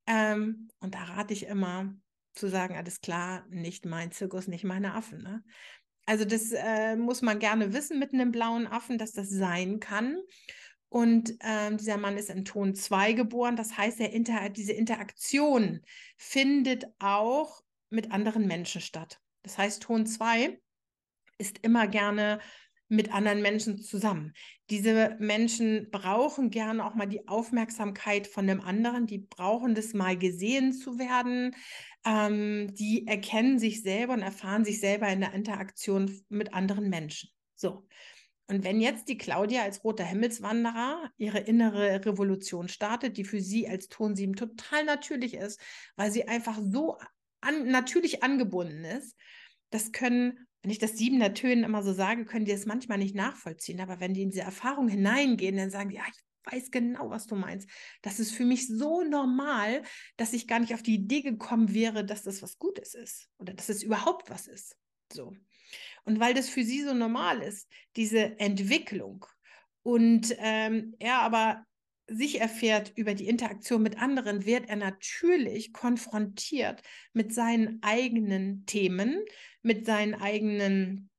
Ähm, 0.07 0.69
und 0.81 0.95
da 0.95 1.05
rate 1.05 1.33
ich 1.33 1.47
immer 1.47 1.95
zu 2.35 2.49
sagen, 2.49 2.77
alles 2.77 3.01
klar, 3.01 3.47
nicht 3.49 3.87
mein 3.87 4.13
Zirkus, 4.13 4.49
nicht 4.49 4.65
meine 4.65 4.95
Affen. 4.95 5.23
Ne? 5.23 5.43
Also 6.07 6.25
das 6.25 6.53
äh, 6.53 6.97
muss 6.97 7.23
man 7.23 7.39
gerne 7.39 7.73
wissen 7.73 7.99
mit 7.99 8.13
einem 8.13 8.33
blauen 8.33 8.67
Affen, 8.67 8.99
dass 8.99 9.13
das 9.13 9.31
sein 9.31 9.81
kann. 9.81 10.19
Und 10.89 11.35
ähm, 11.41 11.77
dieser 11.77 11.97
Mann 11.97 12.17
ist 12.17 12.31
in 12.31 12.45
Ton 12.45 12.75
2 12.75 13.15
geboren. 13.15 13.57
Das 13.57 13.77
heißt, 13.77 13.99
er 14.01 14.13
inter 14.13 14.49
diese 14.51 14.73
Interaktion 14.73 15.81
findet 16.17 16.87
auch 16.99 17.63
mit 17.91 18.13
anderen 18.13 18.47
Menschen 18.47 18.81
statt. 18.81 19.21
Das 19.43 19.59
heißt, 19.59 19.83
Ton 19.83 20.07
2 20.07 20.61
ist 21.39 21.59
immer 21.63 21.89
gerne 21.89 22.39
mit 22.89 23.13
anderen 23.13 23.43
Menschen 23.43 23.81
zusammen. 23.81 24.35
Diese 24.71 25.17
Menschen 25.19 25.91
brauchen 25.91 26.51
gerne 26.51 26.85
auch 26.85 26.95
mal 26.95 27.07
die 27.07 27.27
Aufmerksamkeit 27.29 28.27
von 28.27 28.47
dem 28.47 28.61
anderen, 28.61 29.07
die 29.07 29.19
brauchen 29.19 29.75
das 29.75 29.95
mal 29.95 30.17
gesehen 30.19 30.73
zu 30.73 30.99
werden, 30.99 31.55
ähm, 32.05 32.75
die 32.75 33.07
erkennen 33.07 33.59
sich 33.59 33.83
selber 33.83 34.15
und 34.15 34.23
erfahren 34.23 34.65
sich 34.65 34.81
selber 34.81 35.09
in 35.09 35.21
der 35.21 35.33
Interaktion 35.33 36.25
mit 36.29 36.53
anderen 36.53 36.89
Menschen. 36.89 37.31
So. 37.55 37.87
Und 38.47 38.63
wenn 38.63 38.81
jetzt 38.81 39.09
die 39.09 39.17
Claudia 39.17 39.63
als 39.63 39.83
roter 39.85 40.05
Himmelswanderer 40.05 41.11
ihre 41.17 41.39
innere 41.39 42.05
Revolution 42.05 42.69
startet, 42.69 43.17
die 43.17 43.25
für 43.25 43.41
sie 43.41 43.67
als 43.67 43.89
Ton 43.89 44.15
7 44.15 44.37
total 44.37 44.85
natürlich 44.85 45.35
ist, 45.35 45.59
weil 45.97 46.11
sie 46.11 46.29
einfach 46.29 46.61
so 46.63 46.99
an, 47.41 47.69
natürlich 47.69 48.23
angebunden 48.23 48.85
ist, 48.85 49.17
das 49.71 49.93
können 49.93 50.47
wenn 50.65 50.71
ich 50.71 50.79
das 50.79 50.97
siebener 50.97 51.35
Tönen 51.35 51.63
immer 51.63 51.83
so 51.83 51.93
sage, 51.93 52.25
können 52.25 52.47
die 52.47 52.51
es 52.53 52.65
manchmal 52.65 52.97
nicht 52.97 53.15
nachvollziehen. 53.15 53.83
Aber 53.83 54.01
wenn 54.01 54.15
die 54.15 54.23
in 54.23 54.31
diese 54.31 54.41
Erfahrung 54.41 54.89
hineingehen, 54.89 55.59
dann 55.59 55.69
sagen 55.69 55.91
die, 55.91 55.97
ja, 55.97 56.05
ich 56.09 56.53
weiß 56.53 56.71
genau, 56.71 57.11
was 57.11 57.27
du 57.27 57.35
meinst. 57.35 57.69
Das 58.01 58.19
ist 58.19 58.33
für 58.33 58.47
mich 58.47 58.67
so 58.67 59.03
normal, 59.03 59.83
dass 60.17 60.33
ich 60.33 60.49
gar 60.49 60.61
nicht 60.61 60.73
auf 60.73 60.83
die 60.83 60.95
Idee 60.95 61.21
gekommen 61.21 61.75
wäre, 61.75 62.03
dass 62.03 62.23
das 62.23 62.41
was 62.41 62.57
Gutes 62.57 62.95
ist 62.95 63.29
oder 63.37 63.53
dass 63.53 63.69
es 63.69 63.83
überhaupt 63.83 64.31
was 64.31 64.47
ist. 64.47 64.75
So. 65.13 65.37
Und 66.07 66.19
weil 66.19 66.33
das 66.33 66.49
für 66.49 66.65
sie 66.65 66.83
so 66.83 66.95
normal 66.95 67.43
ist, 67.43 67.71
diese 67.97 68.41
Entwicklung 68.41 69.27
und 69.83 70.35
ähm, 70.39 70.95
er 70.99 71.19
aber 71.19 71.67
sich 72.07 72.41
erfährt 72.41 72.93
über 72.97 73.15
die 73.15 73.29
Interaktion 73.29 73.83
mit 73.83 74.01
anderen, 74.01 74.45
wird 74.45 74.69
er 74.69 74.77
natürlich 74.77 75.73
konfrontiert 75.73 76.83
mit 77.13 77.33
seinen 77.33 77.83
eigenen 77.83 78.67
Themen, 78.67 79.25
mit 79.63 79.87
seinen 79.87 80.15
eigenen 80.15 81.11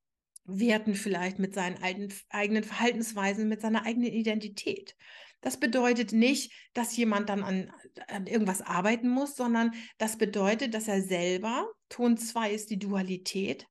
Werten 0.45 0.93
vielleicht, 0.93 1.39
mit 1.39 1.55
seinen 1.55 1.81
eigenen 1.81 2.63
Verhaltensweisen, 2.63 3.49
mit 3.49 3.61
seiner 3.61 3.83
eigenen 3.83 4.13
Identität. 4.13 4.95
Das 5.41 5.59
bedeutet 5.59 6.11
nicht, 6.11 6.51
dass 6.73 6.95
jemand 6.97 7.29
dann 7.29 7.43
an, 7.43 7.71
an 8.07 8.27
irgendwas 8.27 8.61
arbeiten 8.61 9.09
muss, 9.09 9.35
sondern 9.35 9.71
das 9.97 10.17
bedeutet, 10.17 10.73
dass 10.73 10.87
er 10.87 11.01
selber, 11.01 11.67
Ton 11.89 12.17
2 12.17 12.51
ist 12.51 12.69
die 12.69 12.79
Dualität, 12.79 13.67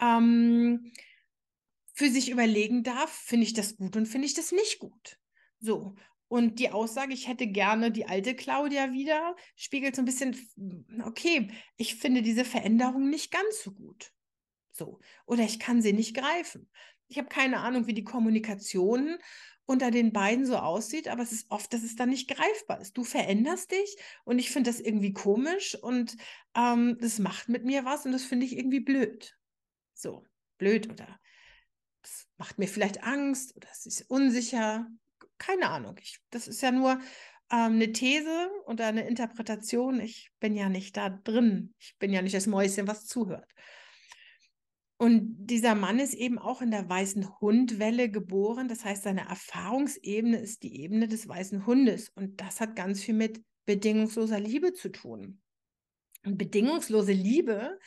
ähm, 0.00 0.92
für 1.94 2.10
sich 2.10 2.30
überlegen 2.30 2.82
darf, 2.82 3.10
finde 3.10 3.46
ich 3.46 3.54
das 3.54 3.76
gut 3.76 3.96
und 3.96 4.06
finde 4.06 4.26
ich 4.26 4.34
das 4.34 4.52
nicht 4.52 4.78
gut. 4.78 5.18
So. 5.60 5.94
Und 6.28 6.58
die 6.58 6.70
Aussage, 6.70 7.14
ich 7.14 7.28
hätte 7.28 7.46
gerne 7.46 7.92
die 7.92 8.06
alte 8.06 8.34
Claudia 8.34 8.92
wieder, 8.92 9.36
spiegelt 9.54 9.94
so 9.94 10.02
ein 10.02 10.06
bisschen, 10.06 10.36
okay, 11.04 11.48
ich 11.76 11.94
finde 11.96 12.22
diese 12.22 12.44
Veränderung 12.44 13.08
nicht 13.08 13.30
ganz 13.30 13.62
so 13.62 13.72
gut. 13.72 14.12
So. 14.72 15.00
Oder 15.24 15.44
ich 15.44 15.58
kann 15.58 15.80
sie 15.82 15.92
nicht 15.92 16.16
greifen. 16.16 16.68
Ich 17.08 17.18
habe 17.18 17.28
keine 17.28 17.58
Ahnung, 17.60 17.86
wie 17.86 17.94
die 17.94 18.04
Kommunikation 18.04 19.18
unter 19.66 19.90
den 19.90 20.12
beiden 20.12 20.46
so 20.46 20.56
aussieht, 20.56 21.08
aber 21.08 21.22
es 21.22 21.32
ist 21.32 21.50
oft, 21.50 21.72
dass 21.72 21.82
es 21.82 21.96
dann 21.96 22.08
nicht 22.08 22.28
greifbar 22.28 22.80
ist. 22.80 22.96
Du 22.96 23.04
veränderst 23.04 23.72
dich 23.72 23.96
und 24.24 24.38
ich 24.38 24.50
finde 24.50 24.70
das 24.70 24.80
irgendwie 24.80 25.12
komisch 25.12 25.74
und 25.74 26.16
ähm, 26.54 26.96
das 27.00 27.18
macht 27.18 27.48
mit 27.48 27.64
mir 27.64 27.84
was 27.84 28.06
und 28.06 28.12
das 28.12 28.24
finde 28.24 28.46
ich 28.46 28.56
irgendwie 28.56 28.80
blöd. 28.80 29.36
So, 29.92 30.24
blöd 30.58 30.88
oder 30.90 31.20
es 32.02 32.28
macht 32.36 32.58
mir 32.58 32.68
vielleicht 32.68 33.02
Angst 33.02 33.56
oder 33.56 33.68
es 33.72 33.86
ist 33.86 34.02
unsicher. 34.08 34.86
Keine 35.38 35.68
Ahnung. 35.68 35.96
Ich, 36.00 36.18
das 36.30 36.48
ist 36.48 36.62
ja 36.62 36.72
nur 36.72 36.92
ähm, 37.50 37.74
eine 37.74 37.92
These 37.92 38.50
oder 38.66 38.86
eine 38.86 39.06
Interpretation. 39.06 40.00
Ich 40.00 40.30
bin 40.40 40.54
ja 40.54 40.68
nicht 40.68 40.96
da 40.96 41.10
drin. 41.10 41.74
Ich 41.78 41.96
bin 41.98 42.12
ja 42.12 42.22
nicht 42.22 42.34
das 42.34 42.46
Mäuschen, 42.46 42.88
was 42.88 43.06
zuhört. 43.06 43.50
Und 44.98 45.46
dieser 45.46 45.74
Mann 45.74 45.98
ist 45.98 46.14
eben 46.14 46.38
auch 46.38 46.62
in 46.62 46.70
der 46.70 46.88
weißen 46.88 47.38
Hundwelle 47.40 48.10
geboren. 48.10 48.66
Das 48.66 48.84
heißt, 48.84 49.02
seine 49.02 49.28
Erfahrungsebene 49.28 50.38
ist 50.38 50.62
die 50.62 50.80
Ebene 50.80 51.06
des 51.06 51.28
weißen 51.28 51.66
Hundes. 51.66 52.08
Und 52.14 52.40
das 52.40 52.60
hat 52.60 52.76
ganz 52.76 53.02
viel 53.02 53.14
mit 53.14 53.42
bedingungsloser 53.66 54.40
Liebe 54.40 54.72
zu 54.72 54.88
tun. 54.90 55.42
Und 56.24 56.38
bedingungslose 56.38 57.12
Liebe 57.12 57.78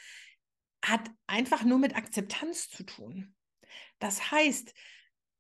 hat 0.86 1.10
einfach 1.26 1.64
nur 1.64 1.80
mit 1.80 1.96
Akzeptanz 1.96 2.70
zu 2.70 2.84
tun. 2.84 3.34
Das 3.98 4.32
heißt, 4.32 4.74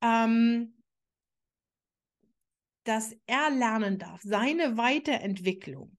ähm, 0.01 0.78
dass 2.89 3.15
er 3.27 3.51
lernen 3.51 3.99
darf, 3.99 4.21
seine 4.23 4.77
Weiterentwicklung 4.77 5.95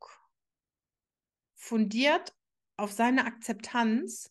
fundiert 1.54 2.34
auf 2.76 2.92
seine 2.92 3.26
Akzeptanz 3.26 4.30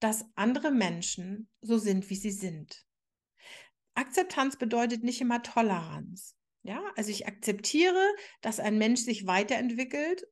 dass 0.00 0.24
andere 0.36 0.70
Menschen 0.70 1.48
so 1.60 1.78
sind, 1.78 2.08
wie 2.10 2.16
sie 2.16 2.30
sind. 2.30 2.84
Akzeptanz 3.94 4.56
bedeutet 4.56 5.02
nicht 5.02 5.20
immer 5.20 5.42
Toleranz. 5.42 6.36
Ja, 6.62 6.82
also 6.96 7.10
ich 7.10 7.26
akzeptiere, 7.26 8.14
dass 8.40 8.60
ein 8.60 8.78
Mensch 8.78 9.00
sich 9.00 9.26
weiterentwickelt 9.26 10.26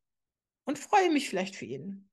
und 0.65 0.79
freue 0.79 1.11
mich 1.11 1.29
vielleicht 1.29 1.57
für 1.57 1.65
ihn. 1.65 2.09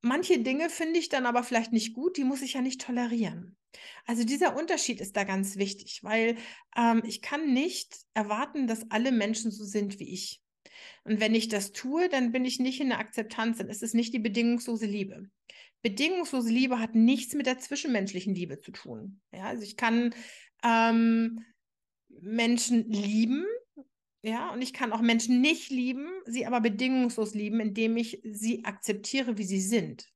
Manche 0.00 0.38
Dinge 0.40 0.70
finde 0.70 0.98
ich 0.98 1.08
dann 1.08 1.26
aber 1.26 1.44
vielleicht 1.44 1.72
nicht 1.72 1.94
gut, 1.94 2.16
die 2.16 2.24
muss 2.24 2.42
ich 2.42 2.54
ja 2.54 2.60
nicht 2.60 2.80
tolerieren. 2.80 3.56
Also 4.06 4.24
dieser 4.24 4.56
Unterschied 4.56 5.00
ist 5.00 5.16
da 5.16 5.24
ganz 5.24 5.56
wichtig, 5.56 6.00
weil 6.02 6.36
ähm, 6.76 7.02
ich 7.04 7.22
kann 7.22 7.52
nicht 7.52 7.96
erwarten, 8.14 8.66
dass 8.66 8.90
alle 8.90 9.12
Menschen 9.12 9.50
so 9.50 9.64
sind 9.64 9.98
wie 9.98 10.12
ich. 10.12 10.40
Und 11.04 11.20
wenn 11.20 11.34
ich 11.34 11.48
das 11.48 11.72
tue, 11.72 12.08
dann 12.08 12.32
bin 12.32 12.44
ich 12.44 12.58
nicht 12.58 12.80
in 12.80 12.88
der 12.88 12.98
Akzeptanz, 12.98 13.58
dann 13.58 13.68
ist 13.68 13.82
es 13.82 13.94
nicht 13.94 14.12
die 14.14 14.18
bedingungslose 14.18 14.86
Liebe 14.86 15.28
bedingungslose 15.84 16.50
Liebe 16.50 16.80
hat 16.80 16.94
nichts 16.94 17.34
mit 17.34 17.46
der 17.46 17.58
zwischenmenschlichen 17.58 18.34
Liebe 18.34 18.58
zu 18.58 18.72
tun. 18.72 19.20
Ja, 19.32 19.44
also 19.44 19.62
ich 19.62 19.76
kann 19.76 20.14
ähm, 20.64 21.44
Menschen 22.08 22.90
lieben, 22.90 23.44
ja, 24.22 24.50
und 24.50 24.62
ich 24.62 24.72
kann 24.72 24.94
auch 24.94 25.02
Menschen 25.02 25.42
nicht 25.42 25.70
lieben, 25.70 26.08
sie 26.24 26.46
aber 26.46 26.62
bedingungslos 26.62 27.34
lieben, 27.34 27.60
indem 27.60 27.98
ich 27.98 28.22
sie 28.24 28.64
akzeptiere, 28.64 29.36
wie 29.36 29.44
sie 29.44 29.60
sind. 29.60 30.08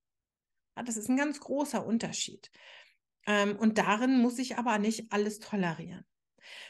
Ja, 0.75 0.85
das 0.85 0.97
ist 0.97 1.11
ein 1.11 1.19
ganz 1.19 1.39
großer 1.39 1.87
Unterschied. 1.87 2.51
Ähm, 3.29 3.57
und 3.57 3.79
darin 3.79 4.21
muss 4.21 4.39
ich 4.39 4.57
aber 4.57 4.79
nicht 4.79 5.13
alles 5.13 5.39
tolerieren. 5.39 6.05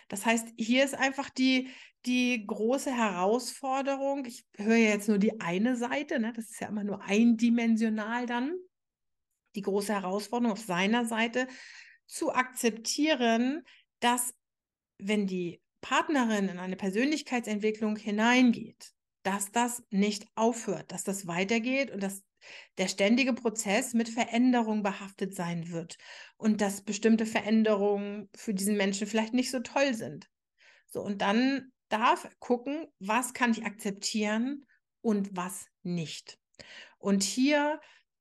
Das 0.09 0.27
heißt, 0.27 0.49
hier 0.59 0.85
ist 0.85 0.95
einfach 0.95 1.31
die, 1.31 1.71
die 2.05 2.45
große 2.47 2.93
Herausforderung. 2.93 4.27
Ich 4.27 4.45
höre 4.57 4.77
jetzt 4.77 5.09
nur 5.09 5.19
die 5.19 5.41
eine 5.41 5.77
Seite, 5.77 6.19
ne? 6.19 6.33
das 6.35 6.51
ist 6.51 6.61
ja 6.61 6.69
immer 6.69 6.85
nur 6.85 7.03
eindimensional 7.03 8.27
dann 8.27 8.53
die 9.55 9.63
große 9.63 9.95
Herausforderung 9.95 10.53
auf 10.53 10.61
seiner 10.65 11.05
Seite, 11.05 11.47
zu 12.07 12.33
akzeptieren, 12.33 13.65
dass 14.01 14.35
wenn 14.99 15.27
die 15.27 15.63
Partnerin 15.81 16.49
in 16.49 16.59
eine 16.59 16.77
Persönlichkeitsentwicklung 16.77 17.97
hineingeht, 17.97 18.93
dass 19.23 19.53
das 19.53 19.83
nicht 19.91 20.27
aufhört, 20.35 20.93
dass 20.93 21.05
das 21.05 21.27
weitergeht 21.27 21.91
und 21.91 22.03
dass 22.03 22.23
der 22.79 22.89
ständige 22.89 23.33
Prozess 23.33 23.95
mit 23.95 24.09
Veränderung 24.09 24.83
behaftet 24.83 25.35
sein 25.35 25.71
wird 25.71 25.97
und 26.37 26.61
dass 26.61 26.83
bestimmte 26.83 27.27
Veränderungen 27.27 28.29
für 28.35 28.55
diesen 28.55 28.77
Menschen 28.77 29.07
vielleicht 29.07 29.35
nicht 29.35 29.51
so 29.51 29.61
toll 29.61 29.95
sind. 29.95 30.29
So, 30.87 31.03
und 31.03 31.23
dann 31.23 31.73
darf 31.89 32.29
gucken, 32.39 32.87
was 32.99 33.33
kann 33.35 33.51
ich 33.51 33.65
akzeptieren 33.65 34.67
und 35.01 35.37
was 35.37 35.67
nicht. 35.83 36.39
Und 36.99 37.23
hier 37.23 37.81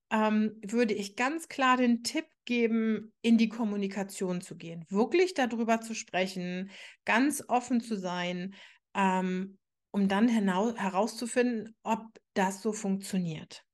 ähm, 0.10 0.60
würde 0.66 0.94
ich 0.94 1.16
ganz 1.16 1.48
klar 1.48 1.78
den 1.78 2.04
Tipp 2.04 2.26
geben, 2.46 3.14
in 3.22 3.38
die 3.38 3.50
Kommunikation 3.50 4.42
zu 4.42 4.56
gehen, 4.56 4.86
wirklich 4.90 5.34
darüber 5.34 5.82
zu 5.82 5.94
sprechen, 5.94 6.72
ganz 7.04 7.44
offen 7.48 7.82
zu 7.82 7.98
sein, 7.98 8.56
ähm, 8.94 9.58
um 9.92 10.08
dann 10.08 10.30
herauszufinden, 10.30 11.76
ob 11.84 12.02
das 12.34 12.62
so 12.62 12.72
funktioniert. 12.72 13.67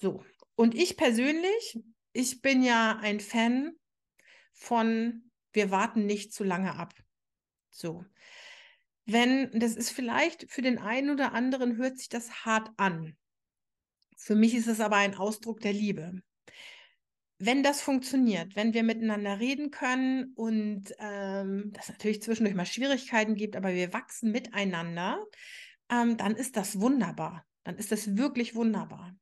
So, 0.00 0.24
und 0.54 0.74
ich 0.74 0.96
persönlich, 0.96 1.80
ich 2.12 2.40
bin 2.40 2.62
ja 2.62 2.98
ein 2.98 3.20
Fan 3.20 3.72
von, 4.52 5.30
wir 5.52 5.70
warten 5.70 6.06
nicht 6.06 6.32
zu 6.32 6.44
lange 6.44 6.74
ab. 6.76 6.94
So. 7.70 8.04
Wenn, 9.06 9.50
das 9.58 9.74
ist 9.74 9.90
vielleicht 9.90 10.50
für 10.50 10.62
den 10.62 10.78
einen 10.78 11.10
oder 11.10 11.32
anderen, 11.32 11.76
hört 11.76 11.98
sich 11.98 12.08
das 12.08 12.44
hart 12.44 12.70
an. 12.76 13.16
Für 14.16 14.34
mich 14.34 14.54
ist 14.54 14.66
es 14.66 14.80
aber 14.80 14.96
ein 14.96 15.14
Ausdruck 15.14 15.60
der 15.60 15.72
Liebe. 15.72 16.20
Wenn 17.38 17.62
das 17.62 17.80
funktioniert, 17.80 18.56
wenn 18.56 18.74
wir 18.74 18.82
miteinander 18.82 19.38
reden 19.38 19.70
können 19.70 20.32
und 20.34 20.92
ähm, 20.98 21.70
das 21.72 21.88
natürlich 21.88 22.20
zwischendurch 22.20 22.56
mal 22.56 22.66
Schwierigkeiten 22.66 23.36
gibt, 23.36 23.54
aber 23.54 23.74
wir 23.74 23.92
wachsen 23.92 24.32
miteinander, 24.32 25.24
ähm, 25.88 26.16
dann 26.16 26.34
ist 26.34 26.56
das 26.56 26.80
wunderbar. 26.80 27.46
Dann 27.62 27.76
ist 27.76 27.92
das 27.92 28.16
wirklich 28.16 28.56
wunderbar. 28.56 29.16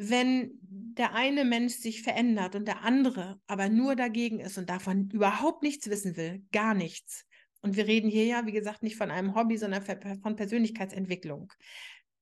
Wenn 0.00 0.52
der 0.60 1.14
eine 1.14 1.44
Mensch 1.44 1.74
sich 1.74 2.02
verändert 2.02 2.54
und 2.54 2.66
der 2.66 2.82
andere 2.82 3.40
aber 3.46 3.68
nur 3.68 3.96
dagegen 3.96 4.40
ist 4.40 4.58
und 4.58 4.70
davon 4.70 5.10
überhaupt 5.10 5.62
nichts 5.62 5.90
wissen 5.90 6.16
will, 6.16 6.44
gar 6.52 6.74
nichts, 6.74 7.24
und 7.60 7.76
wir 7.76 7.86
reden 7.86 8.08
hier 8.08 8.24
ja, 8.24 8.46
wie 8.46 8.52
gesagt, 8.52 8.82
nicht 8.82 8.96
von 8.96 9.10
einem 9.10 9.34
Hobby, 9.34 9.56
sondern 9.56 9.82
von 10.22 10.36
Persönlichkeitsentwicklung, 10.36 11.52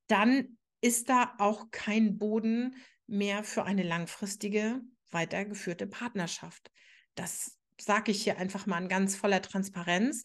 dann 0.07 0.57
ist 0.81 1.09
da 1.09 1.35
auch 1.37 1.69
kein 1.71 2.17
Boden 2.17 2.75
mehr 3.05 3.43
für 3.43 3.63
eine 3.63 3.83
langfristige, 3.83 4.81
weitergeführte 5.11 5.87
Partnerschaft. 5.87 6.71
Das 7.15 7.57
sage 7.79 8.11
ich 8.11 8.23
hier 8.23 8.37
einfach 8.37 8.65
mal 8.65 8.81
in 8.81 8.89
ganz 8.89 9.15
voller 9.15 9.41
Transparenz, 9.41 10.23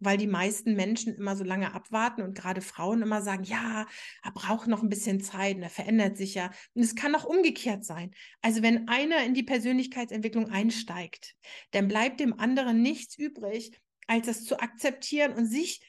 weil 0.00 0.16
die 0.16 0.26
meisten 0.26 0.74
Menschen 0.74 1.14
immer 1.14 1.36
so 1.36 1.44
lange 1.44 1.72
abwarten 1.74 2.22
und 2.22 2.36
gerade 2.36 2.60
Frauen 2.60 3.02
immer 3.02 3.22
sagen, 3.22 3.44
ja, 3.44 3.86
er 4.22 4.32
braucht 4.32 4.66
noch 4.66 4.82
ein 4.82 4.88
bisschen 4.88 5.20
Zeit, 5.20 5.58
er 5.58 5.70
verändert 5.70 6.16
sich 6.16 6.34
ja. 6.34 6.50
Und 6.74 6.82
es 6.82 6.94
kann 6.94 7.14
auch 7.14 7.24
umgekehrt 7.24 7.84
sein. 7.84 8.12
Also 8.42 8.62
wenn 8.62 8.88
einer 8.88 9.24
in 9.24 9.34
die 9.34 9.42
Persönlichkeitsentwicklung 9.42 10.50
einsteigt, 10.50 11.34
dann 11.70 11.88
bleibt 11.88 12.20
dem 12.20 12.38
anderen 12.38 12.82
nichts 12.82 13.16
übrig, 13.16 13.78
als 14.06 14.28
es 14.28 14.44
zu 14.44 14.60
akzeptieren 14.60 15.32
und 15.32 15.46
sich 15.46 15.80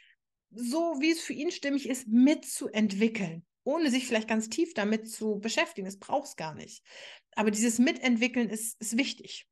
so, 0.52 0.96
wie 1.00 1.12
es 1.12 1.20
für 1.20 1.34
ihn 1.34 1.52
stimmig 1.52 1.90
ist, 1.90 2.08
mitzuentwickeln 2.08 3.46
ohne 3.66 3.90
sich 3.90 4.06
vielleicht 4.08 4.28
ganz 4.28 4.48
tief 4.48 4.74
damit 4.74 5.10
zu 5.10 5.40
beschäftigen. 5.40 5.86
Das 5.86 5.98
braucht 5.98 6.28
es 6.28 6.36
gar 6.36 6.54
nicht. 6.54 6.84
Aber 7.36 7.52
dieses 7.52 7.80
Mitentwickeln 7.80 8.50
ist, 8.50 8.80
ist 8.80 8.98
wichtig. 8.98 9.48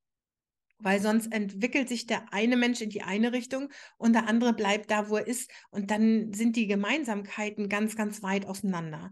Weil 0.84 1.00
sonst 1.00 1.32
entwickelt 1.32 1.88
sich 1.88 2.06
der 2.06 2.34
eine 2.34 2.58
Mensch 2.58 2.82
in 2.82 2.90
die 2.90 3.04
eine 3.04 3.32
Richtung 3.32 3.70
und 3.98 4.14
der 4.14 4.28
andere 4.28 4.54
bleibt 4.54 4.92
da, 4.92 5.10
wo 5.10 5.16
er 5.16 5.26
ist. 5.26 5.50
Und 5.72 5.92
dann 5.92 6.34
sind 6.34 6.58
die 6.58 6.68
Gemeinsamkeiten 6.68 7.70
ganz, 7.70 7.96
ganz 7.96 8.22
weit 8.22 8.46
auseinander. 8.46 9.12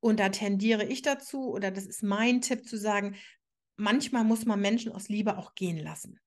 Und 0.00 0.20
da 0.20 0.28
tendiere 0.28 0.84
ich 0.84 1.02
dazu, 1.02 1.50
oder 1.50 1.72
das 1.72 1.86
ist 1.86 2.04
mein 2.04 2.40
Tipp 2.40 2.66
zu 2.66 2.78
sagen, 2.78 3.16
manchmal 3.76 4.22
muss 4.22 4.46
man 4.46 4.60
Menschen 4.60 4.92
aus 4.92 5.08
Liebe 5.08 5.36
auch 5.38 5.56
gehen 5.56 5.78
lassen. 5.78 6.20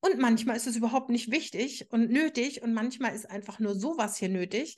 Und 0.00 0.18
manchmal 0.18 0.56
ist 0.56 0.66
es 0.68 0.76
überhaupt 0.76 1.10
nicht 1.10 1.30
wichtig 1.30 1.86
und 1.90 2.10
nötig 2.10 2.62
und 2.62 2.74
manchmal 2.74 3.14
ist 3.14 3.28
einfach 3.28 3.58
nur 3.58 3.74
sowas 3.74 4.16
hier 4.16 4.28
nötig, 4.28 4.76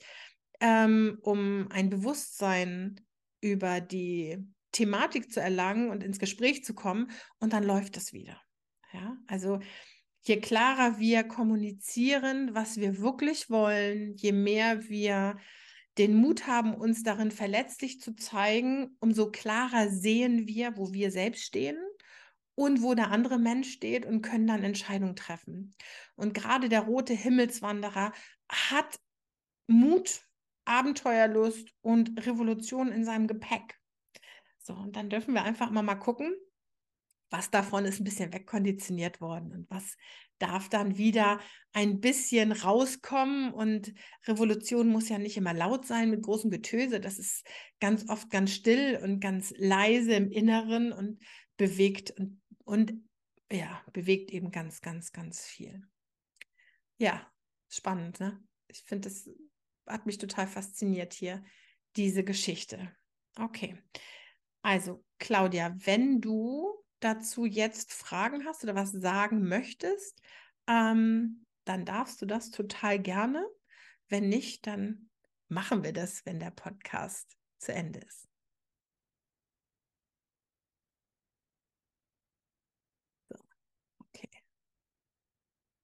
ähm, 0.59 1.19
um 1.21 1.67
ein 1.71 1.89
Bewusstsein 1.89 2.99
über 3.41 3.81
die 3.81 4.37
Thematik 4.71 5.31
zu 5.31 5.39
erlangen 5.39 5.89
und 5.89 6.03
ins 6.03 6.19
Gespräch 6.19 6.63
zu 6.63 6.73
kommen 6.73 7.11
und 7.39 7.53
dann 7.53 7.63
läuft 7.63 7.97
es 7.97 8.13
wieder. 8.13 8.39
Ja, 8.95 9.17
also 9.27 9.59
je 10.21 10.39
klarer 10.39 10.99
wir 10.99 11.25
kommunizieren, 11.25 12.55
was 12.55 12.77
wir 12.77 12.99
wirklich 12.99 13.49
wollen, 13.49 14.15
je 14.15 14.31
mehr 14.31 14.87
wir 14.87 15.37
den 15.97 16.15
Mut 16.15 16.47
haben, 16.47 16.73
uns 16.73 17.03
darin 17.03 17.29
verletzlich 17.29 17.99
zu 17.99 18.15
zeigen, 18.15 18.95
umso 19.01 19.31
klarer 19.31 19.89
sehen 19.89 20.47
wir, 20.47 20.77
wo 20.77 20.93
wir 20.93 21.11
selbst 21.11 21.43
stehen 21.43 21.77
und 22.55 22.81
wo 22.81 22.93
der 22.93 23.11
andere 23.11 23.37
Mensch 23.37 23.69
steht 23.69 24.05
und 24.05 24.21
können 24.21 24.47
dann 24.47 24.63
Entscheidungen 24.63 25.17
treffen. 25.17 25.75
Und 26.15 26.33
gerade 26.33 26.69
der 26.69 26.81
rote 26.81 27.13
Himmelswanderer 27.13 28.13
hat 28.49 28.97
Mut, 29.67 30.21
Abenteuerlust 30.63 31.67
und 31.81 32.25
Revolution 32.25 32.93
in 32.93 33.03
seinem 33.03 33.27
Gepäck. 33.27 33.77
So, 34.59 34.73
und 34.73 34.95
dann 34.95 35.09
dürfen 35.09 35.33
wir 35.33 35.43
einfach 35.43 35.69
mal 35.69 35.83
mal 35.83 35.95
gucken, 35.95 36.33
was 37.35 37.49
davon 37.51 37.83
ist 37.83 37.99
ein 37.99 38.05
bisschen 38.05 38.33
wegkonditioniert 38.33 39.19
worden 39.19 39.51
und 39.51 39.69
was 39.69 39.97
darf 40.37 40.69
dann 40.69 40.97
wieder 40.97 41.39
ein 41.73 41.99
bisschen 41.99 42.53
rauskommen. 42.53 43.53
Und 43.53 43.93
Revolution 44.25 44.87
muss 44.87 45.09
ja 45.09 45.17
nicht 45.17 45.35
immer 45.35 45.53
laut 45.53 45.85
sein 45.85 46.09
mit 46.09 46.21
großem 46.21 46.49
Getöse. 46.49 47.01
Das 47.01 47.19
ist 47.19 47.45
ganz 47.81 48.07
oft 48.07 48.29
ganz 48.29 48.51
still 48.51 48.99
und 49.03 49.19
ganz 49.19 49.53
leise 49.57 50.13
im 50.13 50.31
Inneren 50.31 50.93
und 50.93 51.21
bewegt 51.57 52.11
und, 52.11 52.41
und 52.63 52.93
ja, 53.51 53.83
bewegt 53.91 54.31
eben 54.31 54.49
ganz, 54.51 54.81
ganz, 54.81 55.11
ganz 55.11 55.45
viel. 55.45 55.81
Ja, 56.97 57.29
spannend, 57.69 58.19
ne? 58.21 58.41
Ich 58.67 58.81
finde, 58.83 59.09
das 59.09 59.29
hat 59.85 60.05
mich 60.05 60.17
total 60.17 60.47
fasziniert 60.47 61.13
hier, 61.13 61.43
diese 61.97 62.23
Geschichte. 62.23 62.95
Okay. 63.37 63.77
Also, 64.61 65.03
Claudia, 65.19 65.75
wenn 65.77 66.21
du 66.21 66.84
dazu 67.05 67.45
jetzt 67.45 67.93
Fragen 67.93 68.45
hast 68.45 68.63
oder 68.63 68.75
was 68.75 68.91
sagen 68.91 69.47
möchtest, 69.47 70.21
ähm, 70.67 71.45
dann 71.63 71.85
darfst 71.85 72.21
du 72.21 72.25
das 72.25 72.49
total 72.49 72.99
gerne. 72.99 73.47
Wenn 74.09 74.27
nicht, 74.27 74.65
dann 74.65 75.09
machen 75.47 75.83
wir 75.83 75.93
das, 75.93 76.25
wenn 76.25 76.39
der 76.39 76.51
Podcast 76.51 77.37
zu 77.59 77.73
Ende 77.73 77.99
ist. 77.99 78.27
So, 83.29 83.37
okay. 83.99 84.29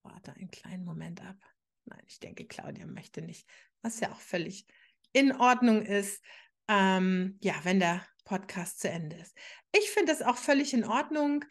Warte 0.03 0.33
einen 0.33 0.49
kleinen 0.49 0.85
Moment 0.85 1.21
ab. 1.23 1.37
Nein, 1.85 2.03
ich 2.07 2.19
denke, 2.19 2.47
Claudia 2.47 2.87
möchte 2.87 3.21
nicht, 3.21 3.47
was 3.83 3.99
ja 3.99 4.11
auch 4.11 4.19
völlig 4.19 4.65
in 5.13 5.31
Ordnung 5.33 5.83
ist. 5.83 6.23
Ähm, 6.71 7.37
ja, 7.41 7.55
wenn 7.63 7.81
der 7.81 8.05
Podcast 8.23 8.79
zu 8.79 8.89
Ende 8.89 9.17
ist. 9.17 9.35
Ich 9.77 9.91
finde 9.91 10.13
es 10.13 10.21
auch 10.21 10.37
völlig 10.37 10.73
in 10.73 10.85
Ordnung. 10.85 11.43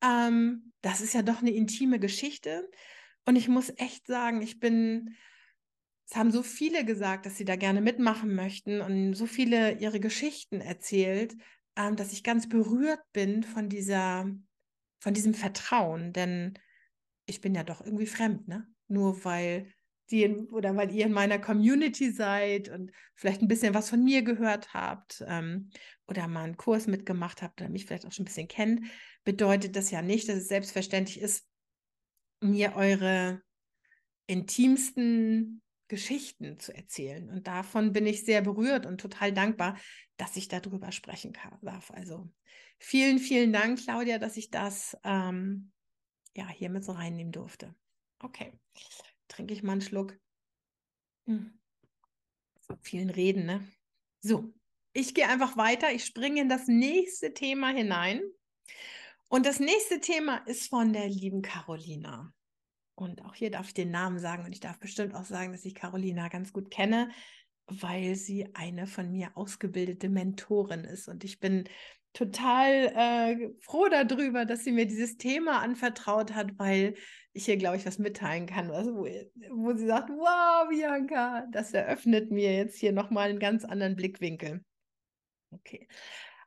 Ähm, 0.00 0.72
das 0.80 1.00
ist 1.00 1.12
ja 1.12 1.22
doch 1.22 1.40
eine 1.40 1.50
intime 1.50 1.98
Geschichte. 1.98 2.70
Und 3.26 3.34
ich 3.34 3.48
muss 3.48 3.72
echt 3.78 4.06
sagen, 4.06 4.42
ich 4.42 4.60
bin, 4.60 5.16
es 6.08 6.14
haben 6.14 6.30
so 6.30 6.44
viele 6.44 6.84
gesagt, 6.84 7.26
dass 7.26 7.36
sie 7.36 7.44
da 7.44 7.56
gerne 7.56 7.80
mitmachen 7.80 8.32
möchten 8.32 8.80
und 8.80 9.14
so 9.14 9.26
viele 9.26 9.72
ihre 9.78 9.98
Geschichten 9.98 10.60
erzählt, 10.60 11.34
ähm, 11.74 11.96
dass 11.96 12.12
ich 12.12 12.22
ganz 12.22 12.48
berührt 12.48 13.02
bin 13.12 13.42
von 13.42 13.68
dieser, 13.68 14.30
von 15.00 15.14
diesem 15.14 15.34
Vertrauen. 15.34 16.12
Denn 16.12 16.56
ich 17.26 17.40
bin 17.40 17.56
ja 17.56 17.64
doch 17.64 17.84
irgendwie 17.84 18.06
fremd, 18.06 18.46
ne? 18.46 18.68
Nur 18.86 19.24
weil 19.24 19.72
die 20.10 20.24
in, 20.24 20.48
oder 20.50 20.76
weil 20.76 20.92
ihr 20.92 21.06
in 21.06 21.12
meiner 21.12 21.38
Community 21.38 22.10
seid 22.10 22.68
und 22.68 22.92
vielleicht 23.14 23.42
ein 23.42 23.48
bisschen 23.48 23.74
was 23.74 23.88
von 23.88 24.02
mir 24.02 24.22
gehört 24.22 24.74
habt 24.74 25.24
ähm, 25.26 25.70
oder 26.06 26.28
mal 26.28 26.44
einen 26.44 26.56
Kurs 26.56 26.86
mitgemacht 26.86 27.42
habt 27.42 27.60
oder 27.60 27.70
mich 27.70 27.86
vielleicht 27.86 28.06
auch 28.06 28.12
schon 28.12 28.24
ein 28.24 28.26
bisschen 28.26 28.48
kennt, 28.48 28.86
bedeutet 29.24 29.76
das 29.76 29.90
ja 29.90 30.02
nicht, 30.02 30.28
dass 30.28 30.36
es 30.36 30.48
selbstverständlich 30.48 31.20
ist, 31.20 31.46
mir 32.40 32.74
eure 32.74 33.42
intimsten 34.26 35.62
Geschichten 35.88 36.58
zu 36.58 36.74
erzählen. 36.74 37.28
Und 37.28 37.46
davon 37.46 37.92
bin 37.92 38.06
ich 38.06 38.24
sehr 38.24 38.42
berührt 38.42 38.86
und 38.86 39.00
total 39.00 39.32
dankbar, 39.32 39.76
dass 40.16 40.36
ich 40.36 40.48
darüber 40.48 40.92
sprechen 40.92 41.32
kann, 41.32 41.58
darf. 41.62 41.90
Also 41.90 42.30
vielen, 42.78 43.18
vielen 43.18 43.52
Dank, 43.52 43.78
Claudia, 43.80 44.18
dass 44.18 44.36
ich 44.36 44.50
das 44.50 44.96
ähm, 45.04 45.72
ja 46.34 46.48
hier 46.48 46.70
mit 46.70 46.84
so 46.84 46.92
reinnehmen 46.92 47.32
durfte. 47.32 47.74
Okay 48.20 48.52
trinke 49.30 49.54
ich 49.54 49.62
mal 49.62 49.72
einen 49.72 49.80
Schluck. 49.80 50.18
Hm. 51.26 51.58
So 52.60 52.76
vielen 52.82 53.10
Reden, 53.10 53.46
ne? 53.46 53.66
So, 54.20 54.52
ich 54.92 55.14
gehe 55.14 55.28
einfach 55.28 55.56
weiter. 55.56 55.92
Ich 55.92 56.04
springe 56.04 56.42
in 56.42 56.48
das 56.48 56.66
nächste 56.66 57.32
Thema 57.32 57.70
hinein. 57.70 58.20
Und 59.28 59.46
das 59.46 59.60
nächste 59.60 60.00
Thema 60.00 60.38
ist 60.46 60.68
von 60.68 60.92
der 60.92 61.08
lieben 61.08 61.42
Carolina. 61.42 62.32
Und 62.96 63.24
auch 63.24 63.34
hier 63.34 63.50
darf 63.50 63.68
ich 63.68 63.74
den 63.74 63.90
Namen 63.90 64.18
sagen 64.18 64.44
und 64.44 64.52
ich 64.52 64.60
darf 64.60 64.78
bestimmt 64.78 65.14
auch 65.14 65.24
sagen, 65.24 65.52
dass 65.52 65.64
ich 65.64 65.74
Carolina 65.74 66.28
ganz 66.28 66.52
gut 66.52 66.70
kenne, 66.70 67.10
weil 67.66 68.14
sie 68.16 68.54
eine 68.54 68.86
von 68.86 69.10
mir 69.10 69.36
ausgebildete 69.36 70.08
Mentorin 70.08 70.84
ist. 70.84 71.08
Und 71.08 71.24
ich 71.24 71.38
bin 71.38 71.64
total 72.12 72.92
äh, 72.94 73.50
froh 73.60 73.88
darüber, 73.88 74.44
dass 74.44 74.64
sie 74.64 74.72
mir 74.72 74.86
dieses 74.86 75.16
Thema 75.16 75.60
anvertraut 75.60 76.34
hat, 76.34 76.58
weil 76.58 76.94
ich 77.32 77.44
hier, 77.44 77.56
glaube 77.56 77.76
ich, 77.76 77.86
was 77.86 77.98
mitteilen 77.98 78.46
kann, 78.46 78.70
also 78.70 78.94
wo, 78.96 79.04
wo 79.04 79.72
sie 79.74 79.86
sagt, 79.86 80.10
wow, 80.10 80.68
Bianca, 80.68 81.46
das 81.52 81.72
eröffnet 81.72 82.30
mir 82.30 82.54
jetzt 82.54 82.78
hier 82.78 82.92
nochmal 82.92 83.30
einen 83.30 83.38
ganz 83.38 83.64
anderen 83.64 83.94
Blickwinkel. 83.94 84.64
Okay. 85.52 85.88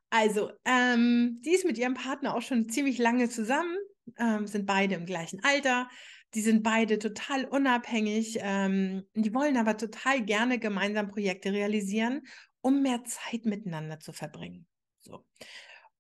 Also, 0.10 0.52
ähm, 0.66 1.42
die 1.44 1.52
ist 1.52 1.66
mit 1.66 1.78
ihrem 1.78 1.96
Partner 1.96 2.36
auch 2.36 2.42
schon 2.42 2.70
ziemlich 2.70 2.98
lange 2.98 3.30
zusammen, 3.30 3.76
ähm, 4.18 4.46
sind 4.46 4.66
beide 4.66 4.96
im 4.96 5.06
gleichen 5.06 5.44
Alter. 5.44 5.90
Die 6.36 6.42
sind 6.42 6.64
beide 6.64 7.00
total 7.00 7.46
unabhängig. 7.46 8.38
Ähm, 8.42 9.04
die 9.16 9.34
wollen 9.34 9.58
aber 9.58 9.78
total 9.78 10.22
gerne 10.22 10.60
gemeinsam 10.60 11.08
Projekte 11.08 11.52
realisieren, 11.52 12.22
um 12.62 12.82
mehr 12.82 13.04
Zeit 13.06 13.46
miteinander 13.46 14.00
zu 14.00 14.14
verbringen. 14.14 14.68
So. 15.04 15.26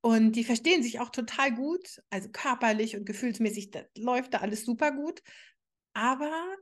Und 0.01 0.33
die 0.33 0.43
verstehen 0.43 0.83
sich 0.83 0.99
auch 0.99 1.09
total 1.09 1.53
gut, 1.53 2.01
also 2.09 2.29
körperlich 2.29 2.97
und 2.97 3.05
gefühlsmäßig 3.05 3.71
das 3.71 3.85
läuft 3.97 4.33
da 4.33 4.39
alles 4.39 4.65
super 4.65 4.91
gut. 4.91 5.21
Aber 5.93 6.55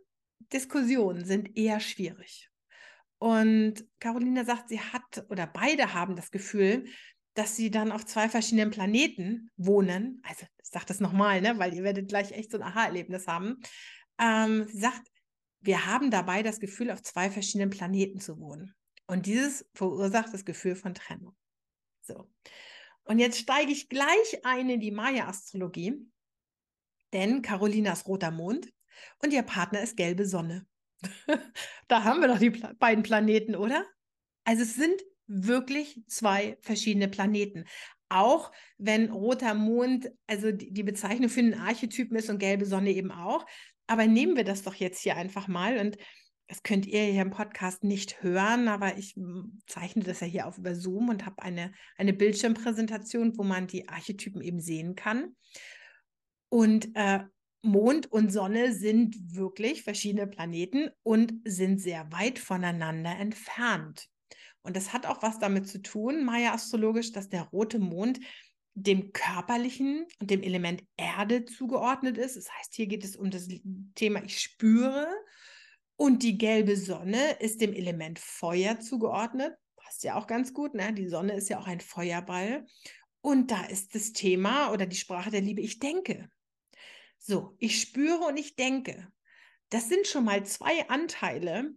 Diskussionen 0.54 1.26
sind 1.26 1.58
eher 1.58 1.80
schwierig. 1.80 2.50
Und 3.18 3.86
Carolina 4.00 4.46
sagt, 4.46 4.70
sie 4.70 4.80
hat 4.80 5.26
oder 5.30 5.48
beide 5.48 5.94
haben 5.94 6.16
das 6.16 6.32
Gefühl, 6.32 6.86
dass 7.34 7.56
sie 7.56 7.72
dann 7.72 7.92
auf 7.92 8.06
zwei 8.06 8.30
verschiedenen 8.30 8.72
Planeten 8.72 9.50
wohnen. 9.58 10.22
Also 10.28 10.46
ich 10.62 10.70
sage 10.70 10.86
das 10.88 11.00
nochmal, 11.00 11.42
ne, 11.42 11.58
weil 11.58 11.74
ihr 11.74 11.84
werdet 11.84 12.10
gleich 12.10 12.32
echt 12.32 12.52
so 12.52 12.58
ein 12.58 12.64
Aha-Erlebnis 12.64 13.28
haben. 13.28 13.60
Ähm, 14.20 14.68
sie 14.68 14.80
sagt, 14.80 15.08
wir 15.62 15.86
haben 15.86 16.12
dabei 16.12 16.44
das 16.44 16.60
Gefühl, 16.60 16.92
auf 16.92 17.02
zwei 17.04 17.30
verschiedenen 17.30 17.70
Planeten 17.70 18.20
zu 18.20 18.40
wohnen. 18.40 18.74
Und 19.08 19.26
dieses 19.26 19.66
verursacht 19.74 20.34
das 20.34 20.46
Gefühl 20.46 20.76
von 20.76 20.94
Trennung. 20.94 21.36
So. 22.02 22.30
Und 23.04 23.20
jetzt 23.20 23.40
steige 23.40 23.72
ich 23.72 23.90
gleich 23.90 24.44
ein 24.44 24.70
in 24.70 24.80
die 24.80 24.92
Maya-Astrologie, 24.92 26.08
denn 27.14 27.42
Carolina 27.42 27.94
ist 27.94 28.08
roter 28.08 28.32
Mond 28.32 28.72
und 29.20 29.34
ihr 29.34 29.44
Partner 29.44 29.82
ist 29.82 29.98
gelbe 29.98 30.26
Sonne. 30.26 30.66
da 31.88 32.04
haben 32.04 32.22
wir 32.22 32.28
doch 32.28 32.40
die 32.40 32.52
Pla 32.52 32.74
beiden 32.78 33.04
Planeten, 33.04 33.56
oder? 33.56 33.86
Also 34.44 34.64
es 34.64 34.76
sind 34.76 35.02
wirklich 35.28 36.02
zwei 36.08 36.58
verschiedene 36.62 37.08
Planeten. 37.08 37.66
Auch 38.10 38.52
wenn 38.78 39.10
roter 39.10 39.54
Mond, 39.54 40.12
also 40.28 40.52
die, 40.52 40.84
Bezeichnung 40.84 41.30
für 41.30 41.40
einen 41.40 41.54
Archetypen 41.54 42.18
ist 42.18 42.30
und 42.30 42.40
gelbe 42.40 42.66
Sonne 42.66 42.92
eben 42.92 43.12
auch. 43.12 43.46
Aber 43.88 44.06
nehmen 44.08 44.36
wir 44.36 44.44
das 44.44 44.64
doch 44.64 44.76
jetzt 44.76 45.02
hier 45.02 45.16
einfach 45.16 45.48
mal 45.48 45.78
und 45.78 45.98
das 46.52 46.64
könnt 46.64 46.86
ihr 46.86 47.04
hier 47.04 47.22
im 47.22 47.30
Podcast 47.30 47.82
nicht 47.86 48.22
hören, 48.24 48.68
aber 48.68 48.98
ich 48.98 49.16
hm, 49.16 49.62
zeichne 49.68 50.04
das 50.04 50.20
ja 50.20 50.28
hier 50.28 50.48
auf 50.48 50.58
über 50.58 50.76
Zoom 50.76 51.08
und 51.08 51.26
habe 51.26 51.42
eine, 51.42 51.72
eine 51.96 52.12
Bildschirmpräsentation, 52.12 53.38
wo 53.38 53.44
man 53.44 53.68
die 53.68 53.88
Archetypen 53.88 54.42
eben 54.42 54.60
sehen 54.60 54.96
kann. 54.96 55.38
Und 56.50 56.90
äh, 56.96 57.22
Mond 57.62 58.12
und 58.12 58.34
Sonne 58.34 58.74
sind 58.74 59.16
wirklich 59.34 59.84
verschiedene 59.84 60.28
Planeten 60.28 60.90
und 61.04 61.34
sind 61.46 61.80
sehr 61.80 62.12
weit 62.12 62.38
voneinander 62.38 63.12
entfernt. 63.18 64.10
Und 64.62 64.76
das 64.76 64.92
hat 64.92 65.06
auch 65.06 65.24
was 65.24 65.40
damit 65.40 65.70
zu 65.70 65.82
tun, 65.82 66.26
Maya 66.26 66.54
astrologisch, 66.54 67.14
dass 67.14 67.30
der 67.30 67.44
rote 67.44 67.80
Mond 67.80 68.20
dem 68.74 69.14
körperlichen 69.14 70.06
und 70.20 70.30
dem 70.30 70.44
Element 70.44 70.84
Erde 70.98 71.46
zugeordnet 71.46 72.18
ist. 72.18 72.36
Das 72.36 72.52
heißt, 72.52 72.74
hier 72.74 72.88
geht 72.88 73.06
es 73.06 73.16
um 73.16 73.32
das 73.32 73.48
Thema 73.96 74.22
ich 74.26 74.38
spüre 74.38 75.08
und 76.02 76.24
die 76.24 76.40
gelbe 76.40 76.78
Sonne 76.78 77.34
ist 77.42 77.62
dem 77.62 77.74
Element 77.74 78.18
Feuer 78.18 78.80
zugeordnet. 78.80 79.54
Passt 79.76 80.04
ja 80.04 80.16
auch 80.16 80.26
ganz 80.26 80.52
gut, 80.52 80.74
ne? 80.74 80.94
Die 80.94 81.08
Sonne 81.08 81.36
ist 81.36 81.48
ja 81.48 81.60
auch 81.60 81.68
ein 81.68 81.80
Feuerball. 81.80 82.66
Und 83.22 83.52
da 83.52 83.66
ist 83.66 83.94
das 83.94 84.12
Thema 84.12 84.72
oder 84.72 84.88
die 84.88 84.96
Sprache 84.96 85.30
der 85.30 85.42
Liebe, 85.42 85.62
ich 85.62 85.78
denke. 85.78 86.28
So, 87.20 87.56
ich 87.60 87.80
spüre 87.80 88.22
und 88.22 88.38
ich 88.38 88.56
denke. 88.56 89.12
Das 89.70 89.90
sind 89.90 90.08
schon 90.08 90.26
mal 90.26 90.44
zwei 90.44 90.90
Anteile, 90.90 91.70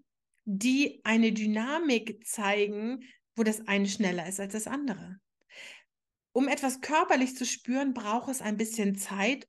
die 0.47 1.03
eine 1.05 1.33
Dynamik 1.33 2.27
zeigen, 2.27 3.05
wo 3.37 3.43
das 3.43 3.69
eine 3.69 3.89
schneller 3.89 4.27
ist 4.27 4.41
als 4.41 4.55
das 4.55 4.67
andere. 4.67 5.21
Um 6.33 6.49
etwas 6.49 6.81
körperlich 6.81 7.37
zu 7.37 7.45
spüren, 7.45 7.93
braucht 7.93 8.31
es 8.31 8.41
ein 8.41 8.57
bisschen 8.57 8.97
Zeit 8.97 9.47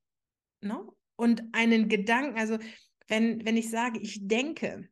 ne? 0.59 0.85
und 1.15 1.43
einen 1.53 1.87
Gedanken. 1.87 2.37
Also 2.37 2.59
wenn, 3.07 3.45
wenn 3.45 3.57
ich 3.57 3.69
sage, 3.69 3.99
ich 3.99 4.27
denke, 4.27 4.89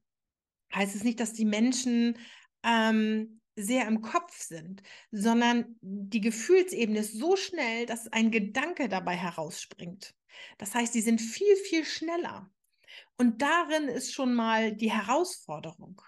heißt 0.74 0.96
es 0.96 1.04
nicht, 1.04 1.20
dass 1.20 1.34
die 1.34 1.46
Menschen 1.46 2.18
ähm, 2.64 3.42
sehr 3.56 3.88
im 3.88 4.02
Kopf 4.02 4.42
sind, 4.42 4.82
sondern 5.12 5.78
die 5.82 6.22
Gefühlsebene 6.22 7.00
ist 7.00 7.14
so 7.14 7.36
schnell, 7.36 7.86
dass 7.86 8.08
ein 8.12 8.32
Gedanke 8.32 8.90
dabei 8.90 9.16
herausspringt. 9.16 10.16
Das 10.58 10.74
heißt, 10.74 10.94
die 10.96 11.02
sind 11.02 11.22
viel, 11.22 11.56
viel 11.58 11.86
schneller. 11.86 12.50
Und 13.18 13.42
darin 13.42 13.88
ist 13.88 14.14
schon 14.14 14.34
mal 14.34 14.76
die 14.76 14.92
Herausforderung. 14.92 16.02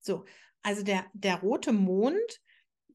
So, 0.00 0.24
also 0.62 0.82
der, 0.82 1.06
der 1.12 1.36
rote 1.36 1.72
Mond, 1.72 2.40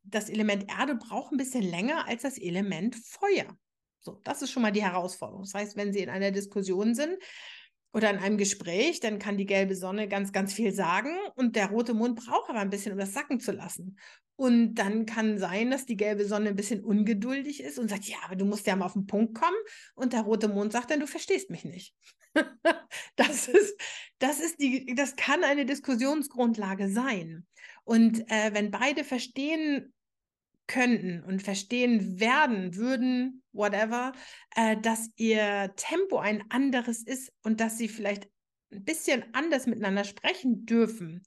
das 0.04 0.30
Element 0.30 0.66
Erde 0.70 0.96
braucht 0.96 1.32
ein 1.32 1.38
bisschen 1.38 1.64
länger 1.64 2.08
als 2.08 2.24
das 2.24 2.38
Element 2.38 2.96
Feuer. 2.96 3.58
So, 4.00 4.20
das 4.24 4.42
ist 4.42 4.52
schon 4.52 4.64
mal 4.64 4.72
die 4.72 4.84
Herausforderung. 4.84 5.44
Das 5.44 5.54
heißt, 5.54 5.78
wenn 5.78 5.94
Sie 5.94 6.00
in 6.00 6.10
einer 6.10 6.32
Diskussion 6.32 6.96
sind, 6.96 7.18
oder 7.94 8.10
in 8.10 8.18
einem 8.18 8.38
Gespräch, 8.38 9.00
dann 9.00 9.20
kann 9.20 9.38
die 9.38 9.46
gelbe 9.46 9.76
Sonne 9.76 10.08
ganz, 10.08 10.32
ganz 10.32 10.54
viel 10.54 10.74
sagen 10.74 11.16
und 11.36 11.56
der 11.56 11.68
rote 11.68 11.94
Mond 11.94 12.16
braucht 12.16 12.50
aber 12.50 12.60
ein 12.60 12.70
bisschen, 12.70 12.94
um 12.94 12.98
das 12.98 13.14
sacken 13.14 13.40
zu 13.40 13.52
lassen. 13.52 13.98
Und 14.38 14.76
dann 14.76 15.06
kann 15.06 15.38
sein, 15.38 15.70
dass 15.70 15.86
die 15.86 15.98
gelbe 15.98 16.26
Sonne 16.26 16.50
ein 16.50 16.56
bisschen 16.56 16.84
ungeduldig 16.84 17.62
ist 17.62 17.78
und 17.78 17.90
sagt, 17.90 18.06
ja, 18.06 18.18
aber 18.26 18.36
du 18.36 18.46
musst 18.46 18.66
ja 18.66 18.76
mal 18.76 18.86
auf 18.86 18.94
den 18.94 19.06
Punkt 19.06 19.36
kommen. 19.36 19.58
Und 19.94 20.14
der 20.14 20.22
rote 20.22 20.48
Mond 20.48 20.72
sagt 20.72 20.90
dann, 20.90 21.00
du 21.00 21.06
verstehst 21.06 21.52
mich 21.52 21.64
nicht. 21.64 21.94
das 23.18 23.48
ist, 23.48 23.80
das 24.18 24.40
ist 24.40 24.60
die, 24.60 24.96
das 24.96 25.16
kann 25.16 25.44
eine 25.44 25.66
Diskussionsgrundlage 25.66 26.90
sein. 26.90 27.46
Und 27.84 28.22
äh, 28.32 28.52
wenn 28.54 28.72
beide 28.72 29.04
verstehen, 29.04 29.94
könnten 30.68 31.24
und 31.24 31.42
verstehen 31.42 32.20
werden, 32.20 32.76
würden, 32.76 33.44
whatever, 33.52 34.14
äh, 34.56 34.78
dass 34.78 35.10
ihr 35.16 35.74
Tempo 35.76 36.18
ein 36.18 36.44
anderes 36.50 37.04
ist 37.04 37.32
und 37.44 37.60
dass 37.60 37.78
sie 37.78 37.90
vielleicht 37.90 38.30
ein 38.72 38.84
bisschen 38.84 39.24
anders 39.34 39.68
miteinander 39.68 40.04
sprechen 40.04 40.66
dürfen, 40.66 41.24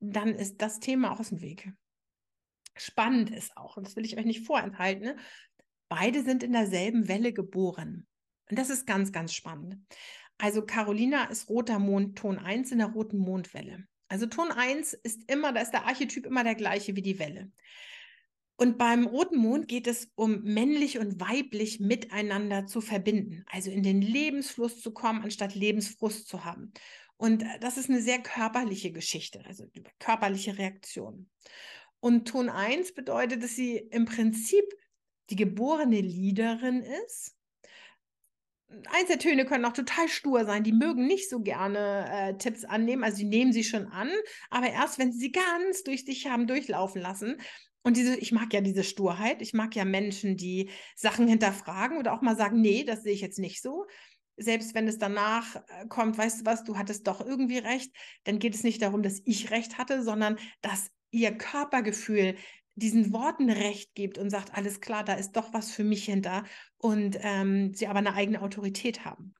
dann 0.00 0.34
ist 0.34 0.62
das 0.62 0.80
Thema 0.80 1.18
aus 1.18 1.28
dem 1.28 1.40
Weg. 1.40 1.70
Spannend 2.76 3.30
ist 3.30 3.56
auch, 3.56 3.76
und 3.76 3.86
das 3.86 3.96
will 3.96 4.04
ich 4.04 4.16
euch 4.16 4.24
nicht 4.24 4.46
vorenthalten, 4.46 5.04
ne? 5.04 5.16
beide 5.88 6.22
sind 6.22 6.42
in 6.42 6.52
derselben 6.52 7.08
Welle 7.08 7.34
geboren. 7.34 8.06
Und 8.48 8.58
das 8.58 8.70
ist 8.70 8.86
ganz, 8.86 9.12
ganz 9.12 9.34
spannend. 9.34 9.76
Also 10.38 10.64
Carolina 10.64 11.24
ist 11.24 11.48
roter 11.48 11.78
Mond, 11.78 12.18
Ton 12.18 12.38
1 12.38 12.72
in 12.72 12.78
der 12.78 12.88
roten 12.88 13.18
Mondwelle. 13.18 13.86
Also 14.08 14.26
Ton 14.26 14.50
1 14.50 14.94
ist 14.94 15.30
immer, 15.30 15.52
da 15.52 15.60
ist 15.60 15.70
der 15.70 15.86
Archetyp 15.86 16.26
immer 16.26 16.44
der 16.44 16.54
gleiche 16.54 16.96
wie 16.96 17.02
die 17.02 17.18
Welle. 17.18 17.52
Und 18.62 18.78
beim 18.78 19.08
roten 19.08 19.38
Mond 19.38 19.66
geht 19.66 19.88
es 19.88 20.12
um 20.14 20.44
männlich 20.44 21.00
und 21.00 21.20
weiblich 21.20 21.80
miteinander 21.80 22.64
zu 22.64 22.80
verbinden, 22.80 23.44
also 23.50 23.72
in 23.72 23.82
den 23.82 24.00
Lebensfluss 24.00 24.80
zu 24.80 24.92
kommen, 24.92 25.20
anstatt 25.20 25.56
Lebensfrust 25.56 26.28
zu 26.28 26.44
haben. 26.44 26.72
Und 27.16 27.42
äh, 27.42 27.58
das 27.58 27.76
ist 27.76 27.90
eine 27.90 28.00
sehr 28.00 28.20
körperliche 28.20 28.92
Geschichte, 28.92 29.44
also 29.46 29.64
körperliche 29.98 30.58
Reaktion. 30.58 31.28
Und 31.98 32.28
Ton 32.28 32.48
1 32.48 32.94
bedeutet, 32.94 33.42
dass 33.42 33.56
sie 33.56 33.78
im 33.78 34.04
Prinzip 34.04 34.62
die 35.30 35.36
geborene 35.36 36.00
Leaderin 36.00 36.84
ist. 37.04 37.34
Einzeltöne 38.92 39.44
können 39.44 39.64
auch 39.64 39.72
total 39.72 40.06
stur 40.06 40.44
sein. 40.44 40.62
Die 40.62 40.72
mögen 40.72 41.08
nicht 41.08 41.28
so 41.28 41.40
gerne 41.40 42.08
äh, 42.08 42.38
Tipps 42.38 42.64
annehmen. 42.64 43.02
Also 43.02 43.16
sie 43.16 43.24
nehmen 43.24 43.52
sie 43.52 43.64
schon 43.64 43.88
an, 43.88 44.08
aber 44.50 44.70
erst 44.70 45.00
wenn 45.00 45.10
sie 45.10 45.18
sie 45.18 45.32
ganz 45.32 45.82
durch 45.82 46.04
sich 46.04 46.28
haben 46.28 46.46
durchlaufen 46.46 47.02
lassen, 47.02 47.40
und 47.82 47.96
diese, 47.96 48.16
ich 48.16 48.32
mag 48.32 48.52
ja 48.52 48.60
diese 48.60 48.84
Sturheit. 48.84 49.42
Ich 49.42 49.54
mag 49.54 49.74
ja 49.74 49.84
Menschen, 49.84 50.36
die 50.36 50.70
Sachen 50.94 51.26
hinterfragen 51.26 51.98
oder 51.98 52.12
auch 52.12 52.22
mal 52.22 52.36
sagen, 52.36 52.60
nee, 52.60 52.84
das 52.84 53.02
sehe 53.02 53.12
ich 53.12 53.20
jetzt 53.20 53.38
nicht 53.38 53.60
so. 53.60 53.86
Selbst 54.36 54.74
wenn 54.74 54.88
es 54.88 54.98
danach 54.98 55.56
äh, 55.56 55.86
kommt, 55.88 56.16
weißt 56.16 56.40
du 56.40 56.46
was, 56.46 56.64
du 56.64 56.78
hattest 56.78 57.06
doch 57.06 57.20
irgendwie 57.20 57.58
recht, 57.58 57.94
dann 58.24 58.38
geht 58.38 58.54
es 58.54 58.62
nicht 58.62 58.80
darum, 58.82 59.02
dass 59.02 59.20
ich 59.24 59.50
recht 59.50 59.78
hatte, 59.78 60.02
sondern 60.02 60.38
dass 60.60 60.90
ihr 61.10 61.32
Körpergefühl 61.36 62.36
diesen 62.74 63.12
Worten 63.12 63.50
recht 63.50 63.94
gibt 63.94 64.16
und 64.16 64.30
sagt, 64.30 64.54
alles 64.54 64.80
klar, 64.80 65.04
da 65.04 65.14
ist 65.14 65.32
doch 65.32 65.52
was 65.52 65.70
für 65.70 65.84
mich 65.84 66.04
hinter 66.06 66.44
und 66.78 67.18
ähm, 67.20 67.74
sie 67.74 67.86
aber 67.86 67.98
eine 67.98 68.14
eigene 68.14 68.40
Autorität 68.40 69.04
haben. 69.04 69.34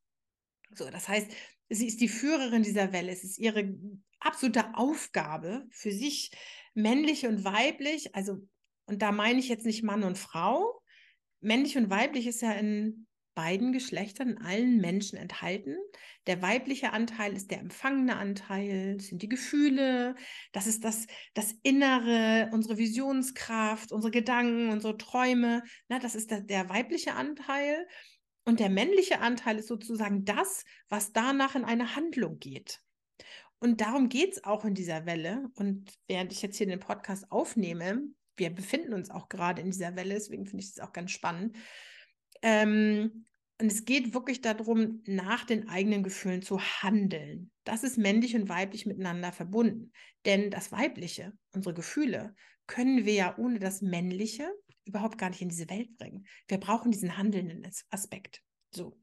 So, 0.74 0.90
das 0.90 1.08
heißt, 1.08 1.30
sie 1.70 1.86
ist 1.86 2.00
die 2.00 2.08
Führerin 2.08 2.62
dieser 2.62 2.92
Welle. 2.92 3.10
Es 3.10 3.24
ist 3.24 3.38
ihre 3.38 3.74
absolute 4.20 4.74
Aufgabe 4.74 5.66
für 5.70 5.92
sich, 5.92 6.30
männlich 6.74 7.26
und 7.26 7.44
weiblich, 7.44 8.14
also, 8.14 8.38
und 8.86 9.02
da 9.02 9.12
meine 9.12 9.38
ich 9.38 9.48
jetzt 9.48 9.66
nicht 9.66 9.82
Mann 9.82 10.02
und 10.02 10.18
Frau. 10.18 10.82
Männlich 11.40 11.76
und 11.76 11.90
weiblich 11.90 12.26
ist 12.26 12.42
ja 12.42 12.52
in 12.52 13.06
beiden 13.34 13.72
Geschlechtern, 13.72 14.30
in 14.30 14.38
allen 14.38 14.76
Menschen 14.78 15.16
enthalten. 15.18 15.76
Der 16.26 16.42
weibliche 16.42 16.92
Anteil 16.92 17.34
ist 17.34 17.50
der 17.50 17.60
empfangene 17.60 18.16
Anteil, 18.16 18.96
das 18.96 19.06
sind 19.06 19.22
die 19.22 19.28
Gefühle, 19.28 20.14
das 20.52 20.66
ist 20.66 20.84
das, 20.84 21.06
das 21.34 21.54
Innere, 21.62 22.50
unsere 22.52 22.78
Visionskraft, 22.78 23.92
unsere 23.92 24.10
Gedanken, 24.10 24.70
unsere 24.70 24.98
Träume. 24.98 25.62
Na, 25.88 25.98
das 25.98 26.14
ist 26.14 26.30
der, 26.30 26.40
der 26.40 26.68
weibliche 26.68 27.14
Anteil. 27.14 27.86
Und 28.44 28.60
der 28.60 28.70
männliche 28.70 29.20
Anteil 29.20 29.58
ist 29.58 29.68
sozusagen 29.68 30.24
das, 30.24 30.64
was 30.88 31.12
danach 31.12 31.54
in 31.54 31.64
eine 31.64 31.94
Handlung 31.94 32.38
geht. 32.38 32.80
Und 33.62 33.80
darum 33.80 34.08
geht 34.08 34.32
es 34.32 34.42
auch 34.42 34.64
in 34.64 34.74
dieser 34.74 35.06
Welle. 35.06 35.48
Und 35.54 35.96
während 36.08 36.32
ich 36.32 36.42
jetzt 36.42 36.56
hier 36.56 36.66
den 36.66 36.80
Podcast 36.80 37.30
aufnehme, 37.30 38.02
wir 38.36 38.50
befinden 38.50 38.92
uns 38.92 39.08
auch 39.08 39.28
gerade 39.28 39.62
in 39.62 39.70
dieser 39.70 39.94
Welle, 39.94 40.14
deswegen 40.14 40.46
finde 40.46 40.64
ich 40.64 40.70
es 40.70 40.80
auch 40.80 40.92
ganz 40.92 41.12
spannend. 41.12 41.56
Ähm, 42.42 43.26
und 43.60 43.70
es 43.70 43.84
geht 43.84 44.14
wirklich 44.14 44.40
darum, 44.40 45.04
nach 45.06 45.44
den 45.44 45.68
eigenen 45.68 46.02
Gefühlen 46.02 46.42
zu 46.42 46.58
handeln. 46.58 47.52
Das 47.62 47.84
ist 47.84 47.98
männlich 47.98 48.34
und 48.34 48.48
weiblich 48.48 48.84
miteinander 48.84 49.30
verbunden. 49.30 49.92
Denn 50.26 50.50
das 50.50 50.72
Weibliche, 50.72 51.32
unsere 51.52 51.72
Gefühle, 51.72 52.34
können 52.66 53.04
wir 53.04 53.14
ja 53.14 53.38
ohne 53.38 53.60
das 53.60 53.80
Männliche 53.80 54.50
überhaupt 54.84 55.18
gar 55.18 55.30
nicht 55.30 55.40
in 55.40 55.50
diese 55.50 55.70
Welt 55.70 55.96
bringen. 55.98 56.26
Wir 56.48 56.58
brauchen 56.58 56.90
diesen 56.90 57.16
handelnden 57.16 57.64
Aspekt. 57.90 58.42
So. 58.74 58.98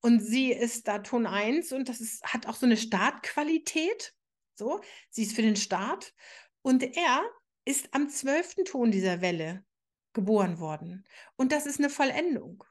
Und 0.00 0.20
sie 0.20 0.52
ist 0.52 0.88
da 0.88 0.98
Ton 0.98 1.26
1 1.26 1.72
und 1.72 1.88
das 1.88 2.00
ist, 2.00 2.24
hat 2.24 2.46
auch 2.46 2.56
so 2.56 2.66
eine 2.66 2.76
Startqualität. 2.76 4.14
So, 4.54 4.80
sie 5.10 5.22
ist 5.22 5.34
für 5.34 5.42
den 5.42 5.56
Start. 5.56 6.12
Und 6.62 6.82
er 6.96 7.22
ist 7.64 7.94
am 7.94 8.08
zwölften 8.08 8.64
Ton 8.64 8.90
dieser 8.90 9.20
Welle 9.20 9.64
geboren 10.12 10.58
worden. 10.58 11.06
Und 11.36 11.52
das 11.52 11.66
ist 11.66 11.78
eine 11.78 11.90
Vollendung. 11.90 12.64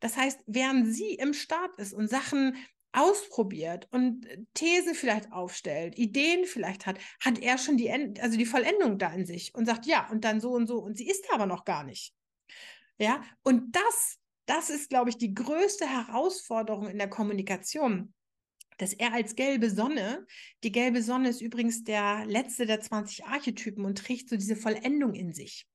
Das 0.00 0.16
heißt, 0.16 0.40
während 0.46 0.92
sie 0.92 1.14
im 1.14 1.34
Start 1.34 1.76
ist 1.78 1.92
und 1.92 2.08
Sachen 2.08 2.56
ausprobiert 2.92 3.88
und 3.90 4.26
Thesen 4.54 4.94
vielleicht 4.94 5.32
aufstellt, 5.32 5.96
Ideen 5.96 6.44
vielleicht 6.44 6.86
hat, 6.86 6.98
hat 7.20 7.38
er 7.38 7.56
schon 7.58 7.76
die, 7.76 7.86
End 7.86 8.20
also 8.20 8.36
die 8.36 8.46
Vollendung 8.46 8.98
da 8.98 9.12
in 9.12 9.24
sich 9.24 9.54
und 9.54 9.66
sagt, 9.66 9.86
ja, 9.86 10.08
und 10.10 10.24
dann 10.24 10.40
so 10.40 10.50
und 10.50 10.66
so. 10.66 10.78
Und 10.78 10.98
sie 10.98 11.08
ist 11.08 11.24
aber 11.32 11.46
noch 11.46 11.64
gar 11.64 11.84
nicht. 11.84 12.14
Ja, 12.98 13.22
und 13.42 13.74
das 13.74 14.18
das 14.46 14.70
ist, 14.70 14.90
glaube 14.90 15.10
ich, 15.10 15.18
die 15.18 15.34
größte 15.34 15.86
Herausforderung 15.86 16.88
in 16.88 16.98
der 16.98 17.08
Kommunikation. 17.08 18.12
Dass 18.78 18.94
er 18.94 19.12
als 19.12 19.36
gelbe 19.36 19.70
Sonne, 19.70 20.26
die 20.64 20.72
gelbe 20.72 21.02
Sonne 21.02 21.28
ist 21.28 21.40
übrigens 21.40 21.84
der 21.84 22.24
letzte 22.26 22.66
der 22.66 22.80
20 22.80 23.26
Archetypen 23.26 23.84
und 23.84 23.98
trägt 23.98 24.28
so 24.28 24.36
diese 24.36 24.56
Vollendung 24.56 25.14
in 25.14 25.32
sich. 25.32 25.66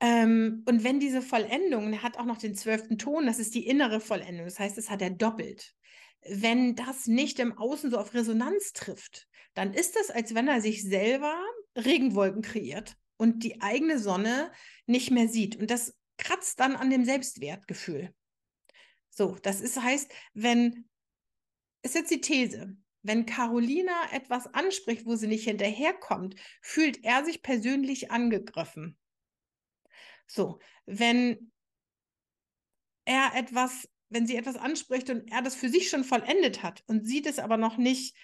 Ähm, 0.00 0.62
und 0.68 0.84
wenn 0.84 1.00
diese 1.00 1.22
Vollendung, 1.22 1.92
er 1.92 2.02
hat 2.02 2.18
auch 2.18 2.24
noch 2.24 2.38
den 2.38 2.54
zwölften 2.54 2.98
Ton, 2.98 3.26
das 3.26 3.38
ist 3.38 3.54
die 3.54 3.66
innere 3.66 4.00
Vollendung, 4.00 4.44
das 4.44 4.60
heißt, 4.60 4.78
das 4.78 4.90
hat 4.90 5.02
er 5.02 5.10
doppelt. 5.10 5.74
Wenn 6.22 6.76
das 6.76 7.06
nicht 7.06 7.38
im 7.40 7.56
Außen 7.56 7.90
so 7.90 7.98
auf 7.98 8.14
Resonanz 8.14 8.72
trifft, 8.72 9.26
dann 9.54 9.72
ist 9.72 9.96
das, 9.96 10.10
als 10.10 10.34
wenn 10.34 10.46
er 10.46 10.60
sich 10.60 10.84
selber 10.84 11.34
Regenwolken 11.76 12.42
kreiert 12.42 12.96
und 13.16 13.42
die 13.42 13.60
eigene 13.60 13.98
Sonne 13.98 14.52
nicht 14.86 15.10
mehr 15.10 15.28
sieht. 15.28 15.56
Und 15.56 15.70
das 15.70 15.96
kratzt 16.18 16.60
dann 16.60 16.76
an 16.76 16.90
dem 16.90 17.04
Selbstwertgefühl. 17.04 18.14
So, 19.10 19.36
das 19.42 19.60
ist, 19.60 19.80
heißt, 19.80 20.12
wenn, 20.34 20.88
ist 21.82 21.94
jetzt 21.94 22.10
die 22.10 22.20
These, 22.20 22.76
wenn 23.02 23.26
Carolina 23.26 24.12
etwas 24.12 24.46
anspricht, 24.52 25.06
wo 25.06 25.16
sie 25.16 25.28
nicht 25.28 25.44
hinterherkommt, 25.44 26.34
fühlt 26.60 27.04
er 27.04 27.24
sich 27.24 27.42
persönlich 27.42 28.10
angegriffen. 28.10 28.98
So, 30.26 30.58
wenn 30.84 31.50
er 33.06 33.32
etwas, 33.34 33.88
wenn 34.10 34.26
sie 34.26 34.36
etwas 34.36 34.56
anspricht 34.56 35.08
und 35.10 35.30
er 35.32 35.42
das 35.42 35.54
für 35.54 35.70
sich 35.70 35.88
schon 35.88 36.04
vollendet 36.04 36.62
hat 36.62 36.84
und 36.86 37.06
sie 37.06 37.22
das 37.22 37.38
aber 37.38 37.56
noch 37.56 37.78
nicht 37.78 38.14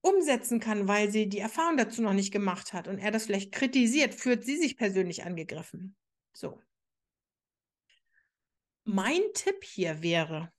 umsetzen 0.00 0.58
kann, 0.58 0.88
weil 0.88 1.10
sie 1.10 1.28
die 1.28 1.38
Erfahrung 1.38 1.76
dazu 1.76 2.02
noch 2.02 2.14
nicht 2.14 2.32
gemacht 2.32 2.72
hat 2.72 2.88
und 2.88 2.98
er 2.98 3.10
das 3.10 3.26
vielleicht 3.26 3.52
kritisiert, 3.52 4.14
fühlt 4.14 4.44
sie 4.44 4.56
sich 4.56 4.76
persönlich 4.76 5.24
angegriffen. 5.24 5.96
So. 6.32 6.60
Mein 8.84 9.20
Tipp 9.34 9.64
hier 9.64 10.02
wäre, 10.02 10.52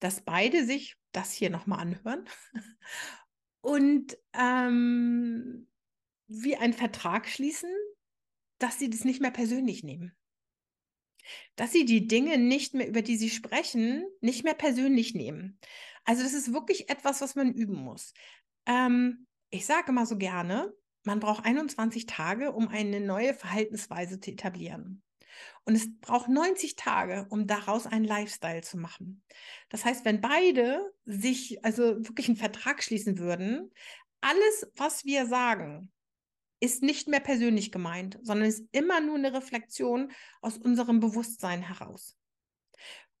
dass 0.00 0.20
beide 0.20 0.64
sich 0.64 0.96
das 1.12 1.32
hier 1.32 1.50
nochmal 1.50 1.80
anhören 1.80 2.28
und 3.60 4.16
ähm, 4.34 5.68
wie 6.26 6.56
einen 6.56 6.72
Vertrag 6.74 7.28
schließen, 7.28 7.70
dass 8.58 8.78
sie 8.78 8.90
das 8.90 9.04
nicht 9.04 9.20
mehr 9.20 9.30
persönlich 9.30 9.82
nehmen. 9.82 10.16
Dass 11.56 11.72
sie 11.72 11.84
die 11.84 12.06
Dinge 12.06 12.38
nicht 12.38 12.74
mehr, 12.74 12.88
über 12.88 13.02
die 13.02 13.16
sie 13.16 13.30
sprechen, 13.30 14.04
nicht 14.20 14.44
mehr 14.44 14.54
persönlich 14.54 15.14
nehmen. 15.14 15.58
Also 16.04 16.22
das 16.22 16.34
ist 16.34 16.52
wirklich 16.52 16.90
etwas, 16.90 17.20
was 17.20 17.34
man 17.34 17.52
üben 17.52 17.76
muss. 17.76 18.12
Ähm, 18.66 19.26
ich 19.50 19.66
sage 19.66 19.90
immer 19.90 20.06
so 20.06 20.18
gerne, 20.18 20.74
man 21.04 21.20
braucht 21.20 21.44
21 21.44 22.06
Tage, 22.06 22.52
um 22.52 22.68
eine 22.68 23.00
neue 23.00 23.34
Verhaltensweise 23.34 24.18
zu 24.18 24.32
etablieren. 24.32 25.03
Und 25.64 25.74
es 25.74 25.88
braucht 26.00 26.28
90 26.28 26.76
Tage, 26.76 27.26
um 27.30 27.46
daraus 27.46 27.86
einen 27.86 28.04
Lifestyle 28.04 28.62
zu 28.62 28.76
machen. 28.76 29.22
Das 29.68 29.84
heißt, 29.84 30.04
wenn 30.04 30.20
beide 30.20 30.92
sich 31.04 31.64
also 31.64 31.96
wirklich 32.06 32.28
einen 32.28 32.36
Vertrag 32.36 32.82
schließen 32.82 33.18
würden, 33.18 33.70
alles, 34.20 34.70
was 34.76 35.04
wir 35.04 35.26
sagen, 35.26 35.90
ist 36.60 36.82
nicht 36.82 37.08
mehr 37.08 37.20
persönlich 37.20 37.72
gemeint, 37.72 38.18
sondern 38.22 38.48
ist 38.48 38.66
immer 38.72 39.00
nur 39.00 39.16
eine 39.16 39.34
Reflexion 39.34 40.10
aus 40.40 40.56
unserem 40.56 41.00
Bewusstsein 41.00 41.60
heraus. 41.62 42.16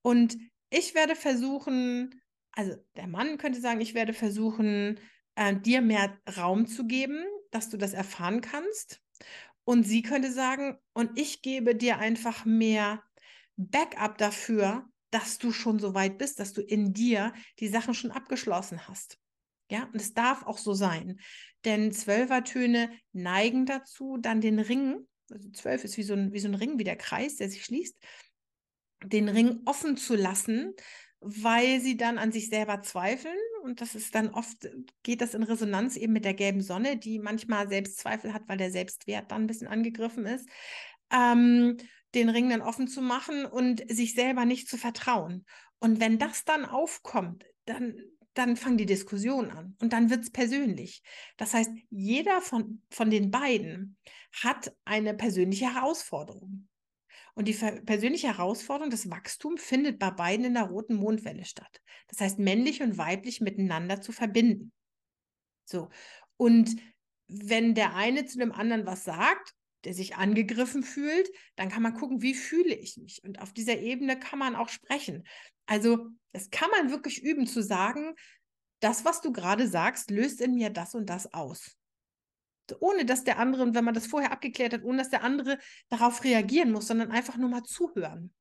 Und 0.02 0.38
ich 0.70 0.94
werde 0.94 1.14
versuchen, 1.14 2.22
also 2.52 2.74
der 2.96 3.06
Mann 3.06 3.38
könnte 3.38 3.60
sagen, 3.60 3.80
ich 3.80 3.94
werde 3.94 4.12
versuchen, 4.12 4.98
äh, 5.34 5.54
dir 5.54 5.80
mehr 5.82 6.18
Raum 6.36 6.66
zu 6.66 6.86
geben, 6.86 7.24
dass 7.50 7.68
du 7.68 7.76
das 7.76 7.92
erfahren 7.92 8.40
kannst. 8.40 9.02
Und 9.64 9.84
sie 9.84 10.02
könnte 10.02 10.30
sagen, 10.30 10.78
und 10.92 11.18
ich 11.18 11.42
gebe 11.42 11.74
dir 11.74 11.98
einfach 11.98 12.44
mehr 12.44 13.02
Backup 13.56 14.18
dafür, 14.18 14.86
dass 15.10 15.38
du 15.38 15.52
schon 15.52 15.78
so 15.78 15.94
weit 15.94 16.18
bist, 16.18 16.40
dass 16.40 16.52
du 16.52 16.60
in 16.60 16.92
dir 16.92 17.32
die 17.60 17.68
Sachen 17.68 17.94
schon 17.94 18.10
abgeschlossen 18.10 18.86
hast. 18.88 19.18
Ja, 19.70 19.84
und 19.84 19.96
es 19.96 20.12
darf 20.12 20.44
auch 20.44 20.58
so 20.58 20.74
sein. 20.74 21.18
Denn 21.64 21.92
Zwölfertöne 21.92 22.90
neigen 23.12 23.64
dazu, 23.64 24.18
dann 24.18 24.40
den 24.40 24.58
Ring, 24.58 25.06
also 25.30 25.50
zwölf 25.50 25.84
ist 25.84 25.96
wie 25.96 26.02
so 26.02 26.14
ein, 26.14 26.32
wie 26.32 26.40
so 26.40 26.48
ein 26.48 26.54
Ring, 26.54 26.78
wie 26.78 26.84
der 26.84 26.96
Kreis, 26.96 27.36
der 27.36 27.48
sich 27.48 27.64
schließt, 27.64 27.96
den 29.04 29.28
Ring 29.28 29.60
offen 29.64 29.96
zu 29.96 30.16
lassen, 30.16 30.74
weil 31.24 31.80
sie 31.80 31.96
dann 31.96 32.18
an 32.18 32.32
sich 32.32 32.48
selber 32.48 32.82
zweifeln. 32.82 33.38
Und 33.62 33.80
das 33.80 33.94
ist 33.94 34.14
dann 34.14 34.28
oft, 34.28 34.68
geht 35.02 35.20
das 35.20 35.34
in 35.34 35.42
Resonanz 35.42 35.96
eben 35.96 36.12
mit 36.12 36.24
der 36.24 36.34
gelben 36.34 36.60
Sonne, 36.60 36.96
die 36.96 37.18
manchmal 37.18 37.68
Selbstzweifel 37.68 38.34
hat, 38.34 38.42
weil 38.46 38.58
der 38.58 38.70
Selbstwert 38.70 39.30
dann 39.30 39.42
ein 39.42 39.46
bisschen 39.46 39.68
angegriffen 39.68 40.26
ist. 40.26 40.48
Ähm, 41.10 41.78
den 42.14 42.28
Ring 42.28 42.50
dann 42.50 42.62
offen 42.62 42.88
zu 42.88 43.00
machen 43.00 43.44
und 43.44 43.82
sich 43.90 44.14
selber 44.14 44.44
nicht 44.44 44.68
zu 44.68 44.76
vertrauen. 44.76 45.44
Und 45.78 45.98
wenn 45.98 46.18
das 46.18 46.44
dann 46.44 46.64
aufkommt, 46.64 47.44
dann, 47.64 47.96
dann 48.34 48.56
fangen 48.56 48.78
die 48.78 48.86
Diskussionen 48.86 49.50
an 49.50 49.76
und 49.80 49.92
dann 49.92 50.10
wird 50.10 50.22
es 50.22 50.30
persönlich. 50.30 51.02
Das 51.36 51.54
heißt, 51.54 51.70
jeder 51.90 52.40
von, 52.40 52.82
von 52.90 53.10
den 53.10 53.30
beiden 53.30 53.96
hat 54.42 54.74
eine 54.84 55.14
persönliche 55.14 55.74
Herausforderung. 55.74 56.68
Und 57.34 57.48
die 57.48 57.54
persönliche 57.54 58.28
Herausforderung, 58.28 58.90
das 58.90 59.10
Wachstum, 59.10 59.56
findet 59.56 59.98
bei 59.98 60.10
beiden 60.10 60.44
in 60.44 60.54
der 60.54 60.64
roten 60.64 60.94
Mondwelle 60.94 61.44
statt. 61.44 61.80
Das 62.08 62.20
heißt, 62.20 62.38
männlich 62.38 62.80
und 62.80 62.96
weiblich 62.96 63.40
miteinander 63.40 64.00
zu 64.00 64.12
verbinden. 64.12 64.72
So. 65.64 65.88
Und 66.36 66.76
wenn 67.26 67.74
der 67.74 67.96
eine 67.96 68.24
zu 68.26 68.38
dem 68.38 68.52
anderen 68.52 68.86
was 68.86 69.04
sagt, 69.04 69.54
der 69.84 69.94
sich 69.94 70.16
angegriffen 70.16 70.82
fühlt, 70.82 71.28
dann 71.56 71.68
kann 71.68 71.82
man 71.82 71.94
gucken, 71.94 72.22
wie 72.22 72.34
fühle 72.34 72.74
ich 72.74 72.96
mich. 72.96 73.22
Und 73.24 73.40
auf 73.40 73.52
dieser 73.52 73.78
Ebene 73.78 74.18
kann 74.18 74.38
man 74.38 74.54
auch 74.54 74.68
sprechen. 74.68 75.26
Also, 75.66 76.08
das 76.32 76.50
kann 76.50 76.70
man 76.70 76.90
wirklich 76.90 77.22
üben 77.22 77.46
zu 77.46 77.62
sagen, 77.62 78.14
das, 78.80 79.04
was 79.04 79.20
du 79.20 79.32
gerade 79.32 79.68
sagst, 79.68 80.10
löst 80.10 80.40
in 80.40 80.54
mir 80.54 80.70
das 80.70 80.94
und 80.94 81.10
das 81.10 81.32
aus 81.32 81.76
ohne 82.80 83.04
dass 83.04 83.24
der 83.24 83.38
andere, 83.38 83.74
wenn 83.74 83.84
man 83.84 83.94
das 83.94 84.06
vorher 84.06 84.32
abgeklärt 84.32 84.72
hat, 84.72 84.84
ohne 84.84 84.98
dass 84.98 85.10
der 85.10 85.22
andere 85.22 85.58
darauf 85.88 86.24
reagieren 86.24 86.72
muss, 86.72 86.86
sondern 86.86 87.10
einfach 87.10 87.36
nur 87.36 87.50
mal 87.50 87.62
zuhören. 87.62 88.32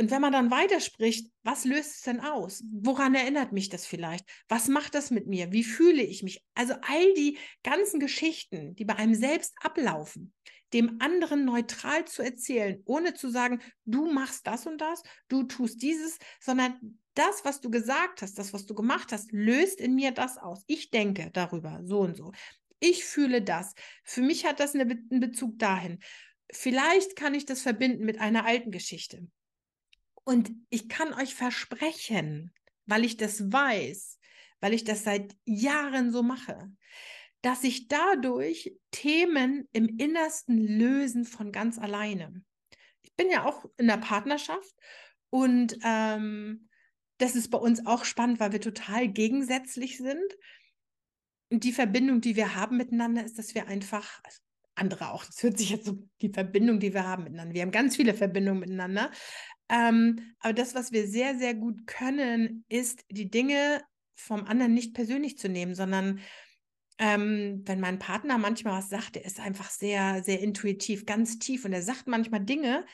Und 0.00 0.12
wenn 0.12 0.22
man 0.22 0.32
dann 0.32 0.52
weiterspricht, 0.52 1.32
was 1.42 1.64
löst 1.64 1.96
es 1.96 2.02
denn 2.02 2.20
aus? 2.20 2.62
Woran 2.70 3.16
erinnert 3.16 3.50
mich 3.50 3.68
das 3.68 3.84
vielleicht? 3.84 4.24
Was 4.48 4.68
macht 4.68 4.94
das 4.94 5.10
mit 5.10 5.26
mir? 5.26 5.50
Wie 5.50 5.64
fühle 5.64 6.02
ich 6.02 6.22
mich? 6.22 6.44
Also 6.54 6.74
all 6.82 7.14
die 7.14 7.36
ganzen 7.64 7.98
Geschichten, 7.98 8.76
die 8.76 8.84
bei 8.84 8.94
einem 8.94 9.16
selbst 9.16 9.54
ablaufen, 9.60 10.32
dem 10.72 11.00
anderen 11.00 11.44
neutral 11.44 12.04
zu 12.04 12.22
erzählen, 12.22 12.80
ohne 12.84 13.14
zu 13.14 13.28
sagen, 13.28 13.60
du 13.86 14.06
machst 14.06 14.46
das 14.46 14.66
und 14.66 14.78
das, 14.78 15.02
du 15.28 15.42
tust 15.44 15.82
dieses, 15.82 16.18
sondern 16.40 17.00
das, 17.14 17.44
was 17.44 17.60
du 17.60 17.68
gesagt 17.68 18.22
hast, 18.22 18.38
das, 18.38 18.52
was 18.52 18.66
du 18.66 18.74
gemacht 18.74 19.10
hast, 19.10 19.32
löst 19.32 19.80
in 19.80 19.96
mir 19.96 20.12
das 20.12 20.38
aus. 20.38 20.62
Ich 20.68 20.90
denke 20.90 21.30
darüber 21.32 21.80
so 21.82 22.00
und 22.00 22.16
so. 22.16 22.30
Ich 22.80 23.04
fühle 23.04 23.42
das. 23.42 23.74
Für 24.04 24.22
mich 24.22 24.44
hat 24.44 24.60
das 24.60 24.74
einen 24.74 25.08
Bezug 25.20 25.58
dahin. 25.58 25.98
Vielleicht 26.50 27.16
kann 27.16 27.34
ich 27.34 27.44
das 27.44 27.62
verbinden 27.62 28.04
mit 28.04 28.20
einer 28.20 28.44
alten 28.44 28.70
Geschichte. 28.70 29.26
Und 30.24 30.50
ich 30.70 30.88
kann 30.88 31.12
euch 31.14 31.34
versprechen, 31.34 32.52
weil 32.86 33.04
ich 33.04 33.16
das 33.16 33.52
weiß, 33.52 34.18
weil 34.60 34.74
ich 34.74 34.84
das 34.84 35.04
seit 35.04 35.36
Jahren 35.44 36.12
so 36.12 36.22
mache, 36.22 36.70
dass 37.42 37.62
sich 37.62 37.88
dadurch 37.88 38.74
Themen 38.90 39.68
im 39.72 39.96
Innersten 39.98 40.58
lösen 40.58 41.24
von 41.24 41.52
ganz 41.52 41.78
alleine. 41.78 42.42
Ich 43.02 43.14
bin 43.14 43.30
ja 43.30 43.44
auch 43.44 43.64
in 43.76 43.86
der 43.86 43.98
Partnerschaft 43.98 44.74
und 45.30 45.78
ähm, 45.84 46.68
das 47.18 47.34
ist 47.34 47.50
bei 47.50 47.58
uns 47.58 47.84
auch 47.86 48.04
spannend, 48.04 48.40
weil 48.40 48.52
wir 48.52 48.60
total 48.60 49.08
gegensätzlich 49.08 49.98
sind. 49.98 50.36
Die 51.50 51.72
Verbindung, 51.72 52.20
die 52.20 52.36
wir 52.36 52.54
haben 52.54 52.76
miteinander, 52.76 53.24
ist, 53.24 53.38
dass 53.38 53.54
wir 53.54 53.68
einfach, 53.68 54.20
also 54.22 54.38
andere 54.74 55.10
auch, 55.12 55.24
das 55.24 55.42
hört 55.42 55.58
sich 55.58 55.70
jetzt 55.70 55.86
so, 55.86 55.98
die 56.20 56.28
Verbindung, 56.28 56.78
die 56.78 56.94
wir 56.94 57.04
haben 57.04 57.24
miteinander. 57.24 57.54
Wir 57.54 57.62
haben 57.62 57.70
ganz 57.70 57.96
viele 57.96 58.14
Verbindungen 58.14 58.60
miteinander. 58.60 59.10
Ähm, 59.68 60.34
aber 60.40 60.52
das, 60.52 60.74
was 60.74 60.92
wir 60.92 61.08
sehr, 61.08 61.38
sehr 61.38 61.54
gut 61.54 61.86
können, 61.86 62.64
ist, 62.68 63.04
die 63.10 63.30
Dinge 63.30 63.82
vom 64.14 64.44
anderen 64.44 64.74
nicht 64.74 64.94
persönlich 64.94 65.38
zu 65.38 65.48
nehmen, 65.48 65.74
sondern 65.74 66.20
ähm, 66.98 67.62
wenn 67.64 67.80
mein 67.80 67.98
Partner 67.98 68.38
manchmal 68.38 68.78
was 68.78 68.88
sagt, 68.88 69.14
der 69.14 69.24
ist 69.24 69.40
einfach 69.40 69.70
sehr, 69.70 70.22
sehr 70.24 70.40
intuitiv, 70.40 71.06
ganz 71.06 71.38
tief 71.38 71.64
und 71.64 71.72
er 71.72 71.82
sagt 71.82 72.08
manchmal 72.08 72.44
Dinge, 72.44 72.84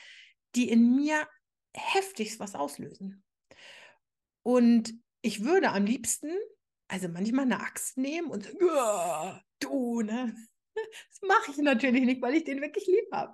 die 0.55 0.69
in 0.69 0.95
mir 0.95 1.27
heftigst 1.73 2.39
was 2.39 2.55
auslösen. 2.55 3.23
Und 4.43 4.93
ich 5.21 5.43
würde 5.43 5.71
am 5.71 5.85
liebsten 5.85 6.29
also 6.87 7.07
manchmal 7.09 7.45
eine 7.45 7.59
Axt 7.59 7.97
nehmen 7.97 8.29
und 8.29 8.43
sagen, 8.43 9.41
du, 9.59 10.01
ne? 10.01 10.35
Das 10.75 11.21
mache 11.21 11.51
ich 11.51 11.57
natürlich 11.57 12.03
nicht, 12.03 12.21
weil 12.21 12.35
ich 12.35 12.43
den 12.43 12.59
wirklich 12.59 12.85
lieb 12.85 13.09
habe. 13.13 13.33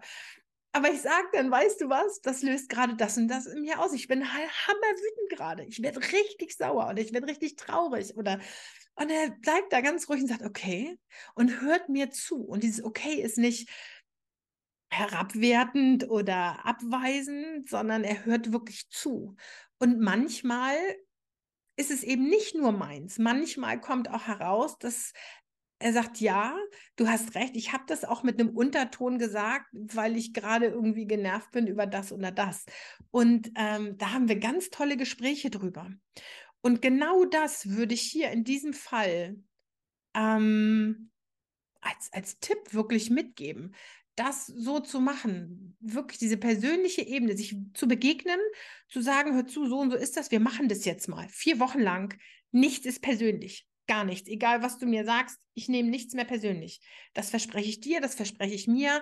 Aber 0.74 0.92
ich 0.92 1.02
sage 1.02 1.28
dann, 1.34 1.50
weißt 1.52 1.82
du 1.82 1.90
was, 1.90 2.22
das 2.22 2.44
löst 2.44 2.70
gerade 2.70 2.96
das 2.96 3.18
und 3.18 3.28
das 3.28 3.48
in 3.48 3.62
mir 3.62 3.80
aus. 3.80 3.94
Ich 3.94 4.08
bin 4.08 4.24
hammerwütend 4.24 5.30
gerade. 5.32 5.66
Ich 5.66 5.82
werde 5.82 6.00
richtig 6.00 6.56
sauer 6.56 6.88
und 6.88 7.00
ich 7.00 7.14
werde 7.14 7.28
richtig 7.28 7.56
traurig. 7.56 8.16
Oder 8.16 8.40
und 8.96 9.10
er 9.10 9.32
bleibt 9.32 9.74
da 9.74 9.82
ganz 9.82 10.08
ruhig 10.08 10.22
und 10.22 10.28
sagt, 10.28 10.44
okay, 10.44 10.98
und 11.36 11.62
hört 11.62 11.90
mir 11.90 12.12
zu. 12.12 12.38
Und 12.38 12.64
dieses 12.64 12.84
Okay 12.84 13.16
ist 13.16 13.38
nicht 13.38 13.70
herabwertend 14.92 16.10
oder 16.10 16.66
abweisend, 16.66 17.70
sondern 17.70 18.04
er 18.04 18.26
hört 18.26 18.54
wirklich 18.54 18.90
zu. 18.90 19.36
Und 19.80 20.00
manchmal 20.00 20.78
ist 21.76 21.92
es 21.92 22.04
eben 22.04 22.28
nicht 22.28 22.56
nur 22.56 22.72
meins. 22.72 23.18
Manchmal 23.18 23.80
kommt 23.80 24.10
auch 24.10 24.28
heraus, 24.28 24.78
dass 24.78 25.14
er 25.80 25.94
sagt, 25.94 26.20
ja, 26.20 26.56
du 26.96 27.08
hast 27.08 27.34
recht, 27.36 27.56
ich 27.56 27.74
habe 27.74 27.84
das 27.88 28.06
auch 28.06 28.22
mit 28.22 28.40
einem 28.40 28.50
Unterton 28.50 29.18
gesagt, 29.18 29.66
weil 29.72 30.16
ich 30.16 30.34
gerade 30.34 30.68
irgendwie 30.68 31.08
genervt 31.08 31.52
bin 31.52 31.66
über 31.66 31.88
das 31.88 32.12
oder 32.12 32.32
das. 32.32 32.66
Und 33.10 33.52
ähm, 33.56 33.98
da 33.98 34.12
haben 34.12 34.30
wir 34.30 34.40
ganz 34.40 34.70
tolle 34.70 34.96
Gespräche 34.96 35.50
drüber. 35.50 35.90
Und 36.62 36.82
genau 36.82 37.26
das 37.26 37.70
würde 37.70 37.96
ich 37.96 38.02
hier 38.02 38.30
in 38.30 38.44
diesem 38.44 38.74
Fall 38.74 39.38
ähm, 40.14 41.10
als, 41.80 42.14
als 42.14 42.40
Tipp 42.40 42.74
wirklich 42.74 43.10
mitgeben 43.10 43.74
das 44.16 44.46
so 44.46 44.80
zu 44.80 45.00
machen, 45.00 45.78
wirklich 45.80 46.20
diese 46.20 46.38
persönliche 46.38 47.02
Ebene, 47.02 47.36
sich 47.36 47.56
zu 47.74 47.88
begegnen, 47.88 48.40
zu 48.90 49.02
sagen, 49.02 49.34
hör 49.34 49.48
zu, 49.48 49.68
so 49.68 49.80
und 49.80 49.92
so 49.92 49.98
ist 49.98 50.18
das, 50.18 50.32
wir 50.32 50.40
machen 50.40 50.68
das 50.68 50.86
jetzt 50.86 51.08
mal. 51.08 51.28
Vier 51.30 51.60
Wochen 51.60 51.80
lang, 51.80 52.18
nichts 52.52 52.86
ist 52.86 53.02
persönlich, 53.02 53.66
gar 53.88 54.04
nichts. 54.04 54.28
Egal, 54.28 54.62
was 54.62 54.78
du 54.78 54.86
mir 54.86 55.06
sagst, 55.06 55.40
ich 55.54 55.70
nehme 55.70 55.90
nichts 55.90 56.14
mehr 56.14 56.26
persönlich. 56.26 56.82
Das 57.14 57.30
verspreche 57.30 57.70
ich 57.70 57.80
dir, 57.80 58.02
das 58.02 58.16
verspreche 58.16 58.56
ich 58.56 58.68
mir. 58.68 59.02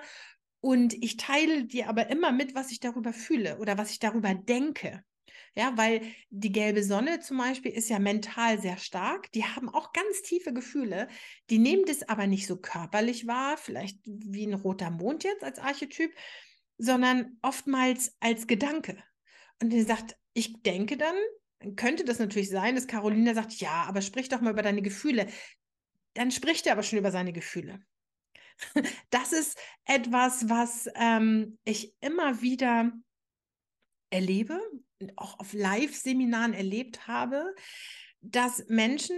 Und 0.60 0.94
ich 1.02 1.16
teile 1.16 1.64
dir 1.64 1.88
aber 1.88 2.08
immer 2.10 2.32
mit, 2.32 2.54
was 2.54 2.70
ich 2.70 2.80
darüber 2.80 3.12
fühle 3.12 3.58
oder 3.58 3.78
was 3.78 3.90
ich 3.90 3.98
darüber 3.98 4.34
denke. 4.34 5.04
Ja, 5.56 5.76
weil 5.76 6.02
die 6.30 6.52
gelbe 6.52 6.84
Sonne 6.84 7.20
zum 7.20 7.38
Beispiel 7.38 7.72
ist 7.72 7.90
ja 7.90 7.98
mental 7.98 8.60
sehr 8.60 8.78
stark. 8.78 9.32
Die 9.32 9.44
haben 9.44 9.68
auch 9.68 9.92
ganz 9.92 10.22
tiefe 10.22 10.52
Gefühle. 10.52 11.08
Die 11.50 11.58
nehmen 11.58 11.84
das 11.86 12.08
aber 12.08 12.26
nicht 12.26 12.46
so 12.46 12.56
körperlich 12.56 13.26
wahr, 13.26 13.56
vielleicht 13.56 13.98
wie 14.04 14.46
ein 14.46 14.54
roter 14.54 14.90
Mond 14.90 15.24
jetzt 15.24 15.42
als 15.42 15.58
Archetyp, 15.58 16.14
sondern 16.78 17.38
oftmals 17.42 18.16
als 18.20 18.46
Gedanke. 18.46 19.02
Und 19.60 19.74
er 19.74 19.84
sagt, 19.84 20.16
ich 20.34 20.62
denke 20.62 20.96
dann, 20.96 21.16
könnte 21.76 22.04
das 22.04 22.18
natürlich 22.18 22.48
sein, 22.48 22.74
dass 22.74 22.86
Carolina 22.86 23.34
sagt, 23.34 23.54
ja, 23.54 23.84
aber 23.84 24.02
sprich 24.02 24.28
doch 24.28 24.40
mal 24.40 24.52
über 24.52 24.62
deine 24.62 24.82
Gefühle. 24.82 25.26
Dann 26.14 26.30
spricht 26.30 26.66
er 26.66 26.72
aber 26.72 26.82
schon 26.82 26.98
über 26.98 27.10
seine 27.10 27.32
Gefühle. 27.32 27.80
Das 29.10 29.32
ist 29.32 29.58
etwas, 29.86 30.48
was 30.48 30.88
ähm, 30.94 31.58
ich 31.64 31.94
immer 32.00 32.42
wieder 32.42 32.92
erlebe, 34.10 34.60
auch 35.16 35.38
auf 35.38 35.52
Live-Seminaren 35.52 36.54
erlebt 36.54 37.06
habe, 37.06 37.54
dass 38.20 38.64
Menschen, 38.68 39.16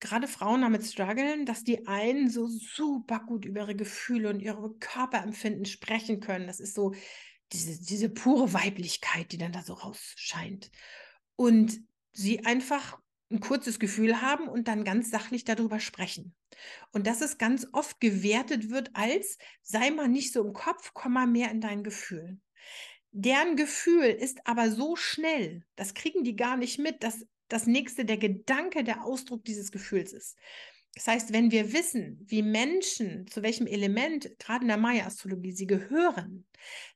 gerade 0.00 0.28
Frauen 0.28 0.62
damit 0.62 0.84
strugglen, 0.84 1.46
dass 1.46 1.64
die 1.64 1.86
einen 1.86 2.28
so 2.28 2.46
super 2.46 3.20
gut 3.20 3.44
über 3.44 3.60
ihre 3.60 3.76
Gefühle 3.76 4.28
und 4.30 4.40
ihre 4.40 4.74
Körperempfinden 4.74 5.64
sprechen 5.64 6.20
können. 6.20 6.46
Das 6.46 6.60
ist 6.60 6.74
so 6.74 6.94
diese, 7.52 7.80
diese 7.80 8.10
pure 8.10 8.52
Weiblichkeit, 8.52 9.32
die 9.32 9.38
dann 9.38 9.52
da 9.52 9.62
so 9.62 9.74
rausscheint. 9.74 10.70
Und 11.36 11.80
sie 12.12 12.44
einfach 12.44 12.98
ein 13.30 13.40
kurzes 13.40 13.78
Gefühl 13.78 14.20
haben 14.20 14.48
und 14.48 14.68
dann 14.68 14.84
ganz 14.84 15.10
sachlich 15.10 15.44
darüber 15.44 15.80
sprechen. 15.80 16.34
Und 16.92 17.06
dass 17.06 17.20
es 17.20 17.38
ganz 17.38 17.66
oft 17.72 18.00
gewertet 18.00 18.70
wird 18.70 18.90
als, 18.94 19.38
sei 19.62 19.90
mal 19.90 20.08
nicht 20.08 20.32
so 20.32 20.44
im 20.44 20.52
Kopf, 20.52 20.92
komm 20.94 21.14
mal 21.14 21.26
mehr 21.26 21.50
in 21.50 21.60
dein 21.60 21.82
Gefühl. 21.82 22.38
Deren 23.16 23.54
Gefühl 23.54 24.06
ist 24.06 24.44
aber 24.44 24.72
so 24.72 24.96
schnell, 24.96 25.64
das 25.76 25.94
kriegen 25.94 26.24
die 26.24 26.34
gar 26.34 26.56
nicht 26.56 26.80
mit, 26.80 27.04
dass 27.04 27.24
das 27.46 27.68
nächste 27.68 28.04
der 28.04 28.16
Gedanke 28.16 28.82
der 28.82 29.04
Ausdruck 29.04 29.44
dieses 29.44 29.70
Gefühls 29.70 30.12
ist. 30.12 30.36
Das 30.96 31.06
heißt, 31.06 31.32
wenn 31.32 31.52
wir 31.52 31.72
wissen, 31.72 32.18
wie 32.26 32.42
Menschen, 32.42 33.28
zu 33.28 33.44
welchem 33.44 33.68
Element, 33.68 34.36
gerade 34.40 34.62
in 34.62 34.68
der 34.68 34.78
Maya-Astrologie, 34.78 35.52
sie 35.52 35.68
gehören, 35.68 36.44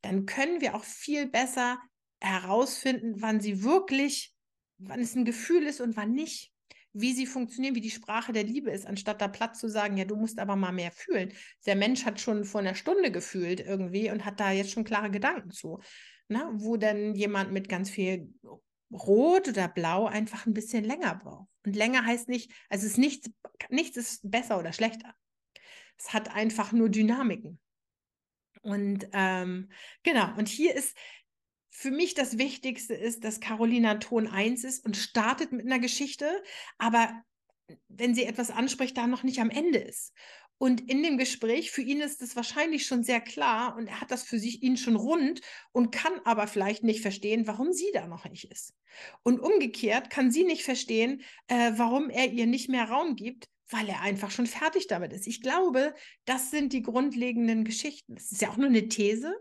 dann 0.03 0.27
können 0.27 0.61
wir 0.61 0.75
auch 0.75 0.83
viel 0.83 1.29
besser 1.29 1.79
herausfinden, 2.21 3.23
wann 3.23 3.41
sie 3.41 3.63
wirklich, 3.63 4.35
wann 4.79 4.99
es 4.99 5.15
ein 5.15 5.25
Gefühl 5.25 5.69
ist 5.69 5.81
und 5.81 5.97
wann 5.97 6.11
nicht. 6.11 6.53
Wie 7.01 7.13
sie 7.13 7.27
funktionieren, 7.27 7.75
wie 7.75 7.81
die 7.81 7.91
Sprache 7.91 8.33
der 8.33 8.45
Liebe 8.45 8.71
ist, 8.71 8.87
anstatt 8.87 9.21
da 9.21 9.29
platt 9.29 9.57
zu 9.57 9.69
sagen, 9.69 9.97
ja, 9.97 10.05
du 10.05 10.17
musst 10.17 10.39
aber 10.39 10.57
mal 10.57 10.73
mehr 10.73 10.91
fühlen. 10.91 11.33
Der 11.67 11.77
Mensch 11.77 12.05
hat 12.05 12.21
schon 12.21 12.45
vor 12.45 12.61
einer 12.61 12.75
Stunde 12.75 13.11
gefühlt 13.11 13.61
irgendwie 13.61 14.11
und 14.11 14.25
hat 14.25 14.41
da 14.41 14.51
jetzt 14.51 14.73
schon 14.73 14.85
klare 14.85 15.11
Gedanken 15.11 15.51
zu. 15.51 15.81
Na, 16.29 16.51
wo 16.55 16.77
dann 16.77 17.15
jemand 17.15 17.53
mit 17.53 17.69
ganz 17.69 17.89
viel 17.89 18.33
Rot 18.93 19.49
oder 19.49 19.69
Blau 19.69 20.07
einfach 20.07 20.47
ein 20.47 20.55
bisschen 20.55 20.85
länger 20.85 21.15
braucht. 21.15 21.49
Und 21.65 21.77
länger 21.77 22.05
heißt 22.05 22.29
nicht, 22.29 22.51
also 22.69 22.87
es 22.87 22.93
ist 22.93 22.99
nichts, 22.99 23.31
nichts 23.69 23.97
ist 23.97 24.31
besser 24.31 24.59
oder 24.59 24.73
schlechter. 24.73 25.15
Es 25.99 26.13
hat 26.13 26.35
einfach 26.35 26.73
nur 26.73 26.89
Dynamiken. 26.89 27.59
Und 28.63 29.09
ähm, 29.13 29.71
genau, 30.03 30.37
und 30.37 30.49
hier 30.49 30.75
ist 30.75 30.97
für 31.71 31.91
mich 31.91 32.15
das 32.15 32.39
Wichtigste 32.39 32.95
ist, 32.95 33.25
dass 33.25 33.41
Carolina 33.41 33.97
Ton 33.97 34.27
1 34.27 34.65
ist 34.65 34.85
und 34.85 34.97
startet 34.97 35.53
mit 35.53 35.67
einer 35.67 35.79
Geschichte, 35.79 36.43
aber 36.79 37.23
wenn 37.89 38.15
sie 38.15 38.25
etwas 38.25 38.51
anspricht, 38.51 38.97
da 38.97 39.07
noch 39.07 39.23
nicht 39.23 39.41
am 39.41 39.51
Ende 39.51 39.79
ist. 39.79 40.15
Und 40.61 40.91
in 40.91 41.05
dem 41.05 41.19
Gespräch, 41.19 41.71
für 41.71 41.83
ihn 41.83 42.01
ist 42.01 42.21
es 42.21 42.35
wahrscheinlich 42.35 42.85
schon 42.85 43.05
sehr 43.05 43.21
klar 43.21 43.77
und 43.77 43.87
er 43.87 44.01
hat 44.01 44.11
das 44.11 44.25
für 44.25 44.41
sich 44.41 44.63
ihn 44.63 44.77
schon 44.77 44.97
rund 44.97 45.41
und 45.71 45.93
kann 45.93 46.21
aber 46.25 46.49
vielleicht 46.49 46.83
nicht 46.83 47.01
verstehen, 47.01 47.47
warum 47.47 47.73
sie 47.73 47.91
da 47.93 48.09
noch 48.09 48.25
nicht 48.25 48.51
ist. 48.51 48.75
Und 49.23 49.39
umgekehrt 49.39 50.11
kann 50.11 50.33
sie 50.33 50.43
nicht 50.43 50.65
verstehen, 50.65 51.23
äh, 51.47 51.73
warum 51.77 52.11
er 52.11 52.33
ihr 52.33 52.47
nicht 52.47 52.69
mehr 52.69 52.89
Raum 52.89 53.15
gibt, 53.15 53.49
weil 53.71 53.89
er 53.89 54.01
einfach 54.01 54.33
schon 54.33 54.47
fertig 54.49 54.89
damit 54.89 55.13
ist. 55.13 55.29
Ich 55.29 55.43
glaube, 55.43 55.95
das 56.25 56.51
sind 56.51 56.73
die 56.73 56.83
grundlegenden 56.83 57.65
Geschichten. 57.65 58.17
Das 58.17 58.33
ist 58.33 58.43
ja 58.43 58.51
auch 58.51 58.57
nur 58.57 58.69
eine 58.69 58.89
These, 58.89 59.33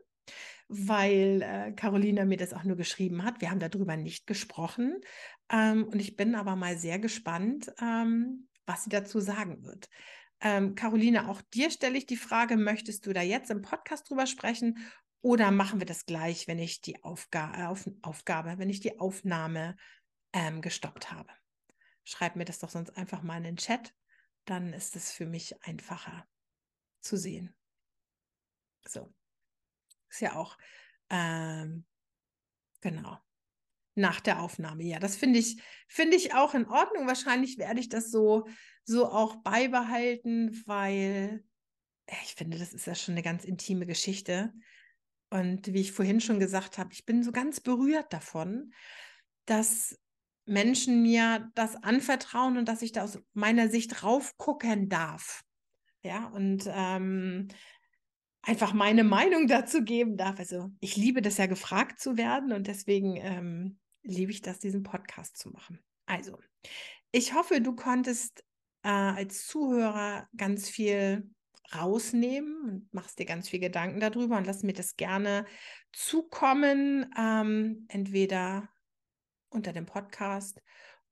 weil 0.68 1.41
äh, 1.41 1.72
Carolina 1.72 2.26
mir 2.26 2.38
das 2.38 2.53
auch 2.53 2.63
nur 2.63 2.76
geschrieben 2.76 3.24
hat. 3.24 3.41
Wir 3.41 3.51
haben 3.51 3.59
darüber 3.59 3.95
nicht 3.95 4.28
gesprochen. 4.28 4.99
Ähm, 5.49 5.86
und 5.86 5.99
ich 5.99 6.15
bin 6.15 6.36
aber 6.36 6.55
mal 6.55 6.78
sehr 6.78 6.99
gespannt, 6.99 7.72
ähm, 7.82 8.47
was 8.65 8.84
sie 8.84 8.89
dazu 8.89 9.20
sagen 9.20 9.63
wird. 9.63 9.89
Ähm, 10.41 10.76
Caroline, 10.76 11.30
auch 11.30 11.41
dir 11.41 11.72
stelle 11.72 11.97
ich 11.97 12.05
die 12.05 12.18
Frage, 12.18 12.57
möchtest 12.57 13.05
du 13.05 13.13
da 13.13 13.22
jetzt 13.22 13.49
im 13.49 13.61
Podcast 13.61 14.09
drüber 14.09 14.28
sprechen 14.28 14.78
oder 15.22 15.51
machen 15.51 15.80
wir 15.80 15.88
das 15.88 16.05
gleich, 16.05 16.47
wenn 16.47 16.59
ich 16.59 16.82
die 16.82 17.03
Aufga 17.03 17.63
äh, 17.63 17.65
auf 17.68 17.89
Aufgabe, 18.01 18.57
wenn 18.57 18.70
ich 18.70 18.82
die 18.82 18.99
Aufnahme 18.99 19.78
ähm, 20.34 20.61
gestoppt 20.61 21.11
habe? 21.11 21.30
Schreib 22.03 22.36
mir 22.36 22.45
das 22.45 22.59
doch 22.59 22.70
sonst 22.70 22.95
einfach 22.95 23.24
mal 23.24 23.38
in 23.38 23.43
den 23.43 23.57
Chat, 23.57 23.93
dann 24.45 24.74
ist 24.74 24.95
es 24.95 25.11
für 25.11 25.26
mich 25.26 25.61
einfacher 25.63 26.28
zu 27.01 27.18
sehen. 27.18 27.55
So. 28.88 29.13
Ist 30.10 30.22
ja 30.22 30.36
auch, 30.36 30.58
ähm, 31.10 31.86
genau 32.82 33.18
nach 33.97 34.20
der 34.20 34.41
Aufnahme. 34.41 34.84
Ja, 34.84 34.99
das 34.99 35.16
finde 35.16 35.39
ich, 35.39 35.62
finde 35.88 36.16
ich 36.16 36.34
auch 36.36 36.53
in 36.53 36.68
Ordnung. 36.68 37.08
Wahrscheinlich 37.08 37.58
werde 37.58 37.80
ich 37.80 37.89
das 37.89 38.12
so, 38.12 38.47
so 38.86 39.12
auch 39.12 39.38
beibehalten, 39.38 40.64
weil 40.68 41.43
ich 42.24 42.36
finde, 42.36 42.58
das 42.58 42.74
ist 42.74 42.86
ja 42.86 42.95
schon 42.95 43.16
eine 43.16 43.24
ganz 43.24 43.43
intime 43.43 43.86
Geschichte. 43.86 44.53
Und 45.30 45.74
wie 45.74 45.82
ich 45.82 45.91
vorhin 45.91 46.22
schon 46.22 46.39
gesagt 46.39 46.78
habe, 46.78 46.93
ich 46.93 47.05
bin 47.05 47.24
so 47.24 47.32
ganz 47.32 47.60
berührt 47.60 48.14
davon, 48.14 48.72
dass 49.45 49.99
Menschen 50.45 51.01
mir 51.01 51.51
das 51.55 51.76
anvertrauen 51.76 52.58
und 52.58 52.70
dass 52.70 52.82
ich 52.82 52.93
da 52.93 53.03
aus 53.03 53.20
meiner 53.34 53.68
Sicht 53.68 54.03
raufgucken 54.03 54.88
darf. 54.89 55.43
Ja, 56.03 56.28
und 56.28 56.64
ähm, 56.68 57.49
einfach 58.48 58.74
meine 58.74 59.04
Meinung 59.04 59.48
dazu 59.48 59.84
geben 59.84 60.18
darf. 60.18 60.39
Also 60.39 60.72
ich 60.80 60.95
liebe 60.95 61.22
das 61.22 61.38
ja 61.38 61.45
gefragt 61.45 62.00
zu 62.00 62.18
werden 62.18 62.54
und 62.54 62.68
deswegen 62.68 63.18
ähm, 63.18 63.80
liebe 64.04 64.32
ich 64.32 64.41
das, 64.41 64.60
diesen 64.60 64.84
Podcast 64.84 65.38
zu 65.38 65.50
machen. 65.50 65.84
Also, 66.06 66.39
ich 67.12 67.34
hoffe, 67.34 67.60
du 67.60 67.76
konntest 67.76 68.43
äh, 68.84 68.89
als 68.89 69.45
Zuhörer 69.48 70.28
ganz 70.36 70.70
viel 70.70 71.30
rausnehmen 71.76 72.62
und 72.62 72.93
machst 72.93 73.20
dir 73.20 73.26
ganz 73.26 73.50
viel 73.50 73.60
Gedanken 73.60 74.00
darüber 74.00 74.38
und 74.38 74.48
lass 74.48 74.64
mir 74.64 74.74
das 74.74 74.95
gerne 74.95 75.45
zukommen, 75.91 77.14
ähm, 77.18 77.86
entweder 77.89 78.70
unter 79.50 79.74
dem 79.74 79.86
Podcast 79.86 80.62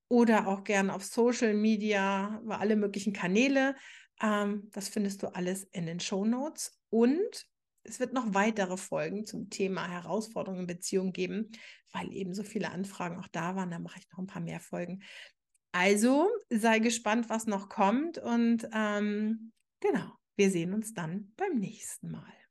oder 0.07 0.47
auch 0.47 0.63
gerne 0.63 0.93
auf 0.93 1.03
Social 1.03 1.53
Media, 1.53 2.39
über 2.41 2.61
alle 2.61 2.77
möglichen 2.77 3.11
Kanäle. 3.11 3.75
Ähm, 4.21 4.69
das 4.71 4.89
findest 4.89 5.23
du 5.23 5.27
alles 5.27 5.63
in 5.63 5.85
den 5.85 5.99
Show 5.99 6.25
Notes. 6.25 6.77
Und 6.89 7.47
es 7.83 7.99
wird 7.99 8.13
noch 8.13 8.33
weitere 8.33 8.77
Folgen 8.77 9.25
zum 9.25 9.49
Thema 9.49 9.87
Herausforderungen 9.87 10.61
in 10.61 10.67
Beziehungen 10.67 11.13
geben, 11.13 11.51
weil 11.91 12.11
eben 12.11 12.33
so 12.33 12.43
viele 12.43 12.71
Anfragen 12.71 13.19
auch 13.19 13.27
da 13.27 13.55
waren. 13.55 13.71
Da 13.71 13.79
mache 13.79 13.99
ich 13.99 14.09
noch 14.11 14.19
ein 14.19 14.27
paar 14.27 14.41
mehr 14.41 14.59
Folgen. 14.59 15.03
Also 15.71 16.29
sei 16.49 16.79
gespannt, 16.79 17.29
was 17.29 17.47
noch 17.47 17.69
kommt. 17.69 18.17
Und 18.17 18.67
ähm, 18.73 19.51
genau, 19.81 20.11
wir 20.35 20.49
sehen 20.49 20.73
uns 20.73 20.93
dann 20.93 21.33
beim 21.35 21.59
nächsten 21.59 22.11
Mal. 22.11 22.44